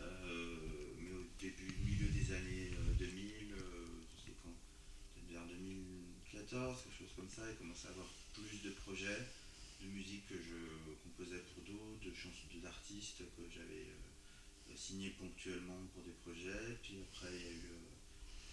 Euh, 0.01 0.97
mais 1.01 1.13
au 1.13 1.27
début, 1.41 1.75
milieu 1.85 2.09
des 2.09 2.33
années 2.33 2.71
euh, 2.73 2.95
2000, 2.99 3.53
euh, 3.53 3.87
c'est 4.25 4.33
quand 4.43 4.55
Peut-être 5.15 5.29
vers 5.29 5.47
2014, 5.47 6.83
quelque 6.85 6.99
chose 6.99 7.13
comme 7.17 7.29
ça, 7.29 7.43
il 7.51 7.57
commençait 7.57 7.89
à 7.89 7.91
avoir 7.91 8.09
plus 8.33 8.63
de 8.65 8.71
projets 8.81 9.27
de 9.83 9.89
musique 9.89 10.27
que 10.29 10.37
je 10.37 10.61
composais 11.05 11.43
pour 11.53 11.65
d'autres, 11.65 12.01
de 12.05 12.13
chansons 12.15 12.49
d'artistes 12.63 13.23
que 13.37 13.43
j'avais 13.53 13.89
euh, 14.95 14.99
signés 14.99 15.11
ponctuellement 15.19 15.87
pour 15.95 16.03
des 16.03 16.13
projets. 16.23 16.77
Puis 16.83 16.99
après, 17.03 17.29
il 17.33 17.43
y 17.43 17.47
a 17.47 17.53
eu, 17.53 17.67
euh, 17.71 17.91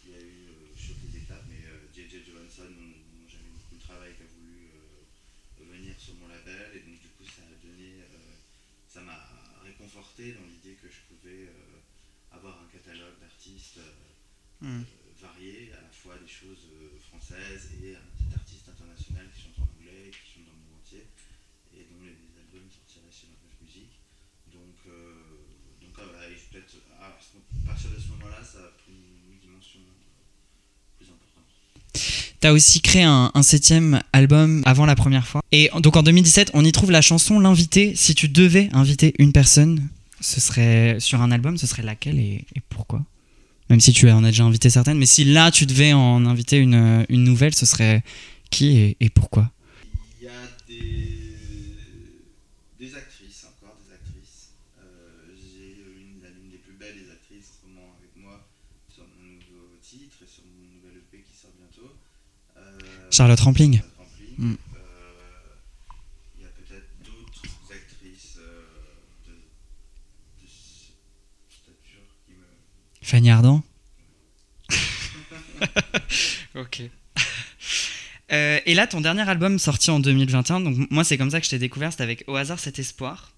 il 0.06 0.12
y 0.12 0.16
a 0.16 0.22
eu 0.22 0.48
euh, 0.50 0.74
je 0.76 0.94
les 1.12 1.18
étapes, 1.24 1.44
mais 1.50 1.66
euh, 1.66 1.88
J.J. 1.94 2.24
Johansson, 2.26 2.70
dont, 2.72 3.28
j'aimais 3.28 3.50
beaucoup 3.54 3.76
le 3.76 3.82
travail, 3.82 4.16
qui 4.16 4.24
a 4.24 4.26
voulu 4.38 4.70
euh, 4.74 5.64
venir 5.72 5.96
sur 6.00 6.16
mon 6.16 6.28
label. 6.28 6.72
Et 6.76 6.80
donc, 6.80 7.00
du 7.02 7.08
coup, 7.10 7.26
ça 7.26 7.42
a 7.44 7.56
donné. 7.66 8.02
euh, 8.02 8.34
ça 8.88 9.02
m'a 9.02 9.20
réconforté 9.64 10.34
dans 10.34 10.46
l'idée 10.46 10.76
que 10.82 10.88
je 10.90 11.02
pouvais 11.10 11.48
euh, 11.48 11.80
avoir 12.32 12.62
un 12.62 12.68
catalogue 12.68 13.20
d'artistes. 13.20 13.78
euh, 13.80 13.92
Hmm. 14.60 14.82
euh, 14.82 15.14
variés, 15.22 15.72
à 15.74 15.82
la 15.82 15.90
fois 15.90 16.18
des 16.18 16.28
choses 16.28 16.66
euh, 16.74 16.98
françaises 16.98 17.70
et 17.84 17.96
un 17.96 18.02
petit 18.18 18.34
artiste 18.34 18.70
international 18.70 19.30
qui 19.34 19.42
chante 19.44 19.60
en 19.60 19.70
anglais, 19.78 20.10
qui 20.10 20.34
chante 20.34 20.46
dans 20.46 20.54
le 20.54 20.58
monde 20.66 20.82
entier, 20.82 21.06
et 21.78 21.84
dont 21.86 22.02
les, 22.02 22.18
les 22.18 22.34
albums 22.42 22.70
sortiraient 22.72 23.12
chez 23.12 23.28
Marquage 23.28 23.54
Musique. 23.62 24.00
Donc, 24.48 24.76
euh, 24.88 25.46
donc 25.82 26.00
ah, 26.58 27.08
et 27.10 27.24
peut-être 27.30 27.64
à, 27.64 27.68
partir 27.68 27.90
de 27.90 27.96
ce 28.02 28.08
moment-là, 28.10 28.38
ça 28.44 28.60
a 28.60 28.72
pris 28.84 28.92
une 28.94 29.40
dimension 29.40 29.80
euh, 29.80 30.98
plus 30.98 31.08
importante. 31.08 32.38
T'as 32.40 32.52
aussi 32.52 32.82
créé 32.82 33.04
un, 33.04 33.32
un 33.34 33.44
septième 33.44 34.02
album 34.14 34.62
avant 34.66 34.86
la 34.86 34.96
première 34.96 35.28
fois. 35.28 35.42
Et 35.52 35.70
donc 35.82 35.96
en 35.96 36.04
2017, 36.04 36.52
on 36.54 36.64
y 36.66 36.72
trouve 36.72 36.92
la 36.92 37.02
chanson 37.02 37.40
L'invité. 37.40 37.96
Si 37.96 38.14
tu 38.16 38.28
devais 38.30 38.70
inviter 38.74 39.14
une 39.20 39.32
personne, 39.32 39.88
ce 40.22 40.40
serait 40.42 40.98
sur 41.00 41.22
un 41.22 41.32
album, 41.32 41.58
ce 41.58 41.68
serait 41.68 41.84
laquelle 41.84 42.20
et, 42.20 42.46
et 42.56 42.62
pourquoi? 42.70 43.04
Même 43.70 43.80
si 43.82 43.92
tu 43.92 44.10
en 44.10 44.24
as 44.24 44.28
déjà 44.30 44.44
invité 44.46 44.70
certaines, 44.70 44.98
mais 44.98 45.06
si 45.06 45.26
là 45.26 45.52
tu 45.52 45.66
devais 45.66 45.92
en 45.94 46.26
inviter 46.26 46.58
une, 46.58 47.06
une 47.10 47.24
nouvelle, 47.24 47.54
ce 47.54 47.66
serait 47.66 48.02
qui 48.50 48.78
et, 48.78 48.98
et 49.02 49.10
pourquoi? 49.10 49.52
Il 50.22 50.26
y 50.26 50.30
a 50.30 50.32
des, 50.68 50.80
des 52.80 52.96
actrices, 52.96 53.44
encore 53.46 53.76
des 53.86 53.94
actrices. 53.94 54.52
Euh, 54.80 55.36
J'ai 55.36 55.76
une, 56.00 56.24
la- 56.24 56.30
l'une 56.30 56.50
des 56.52 56.58
plus 56.60 56.67
belles 56.80 57.12
actrices 57.12 57.50
en 57.50 57.62
ce 57.62 57.68
moment 57.68 57.96
avec 58.00 58.16
moi 58.16 58.48
sur 58.94 59.04
mon 59.04 59.34
nouveau 59.34 59.78
titre 59.82 60.18
et 60.24 60.28
sur 60.28 60.44
mon 60.46 60.76
nouvel 60.76 60.98
EP 60.98 61.24
qui 61.24 61.36
sort 61.36 61.52
bientôt. 61.58 61.92
Euh, 62.58 63.12
Charlotte 63.12 63.40
Rampling. 63.40 63.82
Rampling. 63.98 64.36
Mm. 64.38 64.54
Euh, 64.54 64.58
Il 66.38 66.44
y 66.44 66.46
a 66.46 66.50
peut-être 66.50 66.90
d'autres 67.04 67.44
actrices 67.72 68.38
euh, 68.40 68.64
de, 69.28 70.48
stature 71.50 72.08
qui 72.26 72.34
me. 72.34 72.46
Fanny 73.02 73.30
Ardant. 73.30 73.64
ok. 76.56 76.90
Euh, 78.32 78.60
et 78.66 78.74
là, 78.74 78.88
ton 78.88 79.00
dernier 79.02 79.28
album 79.28 79.58
sorti 79.58 79.90
en 79.90 80.00
2021, 80.00 80.60
donc 80.60 80.92
moi 80.92 81.04
c'est 81.04 81.18
comme 81.18 81.32
ça 81.32 81.40
que 81.40 81.46
je 81.46 81.52
t'ai 81.52 81.60
découvert, 81.60 81.92
c'était 81.92 82.04
avec 82.04 82.24
Au 82.28 82.36
hasard 82.36 82.60
cet 82.60 82.78
espoir. 82.78 83.32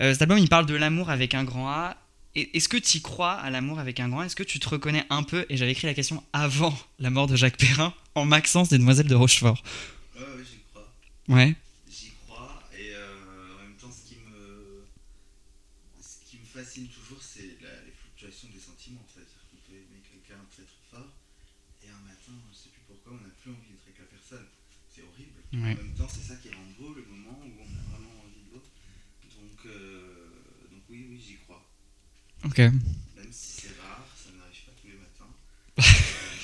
Euh, 0.00 0.12
cet 0.12 0.22
album 0.22 0.38
il 0.38 0.48
parle 0.48 0.66
de 0.66 0.74
l'amour 0.74 1.10
avec 1.10 1.34
un 1.34 1.44
grand 1.44 1.68
A. 1.68 1.96
Est-ce 2.38 2.68
que 2.68 2.76
tu 2.76 2.98
y 2.98 3.00
crois 3.00 3.32
à 3.32 3.48
l'amour 3.50 3.78
avec 3.78 3.98
un 3.98 4.08
grand? 4.10 4.22
Est-ce 4.22 4.36
que 4.36 4.42
tu 4.42 4.58
te 4.60 4.68
reconnais 4.68 5.04
un 5.08 5.22
peu? 5.22 5.46
Et 5.48 5.56
j'avais 5.56 5.72
écrit 5.72 5.86
la 5.86 5.94
question 5.94 6.22
avant 6.34 6.76
la 6.98 7.08
mort 7.10 7.26
de 7.26 7.34
Jacques 7.36 7.56
Perrin 7.56 7.94
en 8.14 8.26
Maxence 8.26 8.68
des 8.68 8.76
Demoiselles 8.78 9.08
de 9.08 9.14
Rochefort. 9.14 9.62
Ouais, 10.14 10.20
ouais, 10.20 10.44
j'y 10.44 10.58
crois. 10.70 10.92
Ouais. 11.28 11.56
J'y 11.90 12.10
crois. 12.26 12.62
Et 12.78 12.90
euh, 12.92 13.56
en 13.56 13.62
même 13.62 13.76
temps, 13.80 13.88
ce 13.90 14.06
qui 14.08 14.16
me, 14.20 14.84
ce 16.02 16.28
qui 16.30 16.36
me 16.36 16.44
fascine 16.44 16.88
toujours, 16.88 17.22
c'est 17.22 17.56
la- 17.62 17.80
les 17.88 17.92
fluctuations 17.96 18.48
des 18.52 18.60
sentiments. 18.60 19.04
C'est-à-dire 19.08 19.40
qu'on 19.48 19.56
peut 19.64 19.76
aimer 19.76 20.02
quelqu'un 20.04 20.40
très 20.52 20.64
très 20.68 20.84
fort, 20.92 21.08
et 21.84 21.88
un 21.88 22.02
matin, 22.04 22.36
on 22.36 22.48
ne 22.50 22.54
sait 22.54 22.68
plus 22.68 22.84
pourquoi, 22.86 23.16
on 23.16 23.22
n'a 23.24 23.32
plus 23.40 23.48
envie 23.50 23.64
d'être 23.72 23.84
avec 23.88 23.98
la 24.04 24.08
personne. 24.12 24.44
C'est 24.92 25.00
horrible. 25.08 25.40
Ouais. 25.56 25.72
En 25.72 25.84
même 25.88 25.96
temps, 25.96 26.08
c'est 26.12 26.20
ça 26.28 26.36
qui 26.36 26.52
rend 26.52 26.68
beau 26.76 26.92
le 26.92 27.04
moment 27.08 27.40
où 27.40 27.48
on 27.48 27.64
a 27.64 27.84
vraiment 27.96 28.12
envie 28.28 28.44
de 28.44 28.52
l'autre. 28.52 28.68
Donc, 29.24 29.56
euh, 29.72 30.68
donc 30.68 30.84
oui, 30.92 31.06
oui, 31.08 31.16
j'y 31.16 31.36
crois. 31.48 31.64
Ok. 32.46 32.58
Même 32.58 32.72
si 33.30 33.60
c'est 33.60 33.68
rare, 33.82 34.06
ça 34.16 34.30
n'arrive 34.38 34.62
pas 34.64 34.72
tous 34.80 34.86
les 34.88 34.94
matins. 34.94 35.30
Euh, 35.78 35.82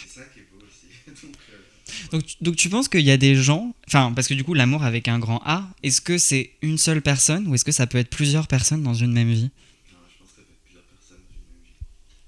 c'est 0.03 0.20
ça 0.20 0.24
qui 0.32 0.40
est 0.40 0.48
beau 0.53 0.59
aussi. 0.64 0.86
Donc, 1.22 1.36
euh, 1.50 2.11
Donc, 2.12 2.26
tu- 2.26 2.36
donc 2.40 2.57
tu 2.57 2.68
penses 2.68 2.88
qu'il 2.88 3.00
y 3.00 3.11
a 3.11 3.16
des 3.16 3.34
gens, 3.36 3.74
enfin 3.86 4.12
parce 4.14 4.28
que 4.28 4.34
du 4.34 4.44
coup 4.44 4.53
l'amour 4.55 4.82
avec 4.84 5.09
un 5.09 5.18
grand 5.18 5.40
A, 5.46 5.68
est-ce 5.82 6.00
que 6.00 6.18
c'est 6.18 6.50
une 6.62 6.76
seule 6.78 7.00
personne 7.03 7.46
ou 7.48 7.55
est-ce 7.55 7.64
que 7.64 7.72
ça 7.72 7.86
peut 7.86 7.98
être 7.98 8.11
plusieurs 8.11 8.46
personnes 8.48 8.82
dans 8.82 8.94
une 8.94 9.12
même 9.12 9.30
vie? 9.32 9.50
Non, 9.92 9.98
je 10.11 10.18
pense 10.18 10.28
que 10.30 10.36
ça 10.36 10.42
peut 10.42 10.53
être 10.53 10.62
plusieurs 10.64 10.84
personnes 10.84 11.22
dans 11.24 11.32
une 11.32 11.48
même 11.48 11.64
vie. 11.64 11.80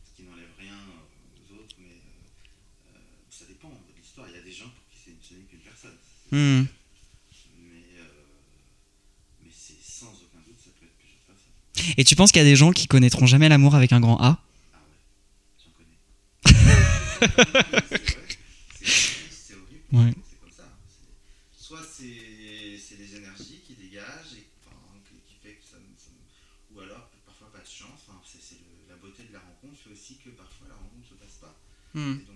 Ce 0.08 0.16
qui 0.16 0.22
n'enlève 0.28 0.54
rien 0.58 0.76
aux 0.80 1.54
autres, 1.60 1.76
mais 1.78 2.00
euh, 2.00 2.96
euh, 2.96 2.98
ça 3.30 3.44
dépend 3.48 3.68
de 3.68 3.92
l'histoire. 3.98 4.26
Il 4.30 4.36
y 4.36 4.40
a 4.40 4.44
des 4.44 4.52
gens 4.56 4.70
pour 4.72 4.84
qui 4.88 4.96
c'est- 5.04 5.20
ce 5.20 5.34
n'est 5.34 5.44
qu'une 5.44 5.60
personne. 5.60 5.98
Hmm. 6.32 6.64
sûr. 6.64 7.52
Mais, 7.60 7.84
euh, 8.00 9.44
mais 9.44 9.50
c'est 9.52 9.76
sans 9.82 10.12
aucun 10.24 10.40
doute, 10.46 10.56
ça 10.64 10.70
peut 10.80 10.86
être 10.88 10.96
plusieurs 10.96 11.20
personnes. 11.28 11.58
Et 11.96 12.04
tu 12.04 12.14
penses 12.16 12.32
qu'il 12.32 12.40
y 12.40 12.44
a 12.44 12.48
des 12.48 12.56
gens 12.56 12.72
qui 12.72 12.86
connaîtront 12.86 13.26
jamais 13.26 13.48
l'amour 13.48 13.74
avec 13.74 13.92
un 13.92 14.00
grand 14.00 14.16
A 14.20 14.38
Ah 14.72 14.78
ouais, 14.84 15.64
j'en 15.64 15.70
connais. 15.76 15.98
c'est 18.80 18.86
c'est 18.86 19.30
c'est 19.30 19.54
horrible. 19.54 19.82
Ouais. 19.92 20.12
C'est 20.28 20.40
comme 20.40 20.50
ça. 20.50 20.64
C'est- 20.88 21.64
Soit 21.64 21.82
c'est 21.90 22.78
c'est 22.78 22.96
les 22.98 23.16
énergies 23.16 23.60
qui 23.66 23.74
dégagent, 23.74 24.34
et, 24.38 24.46
enfin, 24.64 24.76
qui, 25.08 25.34
fait 25.42 25.54
que 25.56 25.64
ça, 25.64 25.76
Ou 26.74 26.80
alors 26.80 27.08
parfois 27.26 27.50
pas 27.52 27.60
de 27.60 27.66
chance. 27.66 28.00
Enfin, 28.08 28.20
c'est 28.24 28.40
c'est 28.42 28.60
la 28.88 28.96
beauté 28.96 29.24
de 29.28 29.32
la 29.32 29.40
rencontre 29.40 29.76
fait 29.82 29.90
aussi 29.92 30.16
que 30.24 30.30
parfois 30.30 30.68
la 30.68 30.74
rencontre 30.74 31.02
ne 31.02 31.08
se 31.08 31.14
passe 31.20 31.38
pas. 31.40 31.54
Hmm. 31.94 32.18
Et 32.22 32.26
donc, 32.26 32.33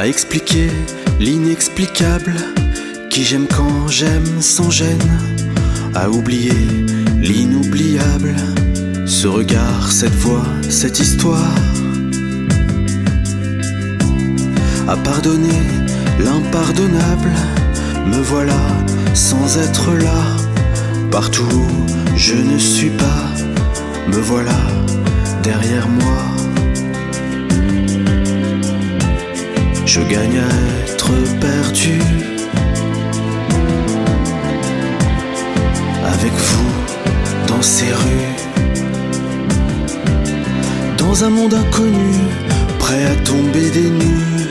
à 0.00 0.06
expliquer 0.06 0.70
l'inexplicable, 1.18 2.32
qui 3.10 3.22
j'aime 3.22 3.46
quand 3.46 3.86
j'aime 3.86 4.40
sans 4.40 4.70
gêne, 4.70 5.20
à 5.94 6.08
oublier 6.08 6.56
l'inoubliable, 7.18 8.34
ce 9.04 9.26
regard, 9.26 9.92
cette 9.92 10.14
voix, 10.14 10.46
cette 10.70 11.00
histoire, 11.00 11.54
à 14.88 14.96
pardonner 14.96 15.60
l'impardonnable, 16.18 17.32
me 18.06 18.22
voilà 18.22 18.62
sans 19.12 19.58
être 19.58 19.92
là, 19.92 20.24
partout 21.10 21.44
où 21.52 22.16
je 22.16 22.36
ne 22.36 22.56
suis 22.56 22.88
pas, 23.04 23.26
me 24.08 24.16
voilà 24.16 24.60
derrière 25.42 25.86
moi. 25.88 26.39
Je 29.92 30.02
gagne 30.02 30.38
à 30.38 30.88
être 30.88 31.10
perdu 31.40 31.98
avec 36.06 36.32
vous 36.32 36.72
dans 37.48 37.60
ces 37.60 37.92
rues, 37.92 38.36
dans 40.96 41.24
un 41.24 41.30
monde 41.30 41.54
inconnu, 41.54 42.14
prêt 42.78 43.04
à 43.04 43.16
tomber 43.24 43.68
des 43.70 43.90
nues. 43.90 44.46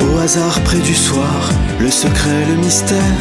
Au 0.00 0.18
hasard 0.18 0.58
près 0.64 0.78
du 0.78 0.96
soir, 0.96 1.48
le 1.78 1.92
secret, 1.92 2.44
le 2.48 2.56
mystère, 2.56 3.20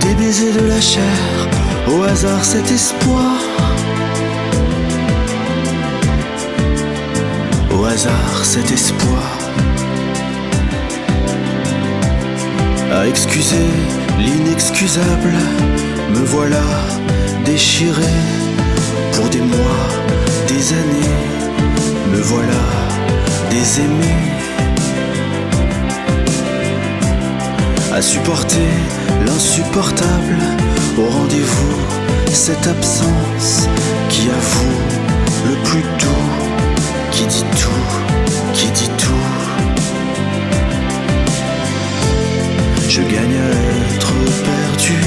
des 0.00 0.14
baisers 0.22 0.52
de 0.52 0.68
la 0.68 0.80
chair, 0.82 1.48
au 1.88 2.02
hasard 2.02 2.44
cet 2.44 2.70
espoir. 2.70 3.51
Cet 8.42 8.70
espoir. 8.70 9.38
À 12.90 13.06
excuser 13.06 13.68
l'inexcusable 14.18 15.34
Me 16.10 16.24
voilà 16.24 16.62
déchiré. 17.44 18.12
Pour 19.12 19.28
des 19.28 19.40
mois, 19.40 19.88
des 20.48 20.72
années 20.72 21.18
Me 22.10 22.20
voilà 22.22 22.64
désaimé. 23.50 24.14
À 27.92 28.00
supporter 28.00 28.72
l'insupportable 29.26 30.38
Au 30.96 31.10
rendez-vous 31.10 31.76
cette 32.32 32.66
absence 32.66 33.68
Qui 34.08 34.30
avoue 34.30 34.78
le 35.46 35.54
plus 35.64 35.82
doux 35.98 36.51
qui 37.12 37.26
dit 37.26 37.44
tout, 37.60 37.70
qui 38.54 38.66
dit 38.70 38.90
tout. 38.96 39.26
Je 42.88 43.02
gagne 43.02 43.36
à 43.36 43.50
être 43.94 44.12
perdu 44.50 44.98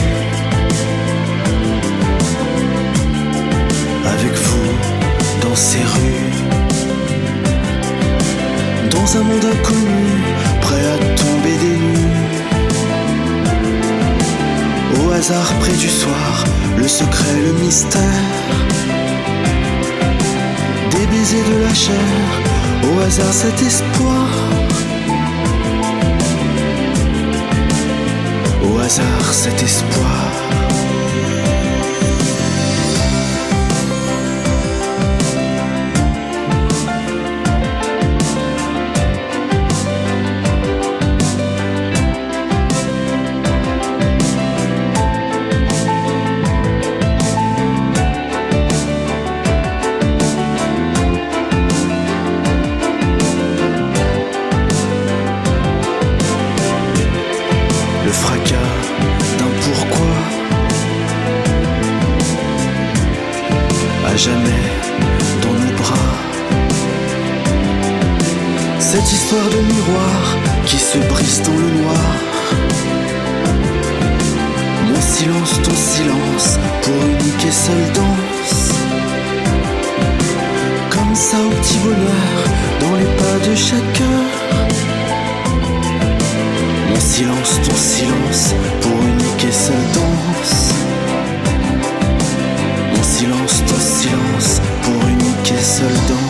avec 4.14 4.34
vous 4.34 4.72
dans 5.42 5.56
ces 5.56 5.80
rues, 5.80 6.34
dans 8.92 9.18
un 9.18 9.24
monde 9.24 9.46
inconnu, 9.54 10.08
prêt 10.62 10.86
à 10.94 10.98
tomber 11.16 11.58
des 11.64 11.78
nues. 11.88 12.16
Au 15.02 15.12
hasard 15.12 15.54
près 15.60 15.74
du 15.74 15.90
soir, 15.90 16.44
le 16.78 16.88
secret, 16.88 17.36
le 17.46 17.54
mystère 17.64 18.65
de 21.34 21.60
la 21.60 21.74
chair, 21.74 21.96
au 22.84 23.00
hasard 23.00 23.34
cet 23.34 23.60
espoir. 23.60 24.28
Au 28.64 28.78
hasard 28.78 29.34
cet 29.34 29.64
espoir. 29.64 30.35
De 69.32 69.60
miroir 69.60 70.38
qui 70.68 70.78
se 70.78 71.00
brise 71.00 71.42
dans 71.42 71.52
le 71.52 71.82
noir. 71.82 72.14
Mon 74.88 75.02
silence, 75.02 75.60
ton 75.64 75.76
silence, 75.76 76.60
pour 76.84 76.94
unique 76.94 77.46
et 77.46 77.52
seule 77.52 77.92
danse. 77.96 78.72
Comme 80.92 81.16
ça 81.16 81.38
au 81.40 81.50
petit 81.50 81.80
bonheur, 81.80 82.38
dans 82.80 82.96
les 82.98 83.12
pas 83.18 83.50
de 83.50 83.56
chacun. 83.56 84.46
silence, 87.00 87.60
ton 87.68 87.76
silence, 87.76 88.54
pour 88.82 88.92
unique 88.92 89.46
et 89.48 89.52
seule 89.52 89.88
danse. 89.94 90.74
Mon 92.96 93.04
silence, 93.04 93.64
ton 93.68 93.80
silence, 93.80 94.62
pour 94.84 95.10
unique 95.10 95.52
et 95.52 95.64
seule 95.64 96.00
danse. 96.08 96.25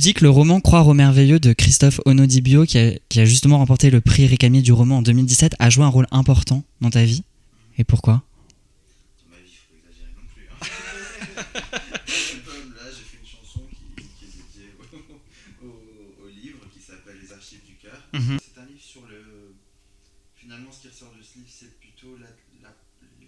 Tu 0.00 0.04
dis 0.04 0.14
que 0.14 0.24
le 0.24 0.30
roman 0.30 0.62
Croire 0.62 0.88
au 0.88 0.94
merveilleux 0.94 1.38
de 1.38 1.52
Christophe 1.52 2.00
Onodibio, 2.06 2.64
qui 2.64 2.78
a, 2.78 2.98
qui 3.10 3.20
a 3.20 3.26
justement 3.26 3.58
remporté 3.58 3.90
le 3.90 4.00
prix 4.00 4.26
Récamier 4.26 4.62
du 4.62 4.72
roman 4.72 4.96
en 4.96 5.02
2017, 5.02 5.56
a 5.58 5.68
joué 5.68 5.84
un 5.84 5.88
rôle 5.88 6.06
important 6.10 6.64
dans 6.80 6.88
ta 6.88 7.04
vie. 7.04 7.22
Et 7.76 7.84
pourquoi? 7.84 8.22
Dans 9.20 9.36
ma 9.36 9.42
vie, 9.44 9.52
faut 9.68 9.76
exagérer 9.76 10.14
non 10.16 10.24
plus. 10.32 10.48
Hein. 10.48 10.56
L'album, 12.48 12.74
là, 12.76 12.88
j'ai 12.88 13.04
fait 13.04 13.18
une 13.20 13.28
chanson 13.28 13.60
qui, 13.68 14.04
qui 14.16 14.24
est 14.24 14.32
dédiée 14.40 14.72
au, 15.60 15.66
au- 15.66 16.24
au 16.24 16.28
livre 16.30 16.60
qui 16.72 16.80
s'appelle 16.80 17.18
Les 17.22 17.30
Archives 17.34 17.60
du 17.66 17.74
cœur. 17.74 18.00
Mhm. 18.14 18.38
C'est 18.40 18.58
un 18.58 18.64
livre 18.64 18.80
sur 18.80 19.06
le. 19.06 19.52
Finalement, 20.34 20.72
ce 20.72 20.80
qui 20.80 20.88
ressort 20.88 21.12
de 21.12 21.22
ce 21.22 21.34
livre, 21.44 21.50
c'est 21.52 21.78
plutôt 21.78 22.16
la- 22.16 22.32
la- 22.62 22.74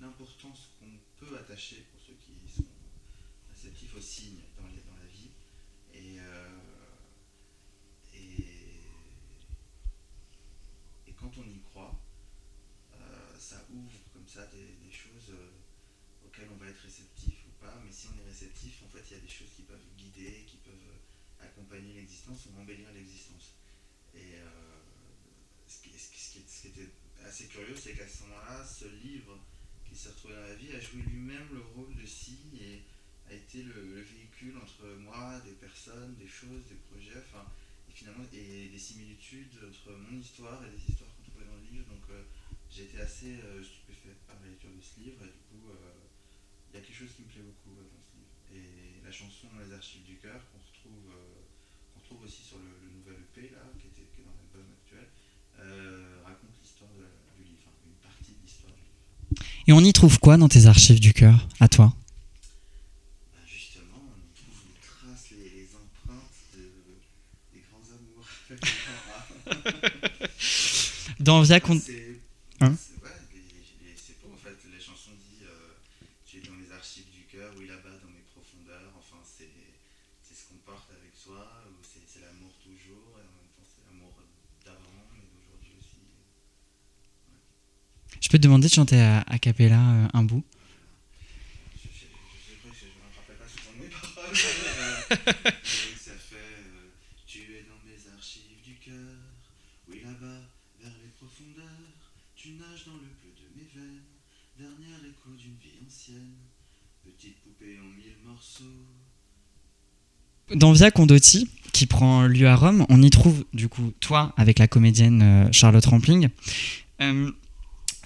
l'importance 0.00 0.70
qu'on 0.80 0.88
peut 1.20 1.36
attacher 1.36 1.84
pour 1.92 2.00
ceux 2.00 2.14
qui 2.16 2.32
sont 2.50 2.64
réceptifs 3.54 3.94
aux 3.94 4.00
signes 4.00 4.40
dans, 4.56 4.64
les- 4.72 4.80
dans 4.88 4.96
la 4.96 5.04
vie. 5.12 5.28
Et, 5.92 6.18
euh, 6.18 6.48
et, 8.14 8.88
et 11.06 11.12
quand 11.20 11.30
on 11.36 11.44
y 11.44 11.60
croit, 11.70 12.00
euh, 12.94 12.98
ça 13.38 13.64
ouvre 13.72 13.92
comme 14.14 14.26
ça 14.26 14.46
des, 14.46 14.72
des 14.84 14.90
choses 14.92 15.30
euh, 15.36 15.50
auxquelles 16.26 16.48
on 16.52 16.56
va 16.56 16.68
être 16.70 16.80
réceptif 16.82 17.34
ou 17.46 17.52
pas. 17.64 17.76
Mais 17.84 17.92
si 17.92 18.06
on 18.08 18.16
est 18.20 18.24
réceptif, 18.28 18.82
en 18.84 18.88
fait, 18.88 19.04
il 19.10 19.16
y 19.16 19.20
a 19.20 19.22
des 19.22 19.28
choses 19.28 19.52
qui 19.54 19.62
peuvent 19.62 19.84
guider, 19.98 20.44
qui 20.46 20.56
peuvent 20.64 20.72
euh, 20.88 21.44
accompagner 21.44 21.92
l'existence 21.92 22.46
ou 22.46 22.58
embellir 22.60 22.88
l'existence. 22.94 23.52
Et 24.14 24.36
euh, 24.40 24.48
ce, 25.68 25.82
qui, 25.82 25.90
ce 25.98 26.08
qui- 26.10 26.18
ce 26.20 26.32
qui- 26.32 26.44
ce 26.48 26.62
qui 26.62 26.68
était 26.68 26.90
assez 27.26 27.46
curieux, 27.48 27.76
c'est 27.76 27.92
qu'à 27.92 28.08
ce 28.08 28.22
moment-là, 28.24 28.64
ce 28.64 28.86
livre 29.04 29.38
qui 29.88 29.94
s'est 29.94 30.08
retrouvé 30.08 30.34
dans 30.34 30.40
la 30.48 30.54
vie 30.54 30.72
a 30.72 30.80
joué 30.80 31.02
lui-même 31.02 31.48
le 31.52 31.60
rôle 31.76 31.94
de 31.94 32.06
signe 32.06 32.56
et 32.60 32.82
a 33.30 33.34
été 33.34 33.62
le, 33.62 33.72
le 33.94 34.02
véhicule 34.02 34.56
entre 34.58 34.84
moi, 35.00 35.40
des 35.44 35.52
personnes, 35.52 36.14
des 36.18 36.26
choses, 36.28 36.64
des 36.68 36.74
projets, 36.90 37.16
enfin, 37.16 37.46
et 37.88 37.92
finalement, 37.94 38.24
et 38.32 38.68
des 38.68 38.78
similitudes 38.78 39.54
histoire 40.20 40.60
et 40.66 40.70
des 40.70 40.82
histoires 40.82 41.10
qu'on 41.16 41.30
trouvait 41.30 41.46
dans 41.46 41.56
le 41.56 41.66
livre. 41.70 41.86
Donc, 41.88 42.04
euh, 42.10 42.24
j'ai 42.70 42.84
été 42.84 43.00
assez 43.00 43.40
euh, 43.44 43.62
stupéfait 43.62 44.16
par 44.26 44.36
la 44.42 44.48
lecture 44.48 44.70
de 44.70 44.80
ce 44.80 45.00
livre, 45.00 45.22
et 45.24 45.32
du 45.32 45.42
coup, 45.48 45.70
euh, 45.70 46.08
il 46.70 46.76
y 46.76 46.78
a 46.80 46.84
quelque 46.84 46.96
chose 46.96 47.12
qui 47.16 47.22
me 47.22 47.28
plaît 47.28 47.44
beaucoup 47.44 47.76
dans 47.76 48.00
ce 48.00 48.10
livre. 48.16 48.32
Et 48.52 49.00
la 49.04 49.12
chanson 49.12 49.48
Les 49.60 49.72
Archives 49.72 50.04
du 50.04 50.16
cœur, 50.16 50.40
qu'on 50.52 50.60
retrouve, 50.60 51.08
qu'on 51.92 52.00
retrouve 52.00 52.22
aussi 52.24 52.42
sur 52.42 52.58
le, 52.58 52.68
le 52.84 52.90
nouvel 52.92 53.20
EP, 53.20 53.52
là, 53.52 53.64
qui, 53.80 53.88
était, 53.88 54.08
qui 54.12 54.20
est 54.20 54.26
dans 54.28 54.36
l'album 54.36 54.68
actuel, 54.72 55.08
raconte 56.24 56.56
l'histoire 56.60 56.90
du 56.92 57.44
livre, 57.44 57.60
enfin, 57.64 57.76
une 57.86 58.00
partie 58.00 58.32
de 58.32 58.40
l'histoire 58.44 58.72
du 58.72 58.80
livre. 58.80 59.44
Et 59.68 59.72
on 59.72 59.80
y 59.80 59.92
trouve 59.92 60.18
quoi 60.18 60.36
dans 60.36 60.48
tes 60.48 60.66
archives 60.66 61.00
du 61.00 61.12
cœur, 61.12 61.46
à 61.60 61.68
toi 61.68 61.94
Ben, 63.32 63.40
justement, 63.46 64.00
on 64.00 64.16
y 64.20 64.32
trouve 64.34 64.60
les 64.66 64.80
traces, 64.80 65.30
les, 65.30 65.50
les 65.60 65.68
empreintes 65.76 66.40
de, 66.56 66.72
des 67.52 67.62
grands 67.68 67.88
amours. 67.92 68.28
Dans 71.22 71.42
Via 71.42 71.60
Con- 71.60 71.78
C'est 71.80 72.18
Hein 72.60 72.74
les- 73.32 73.38
les- 73.38 74.14
beau 74.22 74.32
en 74.34 74.36
fait. 74.36 74.56
La 74.72 74.78
chanson 74.78 75.10
dit 75.30 75.44
euh, 75.44 75.74
Tu 76.26 76.38
es 76.38 76.40
dans 76.42 76.56
les 76.58 76.70
archives 76.72 77.10
du 77.14 77.22
cœur, 77.30 77.52
oui 77.58 77.66
là-bas 77.66 77.94
dans 78.02 78.10
mes 78.10 78.24
profondeurs. 78.34 78.90
Enfin, 78.98 79.18
c'est 79.24 79.46
ce 80.34 80.42
qu'on 80.48 80.58
porte 80.66 80.90
avec 80.90 81.12
soi, 81.14 81.64
ou 81.70 81.74
c'est 81.82 82.20
l'amour 82.20 82.50
toujours, 82.62 83.18
et 83.18 83.22
en 83.22 83.34
même 83.38 83.50
temps 83.54 83.66
c'est 83.66 83.84
l'amour 83.86 84.12
d'avant, 84.64 84.98
mais 85.14 85.22
d'aujourd'hui 85.30 85.74
aussi. 85.78 86.02
Je 88.20 88.28
peux 88.28 88.38
te 88.38 88.42
demander 88.42 88.66
de 88.68 88.72
chanter 88.72 89.00
à, 89.00 89.20
a 89.26 89.38
cappella 89.38 89.78
euh, 89.78 90.08
un 90.14 90.22
bout? 90.24 90.42
Je, 91.76 91.88
je, 91.88 91.88
je, 91.88 92.06
je, 92.06 92.58
crois 92.58 92.70
que 92.70 92.78
je 92.78 92.86
ne 92.86 92.98
me 92.98 93.10
rappelle 93.14 93.36
pas 93.38 93.46
souvent 93.50 93.72
de 93.78 93.82
mes 93.84 93.90
paroles. 93.90 94.34
mais, 94.34 95.50
euh, 95.50 95.50
et 95.50 95.98
ça 95.98 96.14
fait 96.18 96.36
euh, 96.36 96.90
Tu 97.26 97.38
es 97.54 97.62
dans 97.70 97.78
mes 97.86 97.98
archives 98.14 98.62
du 98.64 98.74
cœur, 98.76 99.18
oui 99.88 100.00
là-bas, 100.04 100.40
vers 100.80 100.94
les 101.02 101.10
Tu 102.34 102.55
nages 102.55 102.86
dans 102.86 102.95
le 102.95 103.09
bleu 103.20 103.30
de 103.36 103.57
mes 103.57 103.68
veines, 103.72 104.03
dernier 104.59 105.09
écho 105.09 105.30
d'une 105.38 105.55
vie 105.62 105.78
ancienne. 105.86 106.34
Petite 107.05 107.36
poupée 107.40 107.78
en 107.78 107.84
mille 107.97 108.16
morceaux. 108.26 108.64
Dans 110.53 110.72
Via 110.72 110.90
Condotti, 110.90 111.49
qui 111.72 111.86
prend 111.86 112.26
lieu 112.26 112.49
à 112.49 112.57
Rome, 112.57 112.84
on 112.88 113.01
y 113.01 113.11
trouve 113.11 113.45
du 113.53 113.68
coup 113.68 113.93
toi 114.01 114.34
avec 114.36 114.59
la 114.59 114.66
comédienne 114.66 115.22
euh, 115.22 115.53
Charlotte 115.53 115.86
Rampling. 115.86 116.30
Euh, 117.01 117.30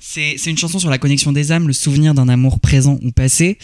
c'est 0.09 0.51
une 0.51 0.57
chanson 0.57 0.79
sur 0.79 0.89
la 0.89 0.99
connexion 0.99 1.33
des 1.33 1.53
âmes, 1.53 1.67
le 1.67 1.73
souvenir 1.73 2.15
d'un 2.15 2.29
amour 2.29 2.61
présent 2.61 2.99
ou 3.03 3.11
passé. 3.13 3.59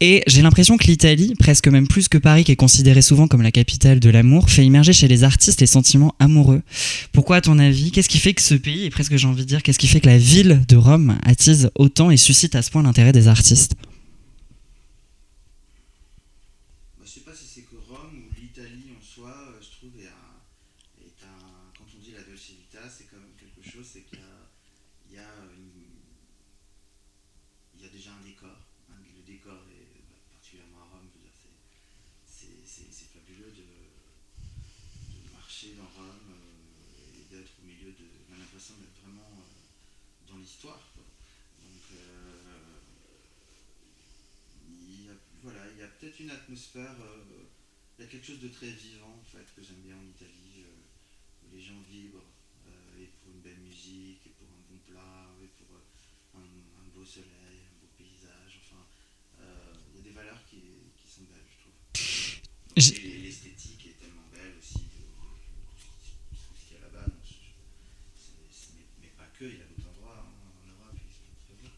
Et 0.00 0.22
j'ai 0.26 0.40
l'impression 0.40 0.76
que 0.78 0.84
l'Italie, 0.86 1.34
presque 1.38 1.68
même 1.68 1.88
plus 1.88 2.08
que 2.08 2.16
Paris, 2.16 2.44
qui 2.44 2.52
est 2.52 2.56
considérée 2.56 3.02
souvent 3.02 3.26
comme 3.28 3.42
la 3.42 3.50
capitale 3.52 4.00
de 4.00 4.08
l'amour, 4.08 4.48
fait 4.48 4.64
immerger 4.64 4.92
chez 4.92 5.08
les 5.08 5.24
artistes 5.24 5.60
les 5.60 5.66
sentiments 5.66 6.14
amoureux. 6.18 6.62
Pourquoi, 7.12 7.36
à 7.36 7.40
ton 7.40 7.58
avis 7.58 7.90
Qu'est-ce 7.90 8.08
qui 8.08 8.18
fait 8.18 8.32
que 8.34 8.40
ce 8.42 8.54
pays, 8.54 8.84
et 8.84 8.90
presque 8.90 9.16
j'ai 9.16 9.26
envie 9.26 9.42
de 9.42 9.48
dire, 9.48 9.62
qu'est-ce 9.62 9.78
qui 9.78 9.88
fait 9.88 10.00
que 10.00 10.06
la 10.08 10.18
ville 10.18 10.64
de 10.68 10.76
Rome 10.76 11.18
attise 11.24 11.70
autant 11.74 12.10
et 12.10 12.16
suscite 12.16 12.54
à 12.54 12.62
ce 12.62 12.70
point 12.70 12.82
l'intérêt 12.82 13.12
des 13.12 13.28
artistes 13.28 13.74
Bah, 16.98 17.04
je 17.04 17.10
sais 17.10 17.20
pas 17.20 17.34
si 17.34 17.44
c'est 17.52 17.62
que 17.62 17.76
Rome 17.88 18.14
ou 18.30 18.40
l'Italie 18.40 18.94
en 18.98 19.02
soi, 19.04 19.34
euh, 19.36 19.58
je 19.60 19.76
trouve, 19.76 19.90
est 20.00 20.06
un, 20.06 20.38
est 21.04 21.24
un- 21.26 21.72
quand 21.76 21.84
on 21.94 22.00
dit 22.02 22.12
la 22.12 22.22
Dolce 22.22 22.52
Vita, 22.56 22.88
c'est 22.88 23.04
quand 23.10 23.18
même 23.20 23.34
quelque 23.36 23.60
chose, 23.68 23.84
c'est 23.92 24.02
qu'il 24.08 24.18
y 24.18 24.22
a, 24.22 24.38
il 25.10 25.14
y, 25.16 25.18
a 25.18 25.28
une- 25.58 25.90
il 27.76 27.82
y 27.82 27.86
a 27.88 27.90
déjà 27.92 28.10
un 28.14 28.22
décor. 28.24 28.56
hein, 28.90 28.98
le 29.02 29.22
décor, 29.26 29.58
est, 29.72 29.88
bah, 30.08 30.20
particulièrement 30.36 30.82
à 30.84 30.88
Rome, 30.96 31.06
je 31.10 31.18
veux 31.18 31.24
dire, 31.24 31.34
c'est, 31.34 31.56
c'est, 32.28 32.54
c'est- 32.66 32.90
c'est 32.92 33.08
fabuleux 33.10 33.50
de, 33.56 33.64
de 33.64 35.18
marcher 35.34 35.74
dans 35.78 35.88
Rome 35.98 36.30
euh, 36.30 37.16
et 37.18 37.24
d'être 37.32 37.52
au 37.58 37.64
milieu 37.66 37.90
de. 37.96 38.06
On 38.30 38.34
a 38.36 38.38
l'impression 38.44 38.74
d'être 38.78 38.98
vraiment 39.02 39.30
euh, 39.34 40.30
dans 40.30 40.38
l'histoire. 40.38 40.82
quoi. 40.94 41.02
Donc, 41.64 41.84
euh, 41.96 42.78
il 44.68 45.06
y 45.06 45.08
a, 45.10 45.16
voilà, 45.42 45.62
il 45.74 45.80
y 45.80 45.84
a 45.84 45.90
peut-être 45.98 46.20
une 46.20 46.30
atmosphère, 46.30 46.94
euh, 47.00 47.48
il 47.98 48.04
y 48.04 48.06
a 48.06 48.09
quelque 48.20 48.36
chose 48.36 48.40
de 48.40 48.48
très 48.48 48.68
vivant 48.70 49.16
en 49.18 49.24
fait 49.24 49.46
que 49.56 49.62
j'aime 49.62 49.80
bien 49.80 49.96
en 49.96 50.04
Italie, 50.04 50.60
euh, 50.68 51.46
où 51.48 51.54
les 51.56 51.62
gens 51.62 51.80
vibrent 51.88 52.20
euh, 52.68 53.00
et 53.02 53.06
pour 53.24 53.32
une 53.32 53.40
belle 53.40 53.60
musique, 53.60 54.20
et 54.26 54.34
pour 54.36 54.46
un 54.52 54.60
bon 54.68 54.76
plat, 54.84 55.24
et 55.42 55.48
pour 55.56 55.72
euh, 55.74 56.36
un, 56.36 56.44
un 56.44 56.88
beau 56.92 57.04
soleil, 57.04 57.64
un 57.64 57.80
beau 57.80 57.88
paysage. 57.96 58.60
Enfin, 58.60 58.84
euh, 59.40 59.72
il 59.88 59.96
y 59.96 60.00
a 60.00 60.02
des 60.04 60.10
valeurs 60.12 60.44
qui, 60.50 60.60
qui 61.00 61.08
sont 61.08 61.24
belles, 61.32 61.48
je 61.48 61.58
trouve. 61.64 61.72
J'ai- 62.76 63.00
Et 63.08 63.18
l'esthétique 63.24 63.86
est 63.86 63.96
tellement 63.98 64.28
belle 64.30 64.52
aussi. 64.60 64.84
de- 64.84 65.00
de- 65.00 66.36
de 66.36 66.36
ce 66.36 66.68
qu'il 66.68 66.76
y 66.76 66.80
a 66.80 66.82
là-bas. 66.84 67.08
donc 67.08 67.24
je- 67.24 67.56
c'est- 68.20 68.52
c'est- 68.52 68.72
mais, 68.76 68.84
mais 69.00 69.08
pas 69.16 69.32
que, 69.32 69.44
il 69.48 69.58
y 69.58 69.62
a 69.62 69.64
d'autres 69.64 69.88
endroits 69.96 70.20
hein, 70.28 70.28
en 70.60 70.68
Europe 70.68 70.92
qui 71.00 71.08
sont 71.08 71.32
très 71.48 71.56
beaux. 71.56 71.72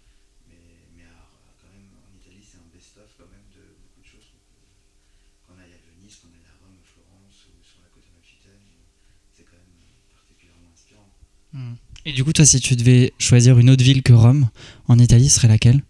Mais, 0.51 0.59
mais 0.99 1.05
à- 1.07 1.23
à- 1.23 1.55
quand 1.63 1.71
même, 1.71 1.87
en 2.03 2.11
Italie, 2.19 2.43
c'est 2.43 2.59
un 2.59 2.67
best-of 2.75 3.15
quand 3.17 3.31
même 3.31 3.47
de 3.55 3.63
beaucoup 3.79 4.03
de 4.03 4.11
choses. 4.11 4.27
Donc, 4.35 4.43
euh, 4.59 4.67
Qu'on 5.47 5.59
aille 5.59 5.75
à 5.75 5.81
Venise, 5.91 6.17
qu'on 6.23 6.29
aille 6.33 6.47
à 6.47 6.55
Rome, 6.63 6.79
à 6.79 6.87
Florence 6.87 7.47
ou 7.51 7.59
sur 7.65 7.81
la 7.83 7.89
côte 7.89 8.05
amalfitaine, 8.13 8.63
euh, 8.63 8.85
c'est 9.35 9.43
quand 9.45 9.57
même 9.59 9.75
euh, 9.81 10.15
particulièrement 10.15 10.71
inspirant. 10.73 11.11
Et 12.07 12.12
du 12.23 12.27
coup, 12.27 12.33
toi, 12.33 12.45
si 12.45 12.61
tu 12.61 12.77
devais 12.77 13.13
choisir 13.19 13.59
une 13.59 13.69
autre 13.69 13.83
ville 13.83 14.05
que 14.05 14.13
Rome 14.13 14.49
en 14.87 14.97
Italie, 15.01 15.29
serait 15.29 15.49
laquelle? 15.49 15.83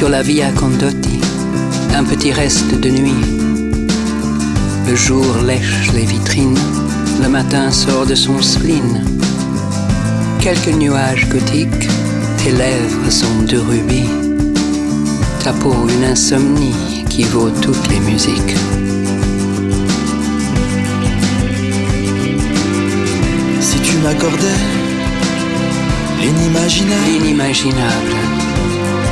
Sur 0.00 0.08
la 0.08 0.22
Via 0.22 0.50
Condotti, 0.52 1.20
un 1.94 2.04
petit 2.04 2.32
reste 2.32 2.74
de 2.74 2.88
nuit. 2.88 3.20
Le 4.88 4.96
jour 4.96 5.26
lèche 5.44 5.92
les 5.92 6.06
vitrines, 6.06 6.58
le 7.22 7.28
matin 7.28 7.70
sort 7.70 8.06
de 8.06 8.14
son 8.14 8.40
spleen. 8.40 9.04
Quelques 10.38 10.74
nuages 10.74 11.28
gothiques, 11.28 11.86
tes 12.38 12.50
lèvres 12.50 13.10
sont 13.10 13.42
de 13.46 13.58
rubis. 13.58 14.08
ta 15.44 15.52
peau 15.52 15.74
une 15.86 16.04
insomnie 16.04 17.04
qui 17.10 17.24
vaut 17.24 17.50
toutes 17.60 17.86
les 17.90 18.00
musiques. 18.00 18.56
Si 23.60 23.78
tu 23.80 23.98
m'accordais 23.98 24.60
l'inimaginable 26.22 28.16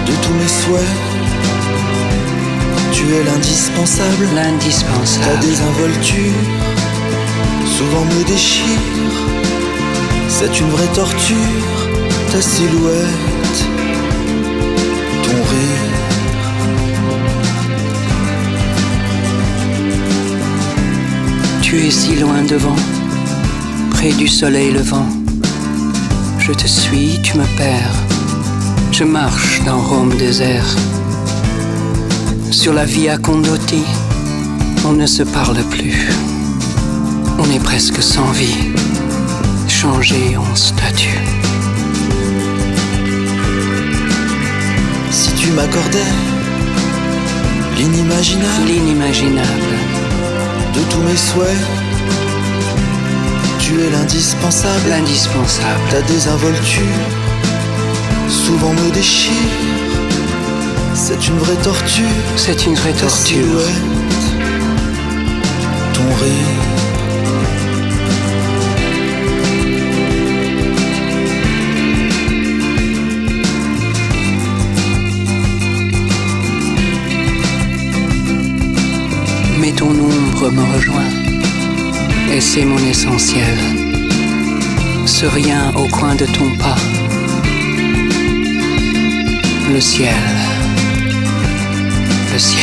de 0.08 0.14
tous 0.22 0.34
mes 0.34 0.48
souhaits, 0.48 0.96
tu 2.92 3.04
es 3.14 3.22
l'indispensable. 3.24 4.26
Ta 4.28 4.42
l'indispensable, 4.42 5.40
désinvolture 5.40 6.40
souvent 7.76 8.04
me 8.04 8.24
déchire. 8.24 9.14
C'est 10.28 10.60
une 10.60 10.70
vraie 10.70 10.92
torture, 10.94 11.76
ta 12.32 12.40
silhouette, 12.40 13.58
ton 15.24 15.36
rire. 15.52 15.98
tu 21.68 21.76
es 21.86 21.90
si 21.90 22.16
loin 22.16 22.42
devant, 22.48 22.76
près 23.90 24.12
du 24.12 24.26
soleil 24.26 24.72
levant. 24.72 25.06
Je 26.38 26.52
te 26.52 26.66
suis, 26.66 27.20
tu 27.22 27.36
me 27.36 27.44
perds. 27.58 28.17
Je 28.98 29.04
marche 29.04 29.62
dans 29.64 29.78
Rome 29.78 30.12
désert. 30.16 30.66
Sur 32.50 32.72
la 32.72 32.84
via 32.84 33.16
Condotti, 33.16 33.84
on 34.84 34.94
ne 34.94 35.06
se 35.06 35.22
parle 35.22 35.62
plus. 35.70 36.08
On 37.38 37.48
est 37.54 37.62
presque 37.62 38.02
sans 38.02 38.28
vie, 38.32 38.72
changé 39.68 40.36
en 40.36 40.56
statue. 40.56 41.20
Si 45.12 45.30
tu 45.34 45.52
m'accordais 45.52 46.12
l'inimaginable 47.76 48.66
L'inimaginable, 48.66 49.74
de 50.74 50.80
tous 50.90 51.02
mes 51.02 51.16
souhaits, 51.16 51.66
tu 53.60 53.80
es 53.80 53.90
l'indispensable. 53.90 54.88
l'indispensable, 54.88 55.88
Ta 55.88 56.02
désinvolture 56.02 57.17
souvent 58.28 58.72
me 58.72 58.90
déchire. 58.92 59.32
C'est 60.94 61.28
une 61.28 61.38
vraie 61.38 61.62
torture. 61.62 62.04
c'est 62.36 62.66
une 62.66 62.74
vraie 62.74 62.92
torture. 62.92 63.26
silhouette, 63.26 64.26
ton 65.94 66.08
rire. 66.22 66.68
Mais 79.60 79.72
ton 79.72 79.90
ombre 79.90 80.50
me 80.50 80.74
rejoint, 80.74 81.12
et 82.32 82.40
c'est 82.40 82.64
mon 82.64 82.78
essentiel. 82.78 83.58
Ce 85.06 85.26
rien 85.26 85.72
au 85.74 85.88
coin 85.88 86.14
de 86.14 86.26
ton 86.26 86.50
pas, 86.58 86.76
le 89.72 89.80
ciel, 89.80 90.14
le 92.32 92.38
ciel. 92.38 92.62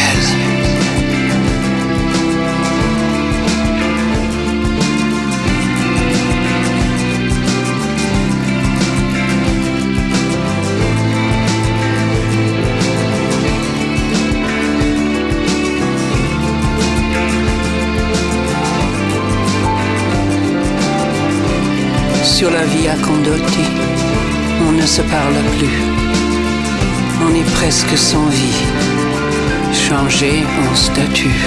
Sur 22.23 22.51
la 22.51 22.65
via 22.65 22.95
Condotti, 22.95 23.59
on 24.67 24.71
ne 24.73 24.85
se 24.85 25.01
parle 25.01 25.35
plus. 25.57 26.24
On 27.27 27.33
est 27.33 27.51
presque 27.55 27.97
sans 27.97 28.27
vie, 28.27 28.63
changé 29.73 30.43
en 30.69 30.75
statue. 30.75 31.41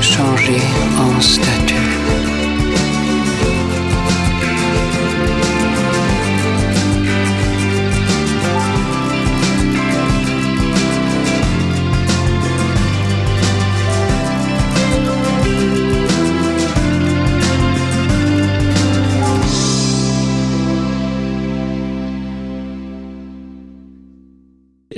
Changé 0.00 0.56
en 0.98 1.20
statue. 1.20 2.29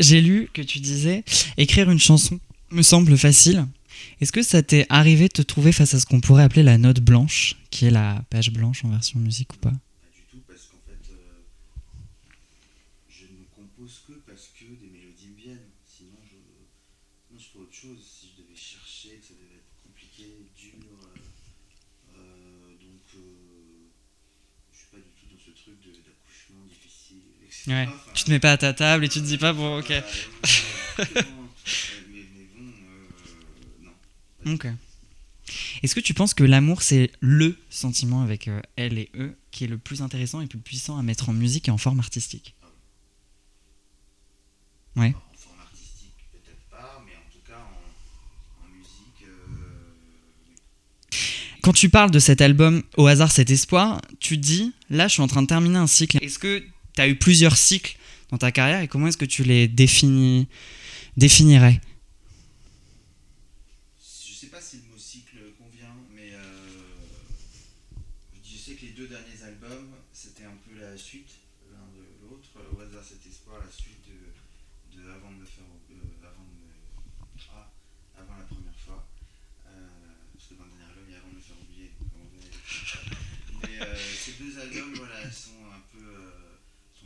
J'ai 0.02 0.20
lu 0.20 0.48
que 0.52 0.62
tu 0.62 0.80
disais 0.80 1.24
écrire 1.56 1.90
une 1.90 1.98
chanson 2.00 2.38
me 2.70 2.82
semble 2.82 3.16
facile. 3.16 3.66
Est-ce 4.20 4.32
que 4.32 4.42
ça 4.42 4.62
t'est 4.62 4.84
arrivé 4.88 5.28
de 5.28 5.32
te 5.32 5.42
trouver 5.42 5.70
face 5.72 5.94
à 5.94 6.00
ce 6.00 6.06
qu'on 6.06 6.20
pourrait 6.20 6.42
appeler 6.42 6.62
la 6.64 6.76
note 6.76 7.00
blanche, 7.00 7.54
qui 7.70 7.86
est 7.86 7.90
la 7.90 8.24
page 8.30 8.50
blanche 8.50 8.84
en 8.84 8.90
version 8.90 9.20
musique 9.20 9.52
ou 9.54 9.56
pas 9.58 9.70
Pas 9.70 9.76
du 10.12 10.22
tout, 10.30 10.42
parce 10.48 10.62
qu'en 10.66 10.80
fait, 10.86 11.12
euh, 11.12 11.42
je 13.08 13.24
ne 13.26 13.44
compose 13.54 14.00
que 14.08 14.14
parce 14.26 14.50
que 14.58 14.64
des 14.64 14.90
mélodies 14.90 15.28
me 15.36 15.40
viennent. 15.42 15.68
Sinon, 15.86 16.18
je, 16.24 16.34
sinon, 16.34 17.38
je 17.38 17.46
fais 17.52 17.58
autre 17.60 17.74
chose. 17.74 17.98
Si 18.02 18.26
je 18.34 18.42
devais 18.42 18.56
chercher, 18.58 19.20
que 19.20 19.26
ça 19.26 19.34
devait 19.38 19.60
être 19.62 19.74
compliqué, 19.86 20.26
dur. 20.58 20.82
euh, 20.82 22.18
euh, 22.18 22.74
donc, 22.82 23.04
euh, 23.14 23.86
je 24.72 24.78
suis 24.78 24.88
pas 24.90 24.98
du 24.98 25.12
tout 25.14 25.26
dans 25.30 25.38
ce 25.38 25.50
truc 25.54 25.76
de- 25.84 26.02
d'accouchement 26.02 26.64
difficile, 26.66 27.22
etc. 27.44 27.51
Ouais. 27.68 27.88
Tu 28.14 28.24
te 28.24 28.30
mets 28.30 28.40
pas 28.40 28.52
à 28.52 28.56
ta 28.56 28.72
table 28.72 29.04
et 29.04 29.08
tu 29.08 29.20
te 29.20 29.24
dis 29.24 29.38
pas 29.38 29.52
bon 29.52 29.78
ok. 29.78 29.86
voilà, 29.86 30.02
mais, 31.06 31.24
mais 32.10 32.24
bon, 33.82 33.90
non. 34.44 34.54
Ok. 34.54 34.66
Est-ce 35.82 35.94
que 35.94 36.00
tu 36.00 36.14
penses 36.14 36.34
que 36.34 36.44
l'amour 36.44 36.82
c'est 36.82 37.10
le 37.20 37.56
sentiment 37.70 38.22
avec 38.22 38.48
euh, 38.48 38.60
elle 38.76 38.98
et 38.98 39.10
eux 39.16 39.36
qui 39.50 39.64
est 39.64 39.68
le 39.68 39.78
plus 39.78 40.02
intéressant 40.02 40.40
et 40.40 40.46
plus 40.46 40.58
puissant 40.58 40.98
à 40.98 41.02
mettre 41.02 41.28
en 41.28 41.32
musique 41.32 41.68
et 41.68 41.70
en 41.70 41.78
forme 41.78 42.00
artistique? 42.00 42.54
Ouais. 44.96 45.14
En 45.14 45.36
forme 45.36 45.60
artistique, 45.60 46.14
peut-être 46.32 46.62
pas, 46.70 47.02
mais 47.06 47.12
en 47.12 47.30
tout 47.32 47.46
cas, 47.46 47.58
en, 47.58 48.64
en 48.66 48.68
musique, 48.76 49.24
euh. 49.28 51.16
Quand 51.62 51.72
tu 51.72 51.88
parles 51.90 52.10
de 52.10 52.18
cet 52.18 52.40
album 52.40 52.82
Au 52.96 53.06
hasard 53.06 53.30
cet 53.30 53.50
espoir, 53.50 54.00
tu 54.20 54.36
dis 54.38 54.72
là 54.90 55.06
je 55.08 55.12
suis 55.14 55.22
en 55.22 55.28
train 55.28 55.42
de 55.42 55.46
terminer 55.46 55.78
un 55.78 55.86
cycle. 55.86 56.18
Est-ce 56.22 56.38
que 56.38 56.64
tu 56.94 57.00
as 57.00 57.08
eu 57.08 57.16
plusieurs 57.16 57.56
cycles 57.56 57.96
dans 58.30 58.38
ta 58.38 58.52
carrière 58.52 58.80
et 58.80 58.88
comment 58.88 59.06
est-ce 59.08 59.16
que 59.16 59.24
tu 59.24 59.44
les 59.44 59.68
définirais? 59.68 61.80
Je 64.00 64.32
sais 64.32 64.46
pas 64.46 64.60
si 64.60 64.76
le 64.76 64.82
mot 64.90 64.98
cycle 64.98 65.36
convient, 65.58 65.94
mais 66.14 66.30
euh, 66.32 66.38
je 68.42 68.56
sais 68.56 68.74
que 68.74 68.86
les 68.86 68.92
deux 68.92 69.08
derniers 69.08 69.42
albums, 69.44 69.90
c'était 70.12 70.44
un 70.44 70.56
peu 70.66 70.74
la 70.80 70.96
suite 70.96 71.30
l'un 71.70 71.86
de 71.96 72.02
l'autre. 72.22 72.48
Au 72.74 72.80
hasard 72.80 73.04
cet 73.04 73.26
espoir, 73.26 73.60
la 73.60 73.70
suite 73.70 74.00
de, 74.06 74.12
avant 75.10 75.30
de 75.30 75.36
me 75.40 75.44
faire, 75.44 75.64
euh, 75.90 75.94
avant 76.22 76.46
ah, 77.54 77.70
avant 78.16 78.36
la 78.38 78.44
première 78.44 78.78
fois. 78.84 79.06
Euh, 79.66 79.70
parce 80.34 80.46
que 80.48 80.54
dans 80.54 80.64
le 80.64 80.70
dernier 80.70 80.86
album, 80.88 81.04
il 81.08 81.12
y 81.12 81.16
a 81.16 81.18
avant 81.18 81.30
de 81.30 81.34
me 81.36 81.40
faire 81.40 81.56
oublier. 81.60 81.90
Mais 83.62 83.80
euh, 83.80 83.96
ces 83.96 84.32
deux 84.32 84.58
albums, 84.58 84.94
voilà, 84.96 85.30
sont 85.30 85.64
un 85.68 85.80
peu, 85.92 86.00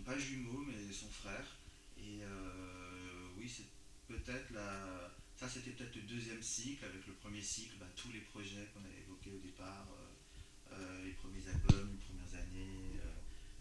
pas 0.06 0.16
jumeaux, 0.18 0.64
mais 0.66 0.92
sont 0.92 1.10
frères. 1.10 1.58
Et 1.98 2.22
euh, 2.22 3.28
oui, 3.36 3.50
c'est 3.50 3.66
peut-être 4.06 4.52
la 4.54 5.12
ça, 5.36 5.46
c'était 5.46 5.72
peut-être 5.72 5.94
le 5.96 6.02
deuxième 6.02 6.42
cycle. 6.42 6.84
Avec 6.86 7.06
le 7.06 7.12
premier 7.12 7.42
cycle, 7.42 7.76
bah, 7.78 7.86
tous 7.94 8.10
les 8.12 8.20
projets 8.20 8.70
qu'on 8.72 8.80
avait 8.80 9.02
évoqués 9.02 9.32
au 9.36 9.40
départ, 9.40 9.86
euh, 9.92 10.72
euh, 10.72 11.04
les 11.04 11.12
premiers 11.12 11.46
albums, 11.46 11.90
les 11.92 12.04
premières 12.06 12.34
années, 12.40 12.96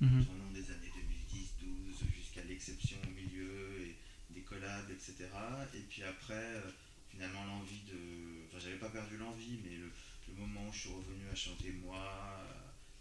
au 0.01 0.37
long 0.37 0.51
des 0.53 0.71
années 0.71 0.91
2010, 0.95 1.55
12, 1.59 2.03
jusqu'à 2.15 2.43
l'exception 2.43 2.97
au 3.05 3.11
milieu, 3.11 3.81
et 3.81 3.95
des 4.29 4.41
collabs, 4.41 4.89
etc. 4.91 5.27
Et 5.73 5.81
puis 5.89 6.03
après, 6.03 6.61
finalement, 7.09 7.43
l'envie 7.45 7.81
de. 7.87 8.45
Enfin, 8.47 8.59
j'avais 8.59 8.77
pas 8.79 8.89
perdu 8.89 9.17
l'envie, 9.17 9.59
mais 9.63 9.75
le, 9.75 9.91
le 10.29 10.33
moment 10.35 10.69
où 10.69 10.71
je 10.71 10.79
suis 10.79 10.89
revenu 10.89 11.27
à 11.29 11.35
chanter 11.35 11.71
moi, 11.71 12.45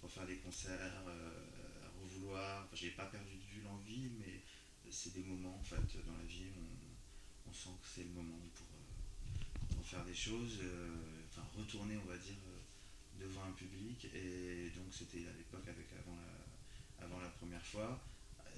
pour 0.05 0.13
faire 0.13 0.27
des 0.27 0.37
concerts, 0.37 1.03
euh, 1.09 1.44
Enfin, 2.33 2.77
j'avais 2.77 2.93
pas 2.93 3.07
perdu 3.07 3.37
de 3.37 3.45
vue 3.55 3.63
l'envie, 3.63 4.09
mais 4.19 4.41
c'est 4.91 5.13
des 5.15 5.25
moments, 5.25 5.59
en 5.59 5.63
fait, 5.63 6.05
dans 6.07 6.17
la 6.17 6.25
vie, 6.25 6.47
on, 6.57 7.51
on 7.51 7.53
sent 7.53 7.77
que 7.83 7.89
c'est 7.95 8.05
le 8.05 8.11
moment 8.11 8.39
pour, 8.55 8.67
euh, 8.67 9.83
faire 9.83 10.05
des 10.05 10.15
choses, 10.15 10.59
euh, 10.63 11.23
enfin, 11.31 11.47
retourner, 11.57 11.97
on 11.97 12.09
va 12.09 12.17
dire, 12.17 12.41
euh, 12.49 13.21
devant 13.21 13.45
un 13.45 13.53
public. 13.53 14.07
Et 14.15 14.71
donc, 14.75 14.87
c'était 14.91 15.27
à 15.29 15.33
l'époque 15.37 15.67
avec 15.69 15.87
avant 17.01 17.21
la, 17.21 17.29
première 17.29 17.65
fois. 17.65 18.01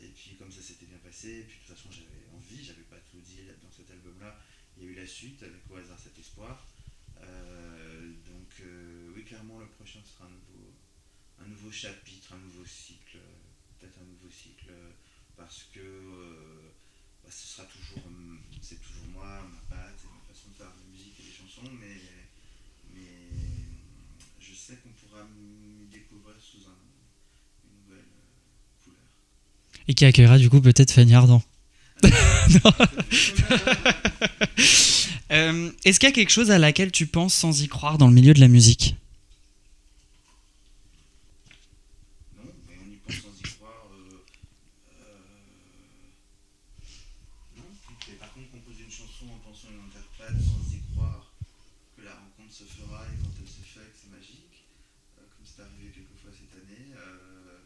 et 0.00 0.08
puis 0.08 0.36
comme 0.36 0.52
ça 0.52 0.62
s'était 0.62 0.86
bien 0.86 0.98
passé, 0.98 1.40
et 1.40 1.42
puis 1.42 1.58
de 1.58 1.64
toute 1.66 1.76
façon 1.76 1.90
j'avais 1.90 2.28
envie, 2.36 2.62
j'avais 2.62 2.82
pas 2.82 2.98
tout 3.10 3.18
dit 3.20 3.40
dans 3.62 3.70
cet 3.70 3.90
album-là. 3.90 4.38
Il 4.76 4.84
y 4.84 4.86
a 4.86 4.90
eu 4.90 4.94
la 4.94 5.06
suite 5.06 5.42
avec 5.42 5.68
Au 5.70 5.76
hasard 5.76 5.98
cet 5.98 6.18
espoir. 6.18 6.66
Donc 7.18 8.62
oui, 9.14 9.24
clairement 9.24 9.58
le 9.58 9.66
prochain 9.66 10.00
sera 10.04 10.26
un 10.26 10.30
nouveau, 10.30 10.72
un 11.40 11.48
nouveau 11.48 11.72
chapitre, 11.72 12.34
un 12.34 12.38
nouveau 12.38 12.64
cycle, 12.64 13.18
peut-être 13.78 13.98
un 14.00 14.04
nouveau 14.06 14.30
cycle, 14.30 14.70
euh, 14.70 14.90
parce 15.36 15.66
que 15.72 15.80
euh, 15.80 16.72
bah, 17.22 17.30
ce 17.30 17.46
sera 17.46 17.64
toujours, 17.64 18.06
hum, 18.06 18.40
c'est 18.60 18.80
toujours 18.80 19.06
moi, 19.12 19.40
ma 19.52 19.76
patte, 19.76 19.98
et 20.04 20.08
ma 20.08 20.20
façon 20.32 20.48
de 20.50 20.54
faire 20.56 20.72
de 20.72 20.80
la 20.80 20.86
musique 20.92 21.14
et 21.20 21.22
des 21.24 21.32
chansons, 21.36 21.70
mais, 21.80 22.00
mais 22.94 23.30
je 24.40 24.54
sais 24.54 24.76
qu'on 24.76 24.90
pourra 24.90 25.24
m'y 25.24 25.86
découvrir 25.86 26.36
sous 26.40 26.58
un, 26.68 26.78
une 27.64 27.76
nouvelle 27.84 28.04
euh, 28.04 28.84
couleur. 28.84 29.00
Et 29.88 29.94
qui 29.94 30.04
accueillera 30.04 30.38
du 30.38 30.50
coup 30.50 30.60
peut-être 30.60 30.92
Fanny 30.92 31.14
Ardant. 31.14 31.42
Euh, 35.32 35.72
Est-ce 35.84 35.98
qu'il 35.98 36.08
y 36.08 36.12
a 36.12 36.14
quelque 36.14 36.30
chose 36.30 36.50
à 36.50 36.58
laquelle 36.58 36.92
tu 36.92 37.06
penses 37.06 37.34
sans 37.34 37.60
y 37.62 37.68
croire 37.68 37.98
dans 37.98 38.06
le 38.06 38.12
milieu 38.14 38.32
de 38.34 38.40
la 38.40 38.48
musique 38.48 38.96
Non, 42.36 42.44
mais 42.68 42.74
on 42.84 42.88
y 42.92 42.96
pense 42.96 43.14
sans 43.22 43.34
y 43.38 43.42
croire. 43.56 43.86
euh, 43.92 44.22
euh, 44.92 45.18
non, 47.56 47.64
mais 48.08 48.14
par 48.14 48.32
contre, 48.34 48.50
composer 48.52 48.84
une 48.84 48.90
chanson 48.90 49.26
en 49.34 49.38
pensant 49.42 49.68
à 49.68 49.72
une 49.72 49.86
interprète 49.90 50.36
sans 50.42 50.62
y 50.74 50.80
croire 50.94 51.32
que 51.96 52.02
la 52.04 52.14
rencontre 52.14 52.52
se 52.54 52.64
fera 52.64 53.02
et 53.10 53.16
quand 53.22 53.32
elle 53.40 53.48
se 53.50 53.62
fait, 53.66 53.80
que 53.90 53.96
c'est 53.98 54.10
magique, 54.14 54.62
euh, 55.18 55.22
comme 55.26 55.46
c'est 55.46 55.62
arrivé 55.62 55.90
quelquefois 55.90 56.30
cette 56.30 56.54
année, 56.54 56.94
euh, 56.94 57.58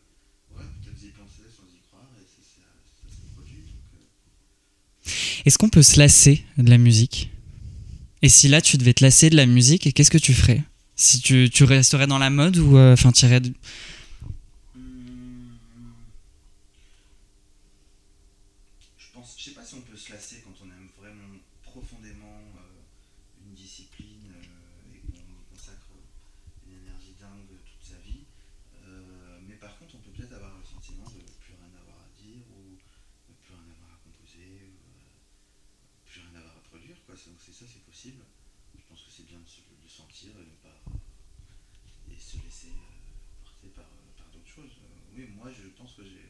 ouais, 0.56 0.64
peut-être 0.80 1.02
y 1.02 1.10
penser 1.12 1.44
sans 1.50 1.68
y 1.68 1.80
croire 1.90 2.08
et 2.16 2.24
ça, 2.24 2.40
ça, 2.40 2.64
ça 2.64 3.08
s'est 3.12 3.28
produit. 3.36 3.68
Donc, 3.68 3.84
euh, 4.00 4.06
Est-ce 5.46 5.58
qu'on 5.58 5.68
peut 5.68 5.82
se 5.82 5.98
lasser 5.98 6.44
de 6.58 6.68
la 6.70 6.78
musique? 6.78 7.30
Et 8.22 8.28
si 8.28 8.48
là 8.48 8.60
tu 8.60 8.76
devais 8.76 8.92
te 8.94 9.02
lasser 9.02 9.30
de 9.30 9.36
la 9.36 9.46
musique, 9.46 9.92
qu'est-ce 9.94 10.10
que 10.10 10.18
tu 10.18 10.34
ferais? 10.34 10.62
Si 10.96 11.20
tu, 11.20 11.48
resterais 11.64 12.06
dans 12.06 12.18
la 12.18 12.28
mode 12.28 12.58
ou 12.58 12.76
euh, 12.76 12.92
enfin 12.92 13.12
tu 13.12 13.24
irais 13.24 13.40
de- 13.40 13.54
Hmm. 14.74 15.56
Je 18.98 19.06
pense, 19.14 19.34
je 19.38 19.44
sais 19.44 19.50
pas 19.52 19.64
si 19.64 19.74
on 19.74 19.80
peut 19.80 19.96
se 19.96 20.12
lasser 20.12 20.42
quand 20.44 20.52
on 20.62 20.68
aime 20.70 20.88
vraiment 20.98 21.38
profondément 21.62 22.40
euh, 22.58 23.46
une 23.46 23.54
discipline 23.54 24.28
euh, 24.36 24.94
et 24.94 24.98
qu'on 25.00 25.16
y 25.16 25.56
consacre 25.56 25.88
une 26.68 26.76
énergie 26.84 27.14
dingue 27.18 27.48
toute 27.64 27.82
sa 27.88 27.96
vie. 28.04 28.24
Euh, 28.84 29.40
mais 29.48 29.54
par 29.54 29.78
contre, 29.78 29.94
on 29.96 29.98
peut 30.04 30.10
peut-être 30.12 30.34
avoir 30.34 30.58
le 30.58 30.64
sentiment 30.64 31.08
de 31.08 31.20
plus 31.40 31.54
rien 31.56 31.72
avoir 31.80 31.96
à 32.04 32.10
dire 32.20 32.44
ou 32.52 32.76
de 32.76 33.34
plus 33.40 33.54
rien 33.56 33.64
avoir 33.72 33.96
à 33.96 34.00
composer 34.04 34.68
ou 34.68 34.76
euh, 34.76 35.16
plus 36.04 36.20
rien 36.20 36.36
avoir 36.36 36.56
à 36.60 36.62
produire. 36.68 36.96
Quoi. 37.06 37.14
Donc 37.16 37.40
c'est 37.40 37.54
ça, 37.56 37.64
c'est 37.64 37.84
possible. 37.88 38.20
Je 38.76 38.84
pense 38.88 39.00
que 39.02 39.10
c'est 39.10 39.26
bien 39.26 39.38
de 39.40 39.48
se 39.48 39.60
le 39.66 39.88
sentir 39.88 40.30
et 40.38 40.46
de 40.46 40.56
pas 40.62 40.78
et 42.10 42.18
se 42.18 42.36
laisser 42.42 42.74
euh, 42.74 43.44
porter 43.44 43.68
par, 43.74 43.84
euh, 43.86 44.10
par 44.18 44.26
d'autres 44.34 44.50
choses. 44.50 44.74
Euh, 44.82 45.14
oui, 45.14 45.26
moi 45.36 45.46
je 45.54 45.68
pense 45.78 45.94
que 45.94 46.02
j'ai 46.02 46.26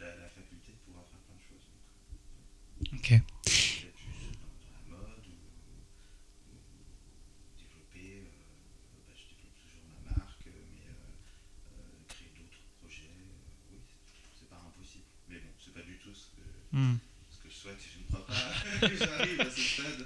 la, 0.00 0.12
la 0.16 0.28
faculté 0.28 0.72
de 0.76 0.80
pouvoir 0.84 1.04
faire 1.08 1.20
plein 1.24 1.36
de 1.36 1.44
choses. 1.48 1.64
Donc, 1.68 2.92
Ok. 2.92 3.08
peut-être 3.08 3.98
juste 4.04 4.36
dans, 4.36 4.52
dans 4.52 4.72
la 4.76 4.84
mode 5.00 5.24
ou, 5.28 5.38
ou 6.52 6.56
développer, 7.56 8.28
euh, 8.28 9.00
bah, 9.08 9.16
je 9.16 9.24
développe 9.32 9.56
toujours 9.64 9.84
ma 9.96 10.00
marque, 10.12 10.44
euh, 10.46 10.60
mais 10.76 10.86
euh, 10.92 11.08
euh, 11.72 12.04
créer 12.12 12.32
d'autres 12.36 12.62
projets, 12.80 13.08
euh, 13.08 13.72
oui, 13.72 13.80
c'est- 14.04 14.44
c'est 14.44 14.48
pas 14.52 14.60
impossible. 14.60 15.08
Mais 15.28 15.40
bon, 15.40 15.52
c'est 15.56 15.72
pas 15.74 15.82
du 15.88 15.96
tout 15.98 16.12
ce 16.12 16.36
que, 16.36 16.44
Hmm. 16.76 17.00
ce 17.32 17.38
que 17.42 17.48
je 17.48 17.56
souhaite, 17.56 17.80
je 17.80 17.96
ne 18.00 18.04
crois 18.12 18.26
pas 18.28 18.86
que 18.88 18.96
j'arrive 18.96 19.40
à 19.40 19.50
ce 19.50 19.62
stade. 19.62 20.04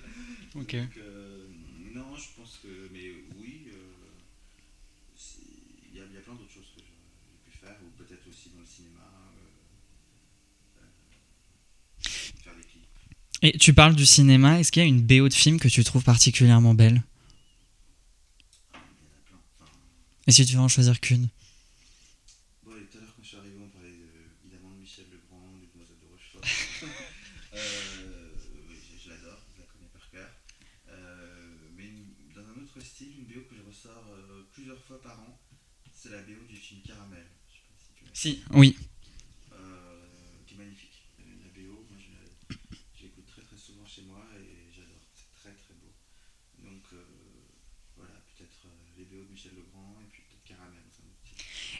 Ok. 0.54 0.76
Donc, 0.76 0.96
euh, 0.98 1.48
non, 1.92 2.14
je 2.16 2.28
pense 2.36 2.58
que. 2.62 2.88
Mais 2.92 3.08
oui, 3.36 3.68
euh, 3.72 3.92
c'est- 5.16 5.40
il 5.88 5.96
y, 5.96 6.00
a- 6.00 6.04
il 6.08 6.12
y 6.14 6.16
a 6.16 6.20
plein 6.20 6.34
d'autres 6.34 6.52
choses 6.52 6.72
que 6.76 6.80
je- 6.80 6.92
j'ai 6.92 7.40
pu 7.50 7.56
faire, 7.58 7.76
ou 7.84 7.88
peut-être 7.96 8.26
aussi 8.28 8.50
dans 8.50 8.51
le 8.62 8.66
cinéma. 8.68 9.00
euh, 10.78 10.82
euh, 10.82 12.10
faire 12.42 12.54
des 12.56 12.62
clips. 12.62 12.88
Et 13.42 13.58
tu 13.58 13.74
parles 13.74 13.94
du 13.94 14.06
cinéma, 14.06 14.60
est-ce 14.60 14.70
qu'il 14.72 14.82
y 14.82 14.86
a 14.86 14.88
une 14.88 15.02
BO 15.02 15.28
de 15.28 15.34
film 15.34 15.58
que 15.58 15.68
tu 15.68 15.82
trouves 15.84 16.04
particulièrement 16.04 16.74
belle? 16.74 17.02
Ah, 18.72 18.78
Et 20.26 20.32
si 20.32 20.44
tu 20.46 20.54
veux 20.54 20.60
en 20.60 20.68
choisir 20.68 21.00
qu'une? 21.00 21.28
Bon, 22.64 22.72
et 22.76 22.84
tout 22.86 22.98
à 22.98 23.00
l'heure, 23.00 23.14
quand 23.16 23.22
je 23.22 23.28
suis 23.28 23.36
arrivé, 23.36 23.56
on 23.60 23.68
parlait 23.68 23.90
de- 23.90 24.46
évidemment 24.46 24.70
de 24.74 24.80
Michel 24.80 25.06
Legrand, 25.10 25.42
du 25.60 25.66
Demoiselle 25.72 25.98
de 26.00 26.06
Rochefort. 26.10 26.42
Euh, 27.54 28.32
oui, 28.66 28.76
je, 28.80 29.04
je 29.04 29.08
l'adore, 29.10 29.36
je 29.54 29.60
la 29.60 29.66
connais 29.66 29.90
par 29.92 30.08
cœur. 30.10 30.30
Euh, 30.88 31.52
mais 31.76 31.84
une- 31.84 32.14
dans 32.34 32.40
un 32.48 32.62
autre 32.64 32.80
style, 32.82 33.12
une 33.18 33.24
BO 33.26 33.42
que 33.42 33.54
je 33.54 33.60
ressors 33.68 34.06
euh, 34.16 34.48
plusieurs 34.54 34.82
fois 34.84 35.02
par 35.02 35.20
an, 35.20 35.38
c'est 35.92 36.08
la 36.12 36.22
BO 36.22 36.46
du 36.48 36.56
film 36.56 36.80
Caramel. 36.80 37.26
Si 38.12 38.42
oui. 38.52 38.76
euh, 39.52 39.56
qui 40.46 40.54
est 40.54 40.58
magnifique. 40.58 41.02
La 41.18 41.48
BO, 41.62 41.84
moi 41.90 41.98
je 41.98 42.54
j'écoute 43.00 43.24
très 43.26 43.42
très 43.42 43.56
souvent 43.56 43.86
chez 43.86 44.02
moi 44.02 44.18
et 44.36 44.68
j'adore. 44.74 45.00
C'est 45.14 45.32
très 45.40 45.54
très 45.56 45.74
beau. 45.80 45.92
Donc 46.62 46.82
euh, 46.92 47.04
voilà, 47.96 48.12
peut-être 48.36 48.58
euh, 48.66 48.98
les 48.98 49.04
BO 49.04 49.24
de 49.24 49.32
Michel 49.32 49.52
Legrand 49.56 49.96
et 50.02 50.08
puis 50.12 50.22
peut-être 50.28 50.44
Caramel. 50.56 50.82
enfin, 50.90 51.08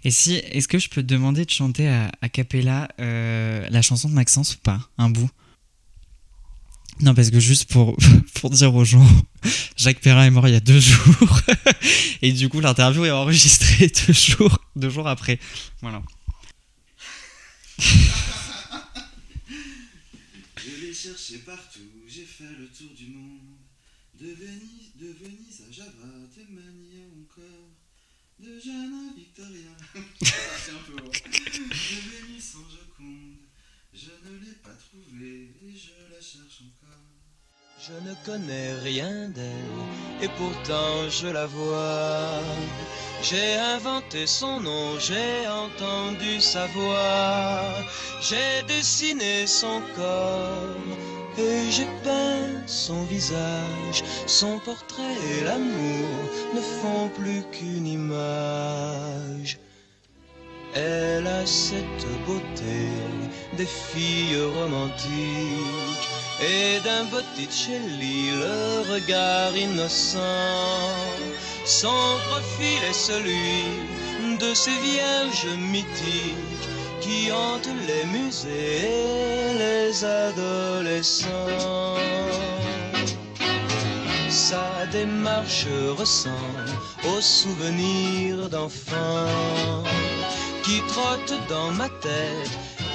Et 0.05 0.11
si, 0.11 0.35
est-ce 0.35 0.69
que 0.69 0.79
je 0.79 0.89
peux 0.89 1.03
te 1.03 1.07
demander 1.09 1.45
de 1.45 1.51
chanter 1.51 1.89
à, 1.89 2.11
à 2.23 2.29
cappella 2.29 2.89
euh, 3.01 3.67
la 3.71 3.83
chanson 3.83 4.09
de 4.09 4.15
Maxence 4.15 4.55
ou 4.57 4.59
pas? 4.59 4.89
Un 4.99 5.11
bout? 5.11 5.31
Non, 7.01 7.15
parce 7.15 7.31
que 7.31 7.41
juste 7.41 7.71
pour, 7.71 7.97
pour 8.35 8.51
dire 8.51 8.75
aux 8.75 8.85
gens, 8.85 9.07
Jacques 9.77 10.01
Perrin 10.01 10.25
est 10.27 10.31
mort 10.31 10.47
il 10.49 10.53
y 10.53 10.57
a 10.57 10.61
deux 10.61 10.79
jours. 10.81 11.41
Et 12.23 12.33
du 12.33 12.49
coup, 12.49 12.61
l'interview 12.61 13.05
est 13.05 13.11
enregistrée 13.11 13.91
deux 14.07 14.13
jours, 14.13 14.59
deux 14.77 14.91
jours 14.91 15.09
après. 15.09 15.41
Voilà. 15.81 16.03
Je 20.57 20.77
l'ai 20.81 20.95
cherché 20.95 21.39
partout, 21.39 21.91
j'ai 22.07 22.25
fait 22.25 22.53
le 22.59 22.69
tour 22.69 22.91
du 22.95 23.07
monde. 23.07 23.57
De 24.15 24.27
Venise, 24.27 24.93
de 24.97 25.09
Venise 25.13 25.63
à 25.69 25.73
Java, 25.73 26.07
de 26.37 26.43
Manille 26.53 27.07
encore. 27.21 27.71
De 28.39 28.61
Jeanne 28.61 29.11
à 29.11 29.15
Victoria. 29.17 29.77
C'est 30.23 30.73
un 30.73 30.83
peu 30.87 30.95
haut. 31.03 31.11
De 31.11 32.29
Venise 32.29 32.57
en 32.57 32.69
Joconde, 32.71 33.39
je 33.93 34.11
ne 34.25 34.39
l'ai 34.45 34.55
pas 34.63 34.75
trouvée 34.75 35.55
et 35.65 35.77
je 35.77 36.13
la 36.13 36.21
cherche 36.21 36.63
encore. 36.63 37.22
Je 37.81 37.93
ne 38.09 38.15
connais 38.25 38.73
rien 38.85 39.29
d'elle 39.31 40.23
et 40.23 40.29
pourtant 40.39 41.09
je 41.11 41.27
la 41.27 41.47
vois. 41.47 42.41
J'ai 43.23 43.55
inventé 43.57 44.27
son 44.27 44.61
nom, 44.61 44.99
j'ai 45.01 45.49
entendu 45.49 46.41
sa 46.41 46.67
voix, 46.69 47.63
j'ai 48.21 48.63
dessiné 48.69 49.47
son 49.47 49.81
corps 49.97 50.77
et 51.39 51.71
j'ai 51.71 51.89
peint 52.05 52.67
son 52.67 53.03
visage. 53.05 54.05
Son 54.27 54.59
portrait 54.61 55.17
et 55.31 55.45
l'amour 55.45 56.09
ne 56.55 56.61
font 56.61 57.09
plus 57.09 57.43
qu'une 57.53 57.87
image. 57.87 59.59
Elle 60.75 61.27
a 61.27 61.45
cette 61.47 62.07
beauté 62.27 62.89
des 63.57 63.67
filles 63.67 64.41
romantiques 64.57 66.09
et 66.41 66.81
d'un 66.81 67.05
Botticelli 67.05 68.31
le 68.31 68.93
regard 68.93 69.57
innocent. 69.57 70.19
Son 71.65 72.19
profil 72.29 72.83
est 72.89 72.93
celui 72.93 73.65
de 74.39 74.55
ces 74.55 74.77
vierges 74.79 75.57
mythiques 75.59 76.69
qui 77.01 77.31
hantent 77.31 77.77
les 77.87 78.05
musées 78.07 78.89
et 78.89 79.55
les 79.59 80.05
adolescents. 80.05 81.29
Sa 84.29 84.87
démarche 84.91 85.67
ressemble 85.99 86.71
aux 87.05 87.21
souvenirs 87.21 88.49
d'enfants 88.49 89.83
qui 90.65 90.81
trottent 90.89 91.41
dans 91.49 91.71
ma 91.71 91.89
tête 91.89 92.51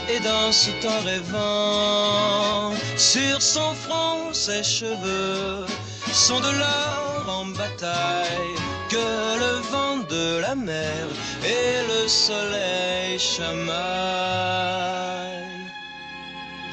et 0.09 0.19
dansent 0.19 0.69
en 0.85 1.01
rêvant. 1.01 2.73
Sur 2.97 3.41
son 3.41 3.73
front, 3.75 4.33
ses 4.33 4.63
cheveux 4.63 5.65
sont 6.13 6.39
de 6.39 6.51
l'or 6.59 7.25
en 7.27 7.45
bataille 7.45 8.55
que 8.89 9.39
le 9.43 9.53
vent 9.71 9.97
de 10.09 10.39
la 10.39 10.55
mer 10.55 11.07
et 11.43 11.83
le 11.91 12.07
soleil 12.07 13.19
chamaillent. 13.19 13.57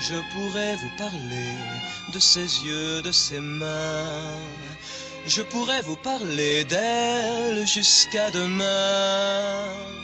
Je 0.01 0.17
pourrais 0.33 0.77
vous 0.77 0.91
parler 0.99 1.53
de 2.13 2.19
ses 2.19 2.49
yeux, 2.65 3.03
de 3.03 3.11
ses 3.11 3.41
mains. 3.41 4.39
Je 5.27 5.43
pourrais 5.43 5.81
vous 5.83 5.97
parler 5.97 6.65
d'elle 6.65 7.67
jusqu'à 7.67 8.31
demain. 8.31 10.04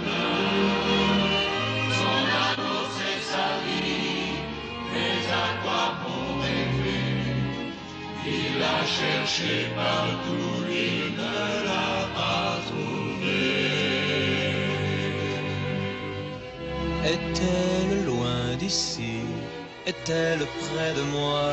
Est-elle 17.03 18.05
loin 18.05 18.55
d'ici? 18.59 19.21
Est-elle 19.87 20.45
près 20.45 20.93
de 20.93 21.01
moi? 21.11 21.51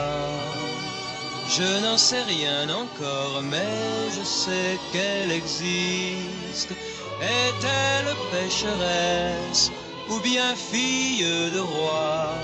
Je 1.49 1.85
n'en 1.85 1.97
sais 1.97 2.23
rien 2.23 2.69
encore, 2.69 3.43
mais 3.43 4.11
je 4.17 4.23
sais 4.23 4.79
qu'elle 4.93 5.33
existe. 5.33 6.73
Est-elle 7.23 8.15
pécheresse 8.31 9.73
ou 10.11 10.21
bien 10.21 10.55
fille 10.55 11.25
de 11.55 11.61
roi? 11.61 12.35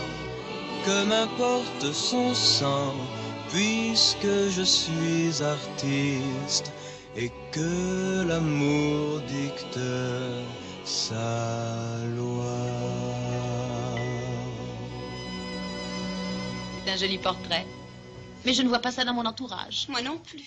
Que 0.87 1.05
m'importe 1.05 1.93
son 1.93 2.35
sang, 2.35 2.95
puisque 3.55 4.51
je 4.51 4.63
suis 4.63 5.43
artiste 5.43 6.73
et 7.17 7.31
que 7.53 8.25
l'amour 8.27 9.21
dicte 9.21 9.79
sa 10.85 12.05
loi. 12.17 12.57
C'est 16.85 16.91
un 16.91 16.97
joli 16.97 17.19
portrait. 17.19 17.65
Mais 18.45 18.53
je 18.53 18.63
ne 18.63 18.69
vois 18.69 18.81
pas 18.81 18.91
ça 18.91 19.05
dans 19.05 19.15
mon 19.15 19.25
entourage. 19.25 19.87
Moi 19.89 20.03
non 20.03 20.19
plus. 20.19 20.43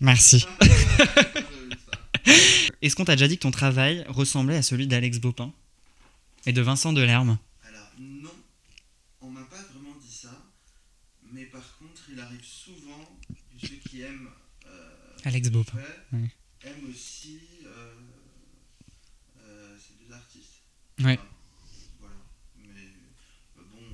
Merci. 0.00 0.44
Est-ce 2.82 2.96
qu'on 2.96 3.04
t'a 3.04 3.14
déjà 3.14 3.28
dit 3.28 3.36
que 3.36 3.42
ton 3.42 3.52
travail 3.52 4.04
ressemblait 4.08 4.56
à 4.56 4.62
celui 4.62 4.88
d'Alex 4.88 5.18
Bopin 5.18 5.52
et 6.46 6.52
de 6.52 6.60
Vincent 6.60 6.92
Delerme 6.92 7.38
Alors, 7.68 7.86
non, 7.98 8.30
on 9.20 9.30
m'a 9.30 9.42
pas 9.42 9.62
vraiment 9.72 9.94
dit 10.04 10.12
ça, 10.12 10.30
mais 11.32 11.44
par 11.44 11.62
contre, 11.78 11.92
il 12.12 12.20
arrive 12.20 12.44
souvent 12.44 13.08
que 13.28 13.66
ceux 13.66 13.76
qui 13.88 14.02
aiment 14.02 14.28
euh, 14.66 15.11
Alex 15.24 15.50
Bopin, 15.50 15.78
ouais. 16.12 16.30
aiment 16.64 16.90
aussi 16.90 17.40
euh, 17.64 17.94
euh, 19.40 19.76
ces 19.78 20.04
deux 20.04 20.12
artistes. 20.12 20.62
Ouais. 21.00 21.18
Enfin, 21.18 21.26
voilà, 22.00 22.14
mais 22.56 22.88
euh, 23.58 23.62
bon, 23.72 23.86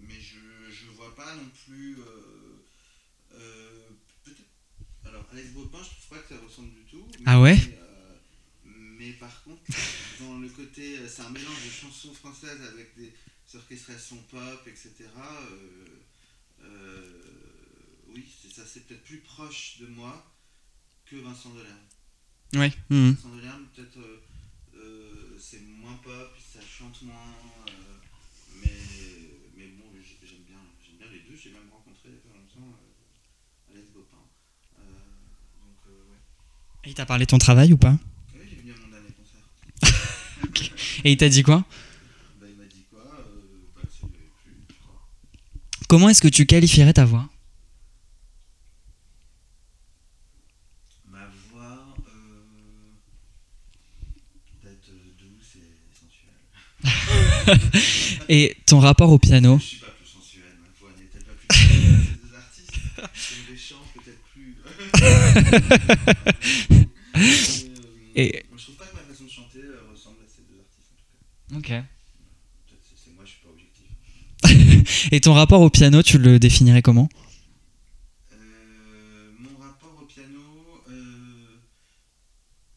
mais 0.00 0.20
je, 0.20 0.70
je 0.70 0.86
vois 0.96 1.14
pas 1.14 1.34
non 1.34 1.48
plus. 1.66 1.96
peut-être. 4.24 4.42
Alors, 5.06 5.24
Alex 5.32 5.50
Bopin, 5.50 5.78
je 5.82 5.88
trouve 5.90 6.18
pas 6.18 6.18
que 6.18 6.34
ça 6.34 6.40
ressemble 6.40 6.72
du 6.74 6.84
tout. 6.90 7.06
Ah 7.26 7.40
ouais? 7.40 7.56
Mais 8.64 9.12
par 9.12 9.42
contre, 9.44 9.62
dans 10.20 10.38
le 10.38 10.48
côté, 10.48 10.98
c'est 11.08 11.22
un 11.22 11.30
mélange 11.30 11.64
de 11.64 11.70
chansons 11.70 12.12
françaises 12.12 12.60
avec 12.72 12.96
des 12.96 13.12
orchestrations 13.54 14.16
pop, 14.30 14.66
etc. 14.66 14.92
euh, 15.52 15.86
euh, 16.62 17.17
oui, 18.14 18.26
c'est 18.40 18.52
ça, 18.52 18.62
c'est 18.66 18.86
peut-être 18.86 19.04
plus 19.04 19.20
proche 19.20 19.78
de 19.80 19.86
moi 19.86 20.34
que 21.06 21.16
Vincent 21.16 21.50
Delerme. 21.50 21.86
Ouais. 22.54 22.72
mhm. 22.90 23.12
Vincent 23.12 23.36
Delerme, 23.36 23.66
peut-être 23.74 23.98
euh, 23.98 24.22
euh, 24.74 25.38
c'est 25.38 25.60
moins 25.62 25.94
pop, 26.02 26.36
ça 26.52 26.60
chante 26.60 27.02
moins, 27.02 27.14
euh, 27.68 27.98
mais, 28.62 28.70
mais 29.56 29.66
bon, 29.68 29.84
j'aime 30.22 30.42
bien, 30.46 30.58
j'aime 30.84 30.96
bien 30.98 31.08
les 31.12 31.20
deux. 31.20 31.36
J'ai 31.40 31.50
même 31.50 31.68
rencontré 31.70 32.08
il 32.08 32.12
y 32.12 32.16
a 32.16 32.20
pas 32.20 32.38
longtemps 32.38 32.78
Alex 33.70 33.88
Bopin. 33.92 34.16
Donc, 34.76 35.86
ouais. 35.86 36.18
Et 36.84 36.90
il 36.90 36.94
t'a 36.94 37.06
parlé 37.06 37.24
de 37.26 37.30
ton 37.30 37.38
travail 37.38 37.72
ou 37.72 37.76
pas? 37.78 37.96
Oui, 38.34 38.40
est 38.52 38.56
venu 38.60 38.72
à 38.72 38.76
mon 38.80 38.88
dernier 38.88 39.12
concert. 39.12 39.44
Et 41.04 41.12
il 41.12 41.16
t'a 41.16 41.28
dit 41.28 41.42
quoi? 41.42 41.64
Bah, 42.40 42.46
il 42.48 42.56
m'a 42.56 42.64
dit 42.64 42.84
quoi? 42.90 43.04
Bah. 43.04 43.82
Comment 45.88 46.08
est-ce 46.10 46.20
que 46.20 46.28
tu 46.28 46.44
qualifierais 46.46 46.92
ta 46.92 47.04
voix 47.06 47.28
Ma 51.06 51.26
voix 51.50 51.94
euh, 52.08 52.92
d'être 54.62 54.90
douce 55.18 55.56
et 55.56 55.78
sensuelle. 55.94 57.34
Et 58.28 58.56
ton 58.66 58.80
rapport 58.80 59.10
au 59.10 59.18
piano 59.18 59.58
Je 59.58 59.64
suis 59.64 59.76
pas 59.78 59.86
plus 59.90 60.06
sensuelle, 60.06 60.56
ma 60.62 60.68
voix 60.80 60.90
n'est-elle 60.98 61.22
pas 61.24 61.32
plus 61.32 61.56
sensuelle 61.56 62.00
Ces 62.04 62.16
deux 62.26 62.34
artistes, 62.36 62.72
c'est 63.14 63.52
des 63.52 63.58
chants 63.58 63.84
peut-être 63.94 64.22
plus. 64.32 64.56
Mais, 66.70 66.88
Et- 68.14 68.44
Je 68.56 68.62
trouve 68.64 68.74
pas 68.76 68.86
que 68.86 68.96
ma 68.96 69.02
façon 69.02 69.24
de 69.24 69.30
chanter 69.30 69.60
euh, 69.60 69.80
ressemble 69.90 70.18
à 70.24 70.26
ces 70.28 70.42
deux 70.42 70.58
artistes 70.60 70.90
en 70.92 70.96
tout 70.96 71.62
cas. 71.70 71.78
Ok. 71.78 71.84
Peut-être 72.66 72.82
c'est- 72.84 72.96
c'est 73.04 73.14
moi, 73.14 73.24
je 73.24 73.30
suis 73.30 73.40
pas 73.40 73.50
objectif. 73.50 75.08
Et 75.12 75.20
ton 75.20 75.34
rapport 75.34 75.60
au 75.60 75.70
piano, 75.70 76.02
tu 76.02 76.18
le 76.18 76.38
définirais 76.38 76.82
comment 76.82 77.08
Euh, 78.32 79.30
mon 79.38 79.56
rapport 79.58 79.96
au 80.02 80.06
piano, 80.06 80.82
euh, 80.88 81.56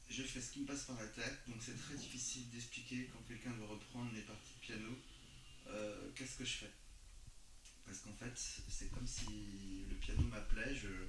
je 0.10 0.22
fais 0.24 0.42
ce 0.42 0.52
qui 0.52 0.60
me 0.62 0.66
passe 0.66 0.84
par 0.84 0.98
la 0.98 1.08
tête, 1.08 1.40
donc 1.48 1.58
c'est 1.60 1.78
très 1.78 1.96
difficile 1.96 2.44
d'expliquer 2.54 3.10
quand 3.14 3.20
quelqu'un 3.28 3.52
veut 3.58 3.66
reprendre 3.66 4.12
les 4.14 4.22
parties 4.22 4.54
de 4.62 4.66
piano, 4.66 4.92
euh, 5.70 6.10
qu'est-ce 6.16 6.38
que 6.38 6.46
je 6.46 6.54
fais. 6.66 6.72
Parce 7.86 8.00
qu'en 8.00 8.14
fait, 8.14 8.34
c'est 8.70 8.92
comme 8.92 9.08
si 9.08 9.26
le 9.90 9.96
piano 9.96 10.22
m'appelait, 10.30 10.76
je- 10.76 11.08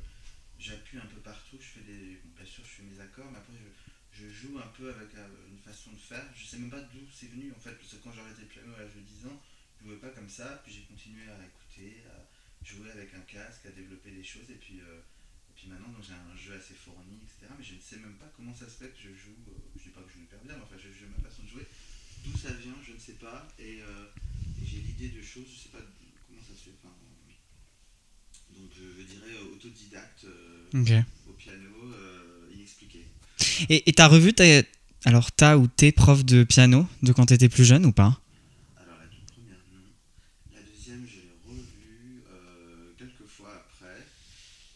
j'appuie 0.58 0.98
un 0.98 1.06
peu 1.06 1.20
partout, 1.20 1.56
je 1.60 1.66
fais 1.78 1.84
des. 1.86 2.20
bon, 2.24 2.30
bien 2.36 2.46
sûr, 2.46 2.64
je 2.64 2.70
fais 2.70 2.82
mes 2.82 3.00
accords, 3.00 3.30
mais 3.30 3.38
après, 3.38 3.54
je, 3.58 4.22
je 4.24 4.28
joue 4.28 4.58
un 4.58 4.70
peu 4.76 4.90
avec 4.94 5.14
euh, 5.14 5.28
une 5.50 5.58
façon 5.58 5.90
de 5.92 5.96
faire. 5.98 6.24
Je 6.36 6.44
sais 6.44 6.58
même 6.58 6.70
pas 6.70 6.80
d'où 6.80 7.00
c'est 7.14 7.30
venu 7.30 7.52
en 7.56 7.60
fait, 7.60 7.72
parce 7.78 7.90
que 7.94 7.96
quand 8.02 8.12
j'ai 8.12 8.20
arrêté 8.20 8.42
le 8.42 8.48
piano 8.48 8.72
à 8.74 8.82
l'âge 8.82 8.94
de 8.94 9.00
10 9.00 9.26
ans, 9.26 9.40
je 9.80 9.86
jouais 9.88 9.96
pas 9.98 10.10
comme 10.10 10.28
ça, 10.28 10.60
puis 10.64 10.72
j'ai 10.72 10.82
continué 11.22 11.30
à 11.30 11.46
écouter, 11.46 12.02
à 12.10 12.18
jouer 12.66 12.90
avec 12.90 13.14
un 13.14 13.24
casque, 13.30 13.66
à 13.66 13.70
développer 13.70 14.10
des 14.10 14.24
choses, 14.24 14.48
et 14.50 14.58
puis, 14.58 14.80
euh, 14.80 14.98
et 15.50 15.52
puis 15.54 15.68
maintenant 15.68 15.92
j'ai 16.02 16.14
un 16.14 16.36
jeu 16.36 16.54
assez 16.54 16.74
fourni, 16.74 17.18
etc. 17.22 17.52
Mais 17.58 17.64
je 17.64 17.74
ne 17.74 17.80
sais 17.80 17.96
même 17.98 18.14
pas 18.18 18.30
comment 18.36 18.54
ça 18.54 18.66
se 18.66 18.82
fait 18.82 18.90
que 18.90 18.98
je 19.00 19.14
joue, 19.14 19.36
euh, 19.48 19.58
je 19.76 19.82
dis 19.84 19.94
pas 19.94 20.02
que 20.02 20.08
je 20.10 20.14
joue 20.18 20.24
hyper 20.26 20.40
bien, 20.44 20.54
mais 20.56 20.62
enfin, 20.64 20.76
je, 20.78 20.90
je- 20.90 21.06
ma 21.10 21.22
façon 21.28 21.42
de 21.44 21.48
jouer, 21.50 21.66
d'où 22.24 22.34
ça 22.36 22.52
vient, 22.54 22.76
je 22.86 22.92
ne 22.94 22.98
sais 22.98 23.18
pas, 23.18 23.46
et, 23.58 23.82
euh, 23.82 24.10
et 24.62 24.66
j'ai 24.66 24.80
l'idée 24.82 25.10
de 25.14 25.22
choses, 25.22 25.46
je 25.50 25.58
sais 25.68 25.72
pas 25.74 25.82
comment 25.82 26.42
ça 26.42 26.54
se 26.58 26.64
fait. 26.70 26.74
Enfin, 26.82 26.94
donc 28.54 28.70
je, 28.74 29.02
dirais 29.02 29.38
autodidacte 29.52 30.26
au 31.28 31.32
piano, 31.32 31.70
inexpliqué. 32.54 33.06
Et 33.68 33.88
et 33.88 33.92
t'as 33.92 34.08
revu. 34.08 34.32
Alors, 35.04 35.32
t'as 35.32 35.56
ou 35.56 35.66
tes 35.66 35.90
profs 35.90 36.24
de 36.24 36.44
piano 36.44 36.86
de 37.02 37.12
quand 37.12 37.26
t'étais 37.26 37.48
plus 37.48 37.64
jeune 37.64 37.84
ou 37.86 37.92
pas 37.92 38.20
Alors 38.76 38.96
la 39.00 39.06
toute 39.08 39.26
première, 39.34 39.58
non. 39.72 39.82
La 40.54 40.60
deuxième, 40.62 41.04
je 41.08 41.16
l'ai 41.16 41.32
revue 41.48 42.22
euh, 42.30 42.92
quelques 42.96 43.26
fois 43.28 43.52
après. 43.66 44.06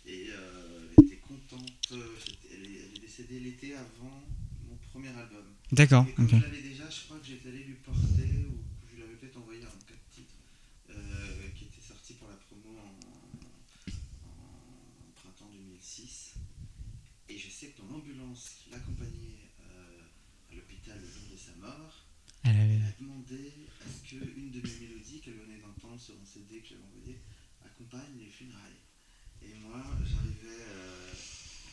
Et 0.07 0.27
euh, 0.31 0.89
elle 0.99 1.05
était 1.05 1.19
contente. 1.19 1.71
euh, 1.93 2.03
j'étais- 2.27 2.55
Elle 2.55 2.65
est, 2.65 2.79
elle 2.91 2.97
est 2.97 3.01
décédée 3.01 3.39
l'été 3.41 3.75
avant 3.77 4.23
mon 4.69 4.77
premier 4.91 5.11
album. 5.11 5.45
D'accord. 5.73 6.07
Et 6.09 6.13
comme 6.13 6.25
ok. 6.27 6.31
je 6.31 6.37
l'avais 6.37 6.63
déjà, 6.63 6.89
je 6.91 7.05
crois 7.05 7.19
que 7.19 7.27
j'étais 7.27 7.49
allé 7.49 7.65
lui 7.65 7.75
porter, 7.75 8.47
ou 8.49 8.63
que 8.85 8.91
je 8.91 8.97
lui 8.97 9.03
avais 9.03 9.15
peut-être 9.17 9.37
envoyé 9.39 9.63
un 9.63 9.79
quatre 9.87 10.09
titres, 10.15 10.35
euh, 10.91 11.49
qui 11.57 11.65
était 11.65 11.81
sorti 11.87 12.15
pour 12.15 12.29
la 12.29 12.37
promo 12.37 12.79
en, 12.79 12.95
en 14.31 15.11
printemps 15.15 15.51
2006. 15.53 16.35
Et 17.29 17.39
je 17.39 17.51
sais 17.51 17.69
que 17.69 17.83
dans 17.83 17.89
l'ambulance 17.89 18.51
qui 18.63 18.71
l'accompagnait 18.71 19.51
euh, 19.67 20.01
à 20.53 20.55
l'hôpital 20.55 20.99
le 21.01 21.07
jour 21.09 21.27
de 21.33 21.37
sa 21.37 21.55
mort, 21.59 22.05
Elle 22.45 22.55
elle 22.57 22.61
avait- 22.79 22.87
a 22.87 22.93
demandé 23.01 23.53
à 23.83 23.85
ce 23.91 24.09
qu'une 24.09 24.51
de 24.53 24.61
mes 24.63 24.79
mélodies 24.87 25.21
qu'elle 25.21 25.35
venait 25.35 25.59
d'entendre 25.59 26.01
sur 26.01 26.15
un 26.15 26.25
CD 26.25 26.61
que 26.61 26.69
j'avais 26.69 26.83
envoyé 26.87 27.19
accompagne 27.65 28.15
les 28.19 28.31
funérailles. 28.31 28.79
Et 29.43 29.53
moi, 29.67 29.83
j'arrivais, 30.07 30.63
euh, 30.63 31.13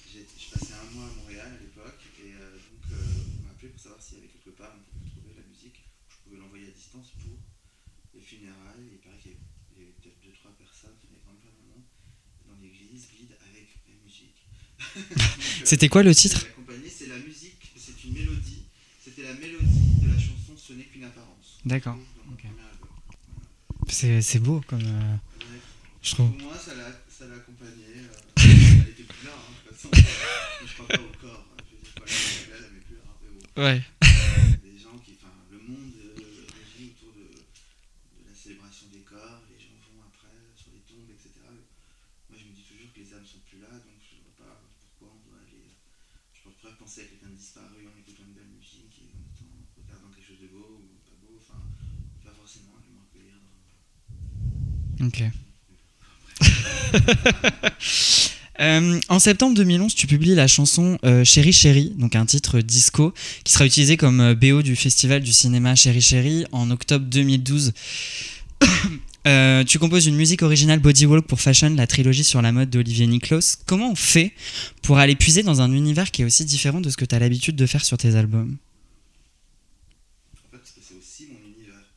je 0.09 0.49
passais 0.51 0.73
un 0.73 0.89
mois 0.97 1.05
à 1.05 1.13
Montréal 1.21 1.53
à 1.53 1.61
l'époque, 1.61 2.01
et 2.25 2.33
euh, 2.33 2.57
donc 2.57 2.91
euh, 2.91 3.23
on 3.39 3.43
m'a 3.45 3.51
appelé 3.51 3.69
pour 3.69 3.72
savoir 3.83 4.01
s'il 4.01 4.15
y 4.17 4.19
avait 4.21 4.31
quelque 4.31 4.51
part 4.55 4.71
on 4.75 4.83
pouvait 4.91 5.09
trouver 5.11 5.33
la 5.35 5.45
musique, 5.47 5.83
où 5.83 6.11
je 6.11 6.17
pouvais 6.23 6.37
l'envoyer 6.39 6.67
à 6.67 6.71
distance 6.71 7.09
pour 7.19 7.35
les 8.15 8.21
funérailles. 8.21 8.87
Il 8.91 8.99
paraît 9.03 9.17
qu'il 9.21 9.31
y 9.33 9.35
avait, 9.75 9.91
peut-être 9.99 10.19
deux 10.23 10.31
trois 10.33 10.51
personnes, 10.55 10.95
il 11.03 11.09
y 11.09 11.13
avait 11.13 11.21
quand 11.25 11.33
même 11.35 11.43
pas 11.43 11.51
monde, 11.67 11.83
dans 12.47 12.57
l'église 12.61 13.07
vide 13.11 13.35
avec 13.43 13.67
la 13.87 13.95
musique. 14.05 14.39
C'était 15.65 15.89
quoi 15.89 16.03
le 16.03 16.13
titre? 16.15 16.45
C'est 16.89 17.07
la 17.07 17.17
musique, 17.19 17.71
c'est 17.75 18.03
une 18.05 18.13
mélodie. 18.13 18.63
C'était 19.03 19.23
la 19.23 19.33
mélodie 19.33 19.99
de 20.01 20.07
la 20.07 20.17
chanson 20.17 20.55
Ce 20.55 20.73
n'est 20.73 20.85
qu'une 20.85 21.03
apparence. 21.03 21.59
D'accord, 21.65 21.95
Dans 21.95 22.23
mon 22.25 22.33
ok. 22.33 22.39
premier 22.39 22.61
album. 22.71 22.89
C'est 23.89 24.21
c'est 24.21 24.39
beau 24.39 24.61
comme. 24.67 24.81
euh, 24.85 25.15
Ouais, 25.39 25.59
je 26.01 26.11
trouve. 26.15 26.31
Ça 26.57 26.73
l'a 26.75 26.89
ça 27.09 27.27
l'a 27.27 27.35
accompagné. 27.35 27.83
euh, 27.97 28.07
elle 28.37 28.89
était 28.89 29.03
plus 29.03 29.25
là, 29.27 29.33
hein, 29.35 29.51
de 29.65 29.69
toute 29.69 29.77
façon. 29.77 29.89
je 30.65 30.73
crois 30.73 30.87
pas 30.87 31.01
au 31.01 31.11
corps. 31.19 31.45
hein, 31.59 31.63
Je 32.07 32.52
Ouais. 33.57 33.81
des 34.63 34.77
gens 34.79 34.97
qui. 35.03 35.13
Enfin, 35.21 35.29
le 35.51 35.59
monde 35.59 35.93
euh, 35.93 36.47
régit 36.49 36.93
autour 36.97 37.13
de, 37.13 37.29
de 37.29 38.21
la 38.27 38.33
célébration 38.35 38.87
des 38.91 39.01
corps. 39.05 39.41
Les 39.51 39.59
gens 39.61 39.77
vont 39.93 40.01
après 40.09 40.33
sur 40.57 40.71
les 40.73 40.81
tombes, 40.89 41.09
etc. 41.13 41.29
Moi, 42.29 42.37
je 42.39 42.45
me 42.49 42.53
dis 42.55 42.63
toujours 42.65 42.89
que 42.93 42.99
les 42.99 43.13
âmes 43.13 43.25
sont 43.25 43.39
plus 43.45 43.59
là, 43.61 43.69
donc 43.69 43.97
je 44.01 44.17
vois 44.25 44.33
pas 44.41 44.57
pourquoi 44.81 45.13
on 45.13 45.21
doit 45.29 45.37
aller. 45.45 45.69
Je 46.33 46.49
pourrais 46.49 46.73
penser 46.81 47.01
à 47.01 47.05
quelqu'un 47.05 47.29
de 47.29 47.37
disparu 47.37 47.85
en 47.85 47.93
écoutant 47.99 48.25
une 48.25 48.33
belle 48.33 48.49
musique 48.57 48.97
et 49.05 49.09
en, 49.13 49.21
étant- 49.21 49.53
en 49.53 49.69
regardant 49.85 50.09
quelque 50.09 50.27
chose 50.27 50.41
de 50.41 50.47
beau 50.49 50.81
ou 50.81 50.97
pas 51.05 51.13
beau. 51.21 51.37
Enfin, 51.37 51.61
pas 52.25 52.33
forcément 52.33 52.73
aller 52.81 52.89
me 52.89 53.05
recueillir 53.05 53.37
dans. 53.37 53.53
Ok. 55.05 55.19
Euh, 58.59 58.99
en 59.09 59.17
septembre 59.19 59.55
2011, 59.55 59.95
tu 59.95 60.05
publies 60.05 60.35
la 60.35 60.47
chanson 60.47 60.99
euh, 61.03 61.23
Chéri 61.23 61.51
Chéri, 61.51 61.91
donc 61.97 62.15
un 62.15 62.25
titre 62.25 62.59
disco 62.61 63.11
qui 63.43 63.51
sera 63.51 63.65
utilisé 63.65 63.97
comme 63.97 64.21
euh, 64.21 64.35
BO 64.35 64.61
du 64.61 64.75
festival 64.75 65.21
du 65.23 65.33
cinéma 65.33 65.73
Chéri 65.75 66.01
Chéri 66.01 66.45
en 66.51 66.69
octobre 66.71 67.05
2012. 67.05 67.73
Euh, 69.25 69.63
tu 69.63 69.79
composes 69.79 70.05
une 70.05 70.17
musique 70.17 70.41
originale 70.41 70.79
Bodywalk 70.81 71.25
pour 71.25 71.39
Fashion, 71.39 71.69
la 71.75 71.87
trilogie 71.87 72.25
sur 72.25 72.41
la 72.41 72.51
mode 72.51 72.69
d'Olivier 72.69 73.07
Niklos. 73.07 73.55
Comment 73.65 73.91
on 73.91 73.95
fait 73.95 74.33
pour 74.81 74.97
aller 74.97 75.15
puiser 75.15 75.43
dans 75.43 75.61
un 75.61 75.71
univers 75.71 76.11
qui 76.11 76.23
est 76.23 76.25
aussi 76.25 76.43
différent 76.43 76.81
de 76.81 76.89
ce 76.89 76.97
que 76.97 77.05
tu 77.05 77.15
as 77.15 77.19
l'habitude 77.19 77.55
de 77.55 77.65
faire 77.65 77.85
sur 77.85 77.97
tes 77.97 78.17
albums 78.17 78.57
En 80.35 80.35
fait, 80.51 80.57
parce 80.57 80.71
que 80.71 80.81
c'est 80.85 80.95
aussi 80.99 81.31
mon 81.31 81.39
univers. 81.39 81.87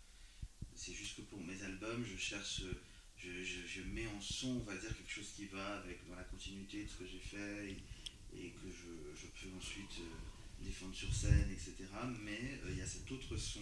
C'est 0.76 0.94
juste 0.94 1.16
que 1.16 1.22
pour 1.22 1.40
mes 1.42 1.58
albums, 1.66 2.06
je 2.06 2.14
cherche, 2.14 2.62
euh, 2.62 2.78
je, 3.18 3.42
je- 3.42 3.66
je 3.74 3.82
mets 3.92 4.06
en 4.06 4.20
son, 4.22 4.62
on 4.62 4.70
va 4.70 4.78
dire, 4.78 4.94
quelque 4.94 5.10
chose 5.10 5.34
qui 5.34 5.46
va 5.50 5.82
avec, 5.82 6.06
dans 6.08 6.14
la 6.14 6.22
continuité 6.30 6.84
de 6.86 6.88
ce 6.88 6.94
que 6.94 7.10
j'ai 7.10 7.18
fait 7.26 7.74
et, 7.74 8.38
et 8.38 8.54
que 8.54 8.70
je, 8.70 8.86
je 9.18 9.26
peux 9.34 9.50
ensuite 9.58 9.98
euh, 9.98 10.14
défendre 10.62 10.85
sur 10.96 11.12
scène, 11.14 11.46
etc. 11.50 11.72
Mais 12.24 12.40
euh, 12.64 12.70
il 12.72 12.78
y 12.78 12.82
a 12.82 12.86
cet 12.86 13.10
autre 13.12 13.36
son. 13.36 13.60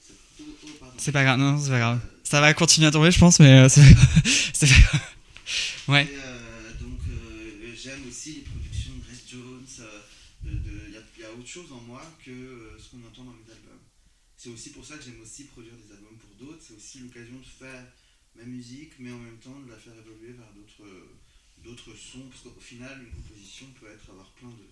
cet- 0.00 0.16
oh, 0.40 0.44
oh. 0.82 0.86
C'est 0.98 1.12
pas 1.12 1.22
grave, 1.24 1.38
non, 1.38 1.58
c'est 1.60 1.70
pas 1.70 1.78
grave. 1.78 2.00
Ça 2.24 2.40
va 2.40 2.52
continuer 2.54 2.86
à 2.88 2.90
tomber, 2.90 3.10
je 3.10 3.18
pense, 3.18 3.38
mais 3.40 3.64
euh, 3.64 3.68
c'est 3.68 3.80
pas 4.60 4.66
grave. 4.66 5.00
Ouais. 5.88 6.04
Et, 6.06 6.14
euh, 6.16 6.72
donc 6.80 7.00
j'aime 7.76 8.06
aussi 8.08 8.34
les 8.36 8.40
productions 8.42 8.92
de 8.94 9.02
Grace 9.04 9.24
Jones. 9.28 9.66
Il 10.44 10.92
y, 10.94 10.96
a- 10.96 11.02
il 11.18 11.20
y 11.20 11.24
a 11.24 11.32
autre 11.32 11.46
chose 11.48 11.70
en 11.72 11.80
moi 11.82 12.00
que 12.24 12.76
ce 12.78 12.90
qu'on 12.90 13.02
entend 13.06 13.24
dans 13.24 13.32
mes 13.34 13.50
albums. 13.50 13.82
C'est 14.36 14.48
aussi 14.50 14.70
pour 14.70 14.84
ça 14.86 14.96
que 14.96 15.04
j'aime 15.04 15.20
aussi 15.20 15.44
produire 15.44 15.74
des 15.74 15.92
albums 15.92 16.16
pour 16.18 16.30
d'autres. 16.38 16.62
C'est 16.66 16.74
aussi 16.74 17.00
l'occasion 17.00 17.34
de 17.38 17.44
faire 17.46 17.84
ma 18.36 18.44
musique, 18.44 18.92
mais 18.98 19.10
en 19.12 19.18
même 19.18 19.38
temps 19.38 19.58
de 19.66 19.70
la 19.70 19.76
faire 19.76 19.92
évoluer 19.94 20.32
vers 20.32 20.50
d'autres 20.54 20.86
d'autres 21.64 21.94
sons. 21.98 22.26
Parce 22.30 22.42
qu'au 22.42 22.60
final, 22.60 23.02
une 23.02 23.10
composition 23.22 23.66
peut 23.80 23.90
être 23.92 24.08
avoir 24.10 24.30
plein 24.38 24.48
de 24.50 24.64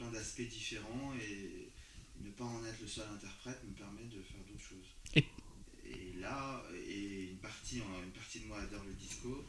plein 0.00 0.10
d'aspects 0.10 0.40
différents 0.48 1.12
et 1.20 1.68
ne 2.24 2.30
pas 2.30 2.44
en 2.44 2.64
être 2.64 2.80
le 2.80 2.86
seul 2.88 3.06
interprète 3.12 3.62
me 3.64 3.72
permet 3.74 4.04
de 4.04 4.22
faire 4.22 4.40
d'autres 4.48 4.64
choses. 4.64 4.88
Et- 5.14 5.24
Et 5.84 6.12
là, 6.20 6.62
et 6.86 7.30
une 7.32 7.38
partie, 7.38 7.78
une 7.80 8.12
partie 8.12 8.40
de 8.40 8.46
moi 8.46 8.60
adore 8.60 8.84
le 8.84 8.94
disco. 8.94 9.44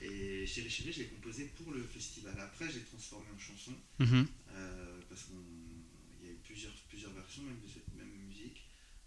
Et 0.00 0.46
Chéri 0.46 0.68
Chéri, 0.70 0.92
je 0.92 0.98
l'ai 1.00 1.08
composé 1.08 1.46
pour 1.56 1.72
le 1.72 1.82
festival. 1.82 2.38
Après, 2.38 2.70
j'ai 2.70 2.82
transformé 2.82 3.26
en 3.34 3.38
chanson. 3.38 3.72
Mhm. 3.98 4.26
Euh, 4.52 5.00
parce 5.08 5.22
qu'il 5.24 6.26
y 6.26 6.28
a 6.30 6.32
eu 6.32 6.38
plusieurs, 6.44 6.72
plusieurs 6.90 7.12
versions 7.12 7.42
même 7.44 7.58
de 7.64 7.68
cette 7.68 7.88
même 7.96 8.12
musique. 8.28 8.60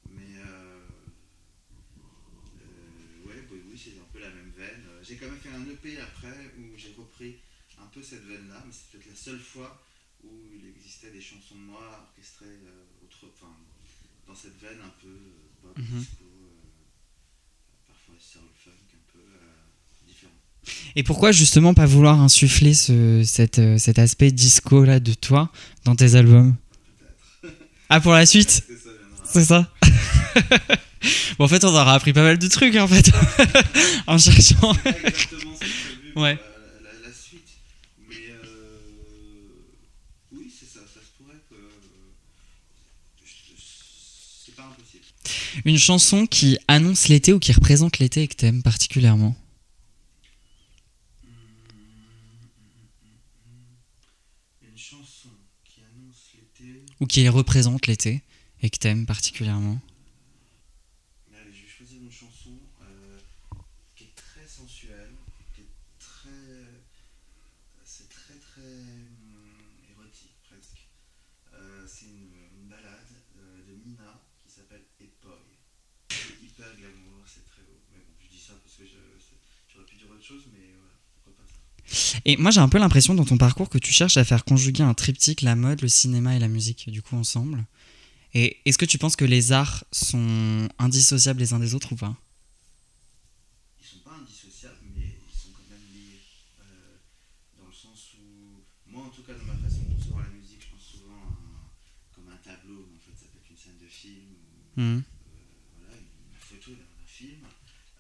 Mais 0.10 0.36
euh, 0.38 0.82
euh, 2.62 3.28
ouais, 3.28 3.42
bah 3.50 3.56
oui, 3.70 3.78
c'est 3.82 4.00
un 4.00 4.08
peu 4.12 4.20
la 4.20 4.30
même 4.32 4.52
veine. 4.58 4.84
J'ai 5.04 5.16
quand 5.18 5.30
même 5.30 5.40
fait 5.40 5.50
un 5.50 5.66
EP 5.70 6.00
après 6.02 6.52
où 6.58 6.76
j'ai 6.76 6.94
repris 6.94 7.38
un 7.78 7.86
peu 7.88 8.02
cette 8.02 8.24
veine-là, 8.26 8.64
mais 8.66 8.74
c'est 8.74 8.90
peut-être 8.92 9.08
la 9.10 9.16
seule 9.16 9.40
fois 9.40 9.82
où 10.24 10.30
il 10.54 10.68
existait 10.70 11.12
des 11.12 11.22
chansons 11.22 11.56
de 11.56 11.66
moi 11.72 12.10
orchestrées 12.12 12.46
euh, 12.66 13.06
autre, 13.06 13.32
enfin, 13.36 13.54
dans 14.28 14.36
cette 14.36 14.60
veine 14.62 14.80
un 14.84 14.94
peu 15.02 15.08
euh, 15.08 15.50
pop, 15.62 15.78
Mhm. 15.78 16.00
disco, 16.00 16.24
euh, 16.24 16.50
parfois 17.88 18.16
soul 18.20 18.42
funk, 18.64 18.72
un 18.94 19.14
peu 19.14 19.20
euh, 19.20 20.08
différent. 20.08 20.32
Et 20.96 21.04
pourquoi 21.04 21.32
justement 21.32 21.74
pas 21.74 21.86
vouloir 21.86 22.20
insuffler 22.22 22.74
ce, 22.74 23.24
cet, 23.24 23.62
cet 23.78 24.00
aspect 24.00 24.32
disco 24.32 24.84
là 24.84 25.00
de 25.00 25.14
toi 25.14 25.52
dans 25.86 25.96
tes 25.96 26.16
albums? 26.16 26.56
Ah 27.90 28.00
pour 28.02 28.12
la 28.14 28.26
suite? 28.26 28.64
C'est 29.26 29.46
ça 29.46 29.72
Bon 31.38 31.46
en 31.46 31.48
fait 31.48 31.64
on 31.64 31.70
aura 31.70 31.94
appris 31.94 32.12
pas 32.14 32.24
mal 32.24 32.38
de 32.38 32.48
trucs 32.48 32.76
en 32.76 32.88
fait 32.88 33.10
en 34.08 34.18
cherchant. 34.18 34.74
exactement 34.86 35.56
ce 35.56 35.60
que 35.66 36.14
pour 36.14 36.22
Ouais. 36.24 36.36
la, 36.36 36.92
la- 36.92 37.08
la 37.08 37.14
suite. 37.14 37.48
Mais 38.10 38.16
euh, 38.44 38.80
oui, 40.34 40.52
c'est 40.54 40.66
ça, 40.66 40.80
ça 40.86 41.00
se 41.00 41.12
pourrait 41.18 41.40
que. 41.50 41.56
je- 43.24 43.54
C'est 44.46 44.56
pas 44.56 44.64
impossible. 44.66 45.06
Une 45.66 45.78
chanson 45.78 46.26
qui 46.28 46.58
annonce 46.68 47.08
l'été 47.08 47.34
ou 47.34 47.40
qui 47.40 47.52
représente 47.52 48.00
l'été 48.00 48.24
et 48.24 48.28
que 48.28 48.36
t'aimes 48.36 48.62
particulièrement. 48.64 49.36
Une 54.62 54.78
chanson 54.78 55.30
qui 55.64 55.82
annonce 55.82 56.32
l'été. 56.36 56.84
Ou 57.00 57.06
qui 57.08 57.28
représente 57.30 57.88
l'été 57.88 58.24
et 58.62 58.70
que 58.70 58.78
t'aimes 58.78 59.06
particulièrement. 59.06 59.80
Mais 61.32 61.38
allez, 61.38 61.54
je 61.54 61.62
vais 61.64 61.68
choisir 61.70 62.02
une 62.02 62.12
chanson 62.12 62.52
euh, 62.84 63.20
qui 63.96 64.06
est 64.06 64.16
très 64.16 64.46
sensuelle, 64.48 65.14
qui 65.56 65.62
est 65.62 65.70
très. 66.00 66.30
C'est 67.86 68.10
très 68.10 68.36
très 68.36 68.62
hum, 68.62 69.48
érotique 69.90 70.34
presque. 70.44 70.88
Euh, 71.54 71.86
c'est 71.88 72.06
une, 72.06 72.34
une 72.62 72.68
balade 72.70 73.12
euh, 73.40 73.64
de 73.68 73.74
Mina 73.86 74.22
qui 74.44 74.52
s'appelle 74.54 74.84
Epoy. 75.00 75.32
C'est 76.12 76.44
hyper 76.46 76.76
glamour, 76.78 77.24
c'est 77.26 77.46
très 77.46 77.62
beau. 77.64 77.80
Mais 77.94 78.00
bon, 78.00 78.14
je 78.20 78.28
dis 78.36 78.42
ça 78.42 78.54
parce 78.62 78.76
que 78.76 78.84
je- 78.86 79.18
c'est- 79.20 79.40
j'aurais 79.72 79.86
pu 79.86 79.96
dire 79.96 80.08
autre 80.10 80.18
chose, 80.30 80.44
mais 80.54 80.60
voilà, 80.78 80.94
pourquoi 81.24 81.34
pas 81.44 81.48
ça. 81.92 82.20
Et 82.26 82.38
moi 82.38 82.52
j'ai 82.52 82.60
un 82.62 82.70
peu 82.70 82.78
l'impression 82.78 83.14
dans 83.16 83.26
ton 83.26 83.38
parcours 83.38 83.70
que 83.70 83.78
tu 83.80 83.92
cherches 83.92 84.18
à 84.18 84.24
faire 84.24 84.46
conjuguer 84.46 84.84
un 84.84 84.94
triptyque, 84.94 85.42
la 85.42 85.56
mode, 85.56 85.82
le 85.82 85.88
cinéma 85.88 86.36
et 86.36 86.40
la 86.40 86.48
musique 86.48 86.90
du 86.90 87.02
coup 87.02 87.16
ensemble. 87.16 87.66
Et 88.36 88.58
est-ce 88.66 88.78
que 88.78 88.86
tu 88.86 89.00
penses 89.00 89.16
que 89.16 89.26
les 89.26 89.52
arts 89.52 89.84
sont 89.92 90.70
indissociables 90.78 91.40
les 91.40 91.54
uns 91.54 91.60
des 91.60 91.74
autres 91.74 91.94
ou 91.94 91.96
pas? 91.96 92.16
Ils 93.82 93.88
sont 93.88 94.04
pas 94.06 94.14
indissociables, 94.22 94.78
mais 94.96 95.18
ils 95.18 95.34
sont 95.36 95.50
quand 95.58 95.66
même 95.74 95.82
liés. 95.92 96.22
Euh, 96.62 97.02
dans 97.60 97.66
le 97.68 97.74
sens 97.74 98.14
où, 98.22 98.62
moi 98.86 99.06
en 99.06 99.10
tout 99.10 99.24
cas, 99.24 99.34
dans 99.34 99.46
ma 99.50 99.58
façon 99.58 99.82
de 99.90 99.96
concevoir 99.98 100.22
la 100.30 100.30
musique, 100.30 100.62
je 100.62 100.70
pense 100.70 100.86
souvent 100.86 101.18
à 101.18 101.26
un- 101.26 101.66
comme 102.14 102.30
un 102.30 102.38
tableau, 102.38 102.86
mais 102.86 102.98
en 102.98 103.02
fait 103.02 103.18
ça 103.18 103.26
peut 103.34 103.42
être 103.42 103.50
une 103.50 103.58
scène 103.58 103.82
de 103.82 103.90
film, 103.90 104.30
ou 104.78 104.82
Mhm. 104.82 105.02
euh, 105.02 105.02
voilà, 105.82 105.98
une 105.98 106.38
photo 106.38 106.70
d'un 106.78 106.94
film. 107.10 107.42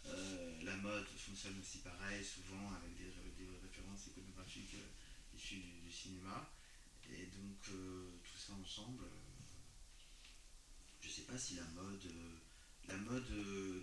Euh, 0.05 0.61
la 0.61 0.77
mode 0.77 1.09
fonctionne 1.17 1.57
aussi 1.57 1.81
pareil, 1.81 2.21
souvent 2.21 2.69
avec 2.77 2.93
des, 3.01 3.09
avec 3.17 3.33
des 3.33 3.49
références 3.65 4.05
iconographiques 4.13 4.77
euh, 4.77 4.93
issues 5.37 5.57
du, 5.65 5.73
du 5.85 5.91
Et 7.11 7.25
donc 7.25 7.57
euh, 7.71 8.09
tout 8.23 8.37
ça 8.37 8.53
ensemble, 8.53 9.03
euh, 9.03 9.09
je 11.01 11.09
sais 11.09 11.23
pas 11.23 11.37
si 11.37 11.55
la 11.55 11.65
mode, 11.75 12.05
euh, 12.05 12.37
la 12.87 12.97
mode 12.97 13.29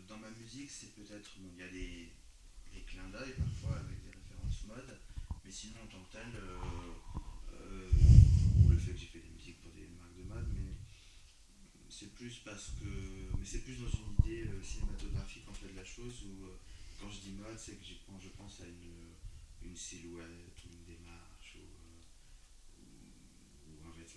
dans 0.09 0.19
ma 0.19 0.31
musique, 0.31 0.71
c'est 0.71 0.95
peut-être, 0.95 1.39
bon, 1.39 1.51
il 1.55 1.61
y 1.61 1.63
a 1.63 1.69
des, 1.69 2.13
des 2.73 2.81
clins 2.83 3.09
d'œil 3.11 3.35
parfois 3.39 3.79
avec 3.79 4.03
des 4.03 4.11
références 4.11 4.65
mode, 4.67 4.99
mais 5.45 5.51
sinon 5.51 5.77
en 5.85 5.87
tant 5.87 6.03
que 6.05 6.13
tel, 6.13 6.27
le 8.69 8.79
fait 8.79 8.93
que 8.93 8.99
j'ai 8.99 9.07
fait 9.07 9.21
des 9.21 9.31
musiques 9.31 9.61
pour 9.63 9.73
des 9.73 9.89
marques 9.99 10.17
de 10.17 10.23
mode, 10.25 10.49
mais 10.55 10.75
c'est 11.89 12.13
plus 12.15 12.43
parce 12.45 12.73
que, 12.81 13.37
mais 13.39 13.45
c'est 13.45 13.63
plus 13.63 13.77
dans 13.77 13.89
une 13.89 14.15
idée 14.21 14.49
cinématographique 14.63 15.49
en 15.49 15.55
fait 15.55 15.69
de 15.69 15.77
la 15.77 15.85
chose 15.85 16.25
où 16.25 16.49
quand 17.01 17.11
je 17.11 17.21
dis 17.21 17.33
mode, 17.33 17.59
c'est 17.59 17.77
que 17.77 17.85
je 17.85 18.29
pense 18.31 18.61
à 18.61 18.67
une, 18.67 19.15
une 19.63 19.77
silhouette 19.77 20.65
ou 20.65 20.73
une 20.73 20.85
démarche 20.85 21.26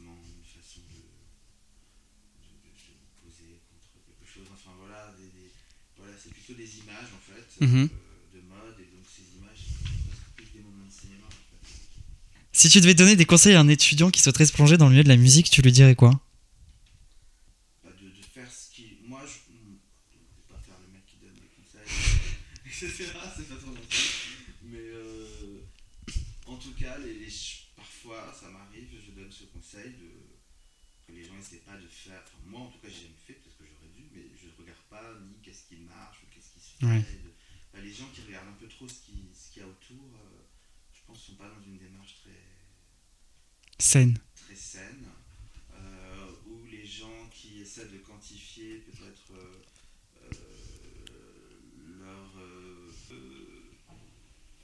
une 0.04 0.46
façon 0.46 0.82
de, 0.90 1.02
de, 2.40 2.70
de 2.70 2.72
se 2.78 2.92
poser 3.22 3.60
contre 3.70 3.90
quelque 4.06 4.26
chose. 4.32 4.48
Enfin 4.54 4.72
voilà, 4.80 5.14
des, 5.20 5.28
des- 5.28 5.52
voilà 5.98 6.14
c'est 6.22 6.32
plutôt 6.32 6.54
des 6.54 6.80
images 6.80 7.12
en 7.14 7.22
fait 7.22 7.66
Mhm. 7.66 7.90
euh, 7.92 8.38
de 8.38 8.42
mode 8.48 8.76
et 8.80 8.86
donc 8.96 9.04
ces 9.08 9.26
images 9.38 9.66
presque 10.08 10.30
plus 10.36 10.46
des 10.54 10.60
moments 10.64 10.86
de 10.86 10.92
cinéma 10.92 11.28
en 11.28 11.30
fait. 11.32 11.60
Si 12.52 12.70
tu 12.70 12.80
devais 12.82 12.94
donner 12.96 13.16
des 13.16 13.26
conseils 13.26 13.56
à 13.56 13.60
un 13.60 13.68
étudiant 13.68 14.10
qui 14.12 14.22
souhaiterait 14.22 14.46
se 14.46 14.54
plonger 14.54 14.78
dans 14.78 14.86
le 14.86 14.92
milieu 14.92 15.04
de 15.04 15.10
la 15.10 15.18
musique, 15.18 15.50
tu 15.50 15.62
lui 15.62 15.72
dirais 15.72 15.96
quoi 15.96 16.20
Bah, 17.84 17.92
de, 18.00 18.08
de 18.10 18.24
faire 18.34 18.50
ce 18.52 18.72
qui. 18.74 18.98
Moi, 19.06 19.22
je. 19.26 19.54
hmm, 19.54 19.78
Je 20.12 20.18
vais 20.18 20.48
pas 20.56 20.60
faire 20.66 20.80
le 20.82 20.92
mec 20.94 21.06
qui 21.06 21.18
donne 21.18 21.36
des 21.36 21.50
conseils, 21.56 21.88
etc. 22.66 23.12
C'est 23.38 23.48
pas 23.50 23.56
trop 23.56 23.68
mon 23.72 23.76
truc. 23.76 24.10
Mais 24.64 24.78
euh, 24.80 25.62
en 26.48 26.58
tout 26.58 26.74
cas, 26.74 26.98
les, 27.00 27.14
les 27.20 27.30
ch- 27.30 27.70
parfois, 27.76 28.34
ça 28.38 28.50
m'arrive, 28.50 28.90
je 29.06 29.12
donne 29.12 29.32
ce 29.32 29.44
conseil 29.46 29.92
de, 29.94 31.14
n'essaient 31.52 31.66
pas 31.66 31.78
de 31.78 31.88
faire. 31.88 32.22
Enfin, 32.26 32.38
moi, 32.46 32.62
en 32.62 32.68
tout 32.70 32.80
cas, 32.80 32.88
j'ai 32.90 33.02
jamais 33.04 33.16
fait, 33.26 33.34
peut-être 33.34 33.58
que 33.58 33.66
j'aurais 33.66 33.92
dû, 33.96 34.04
mais 34.14 34.24
je 34.38 34.48
regarde 34.62 34.80
pas 34.90 35.14
ni 35.22 35.36
qu'est-ce 35.42 35.68
qui 35.68 35.78
marche 35.78 36.20
ou 36.24 36.28
qu'est-ce 36.34 36.52
qui 36.54 36.60
se 36.60 36.78
fait. 36.78 36.86
Bah, 37.74 37.80
les 37.82 37.94
gens 37.94 38.08
qui 38.14 38.22
regardent 38.22 38.50
un 38.50 38.54
peu 38.60 38.68
trop 38.68 38.88
ce 38.88 39.02
qui- 39.06 39.30
ce 39.34 39.52
qu'il 39.54 39.62
y 39.62 39.66
a 39.66 39.68
autour, 39.68 40.04
euh, 40.16 40.42
je 40.94 41.00
pense, 41.06 41.24
sont 41.24 41.36
pas 41.36 41.50
dans 41.50 41.62
une 41.64 41.78
démarche 41.78 42.16
très, 42.24 42.40
Scène. 43.78 44.18
très 44.36 44.56
saine, 44.56 45.08
euh, 45.74 46.32
où 46.48 46.66
les 46.66 46.86
gens 46.86 47.30
qui 47.32 47.62
essaient 47.62 47.88
de 47.88 47.98
quantifier 48.00 48.80
peut-être 48.80 49.32
euh, 49.34 49.62
euh, 50.24 52.00
leur... 52.00 52.32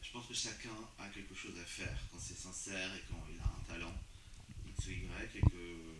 je 0.01 0.11
pense 0.11 0.27
que 0.27 0.33
chacun 0.33 0.75
a 0.97 1.07
quelque 1.09 1.33
chose 1.35 1.57
à 1.59 1.63
faire 1.65 1.97
quand 2.11 2.19
c'est 2.19 2.37
sincère 2.37 2.93
et 2.95 3.01
quand 3.09 3.23
il 3.31 3.39
a 3.39 3.45
un 3.45 3.63
talent 3.67 3.93
X 4.67 4.87
ou 4.87 4.91
Y 4.91 5.35
et 5.35 5.41
que 5.41 5.94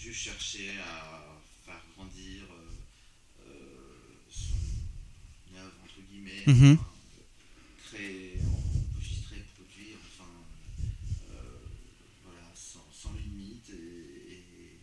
juste 0.00 0.20
chercher 0.22 0.78
à 0.78 1.40
faire 1.64 1.82
grandir 1.96 2.44
euh, 2.50 3.46
euh, 3.46 4.14
son 4.30 4.54
œuvre, 5.56 5.74
entre 5.84 6.00
guillemets, 6.08 6.44
Mhm. 6.46 6.78
enfin, 6.80 6.90
créer, 7.84 8.38
enregistrer, 8.94 9.44
produire, 9.56 9.98
enfin, 10.06 10.30
euh, 11.32 11.58
voilà, 12.24 12.50
sans, 12.54 12.86
sans 12.92 13.12
limite 13.14 13.68
et, 13.70 14.34
et 14.34 14.78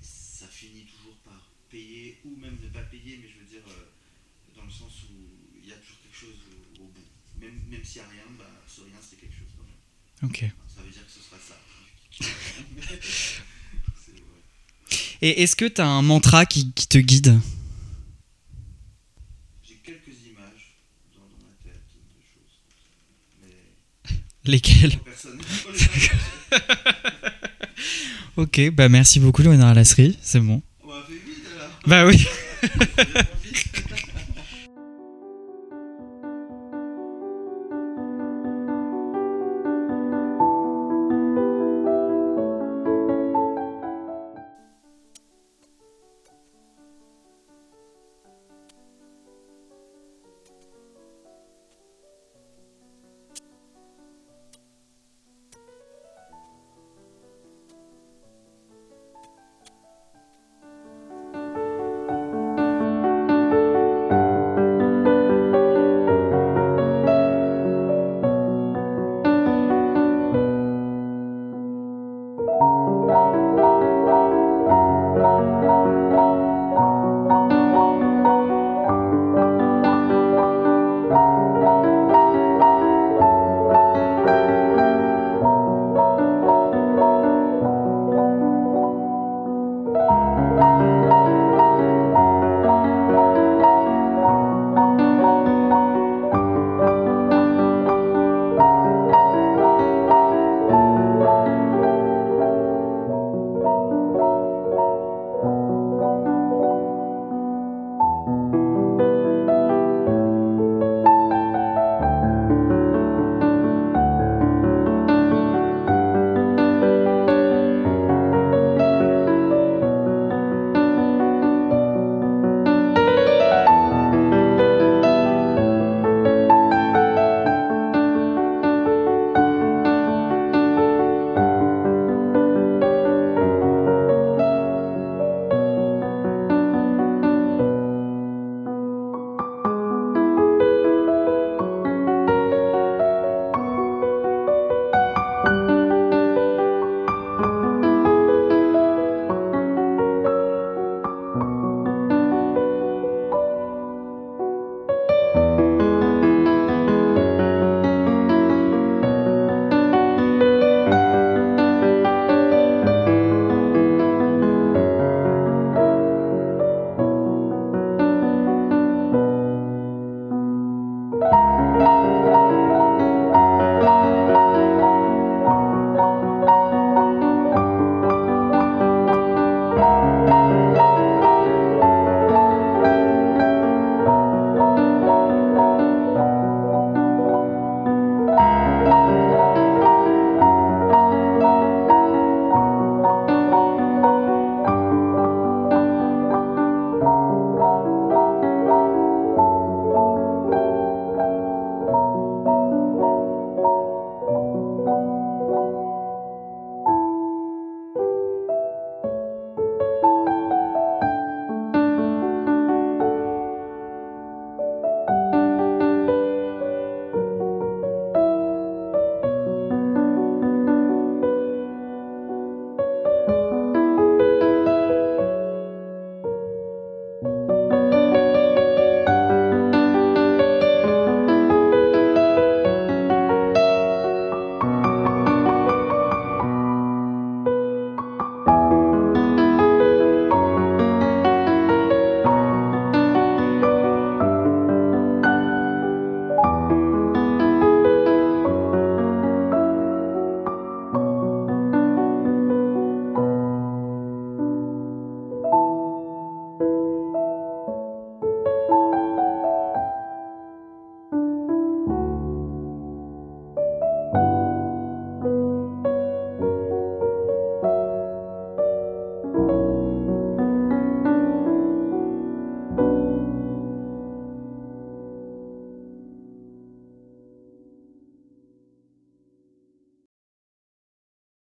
ça 0.00 0.46
finit 0.48 0.84
toujours 0.86 1.16
par 1.18 1.50
payer 1.70 2.20
ou 2.24 2.36
même 2.36 2.56
ne 2.62 2.68
pas 2.68 2.82
payer, 2.84 3.18
mais 3.18 3.28
je 3.28 3.38
veux 3.40 3.46
dire 3.46 3.62
dans 4.56 4.64
le 4.64 4.70
sens 4.70 5.02
où 5.10 5.14
il 5.62 5.68
y 5.68 5.72
a 5.72 5.76
toujours 5.76 5.98
quelque 6.02 6.16
chose 6.16 6.38
au, 6.78 6.82
au 6.84 6.86
bout. 6.86 7.04
Même, 7.38 7.60
même 7.68 7.84
s'il 7.84 8.00
n'y 8.00 8.06
a 8.08 8.10
rien, 8.10 8.24
bah, 8.38 8.50
ce 8.66 8.80
rien 8.80 8.96
c'est 9.02 9.16
quelque 9.20 9.34
chose 9.36 9.48
quand 9.56 9.64
même. 9.64 10.30
Ok. 10.30 10.44
Enfin, 10.44 10.74
ça 10.76 10.82
veut 10.82 10.90
dire 10.90 11.04
que 11.04 11.12
ce 11.12 11.20
sera 11.20 11.38
ça. 11.38 11.60
Et 15.22 15.42
est-ce 15.42 15.56
que 15.56 15.64
tu 15.64 15.80
as 15.80 15.86
un 15.86 16.02
mantra 16.02 16.44
qui, 16.46 16.72
qui 16.72 16.86
te 16.88 16.98
guide? 16.98 17.38
J'ai 19.66 19.76
quelques 19.84 20.08
images 20.26 20.76
dans, 21.14 21.22
dans 21.22 21.42
ma 21.42 21.52
tête 21.64 21.82
de 22.04 22.20
choses. 22.22 22.60
Mais 23.42 23.54
ne 24.46 24.90
Ok, 28.42 28.70
bah 28.74 28.88
merci 28.90 29.18
beaucoup 29.18 29.42
Léonard 29.42 29.74
Lasserie, 29.74 30.18
c'est 30.22 30.40
bon. 30.40 30.62
On 30.84 30.88
m'a 30.88 31.02
fait 31.06 31.14
vite 31.14 31.44
alors 31.56 31.70
Bah 31.86 32.06
oui. 32.06 32.26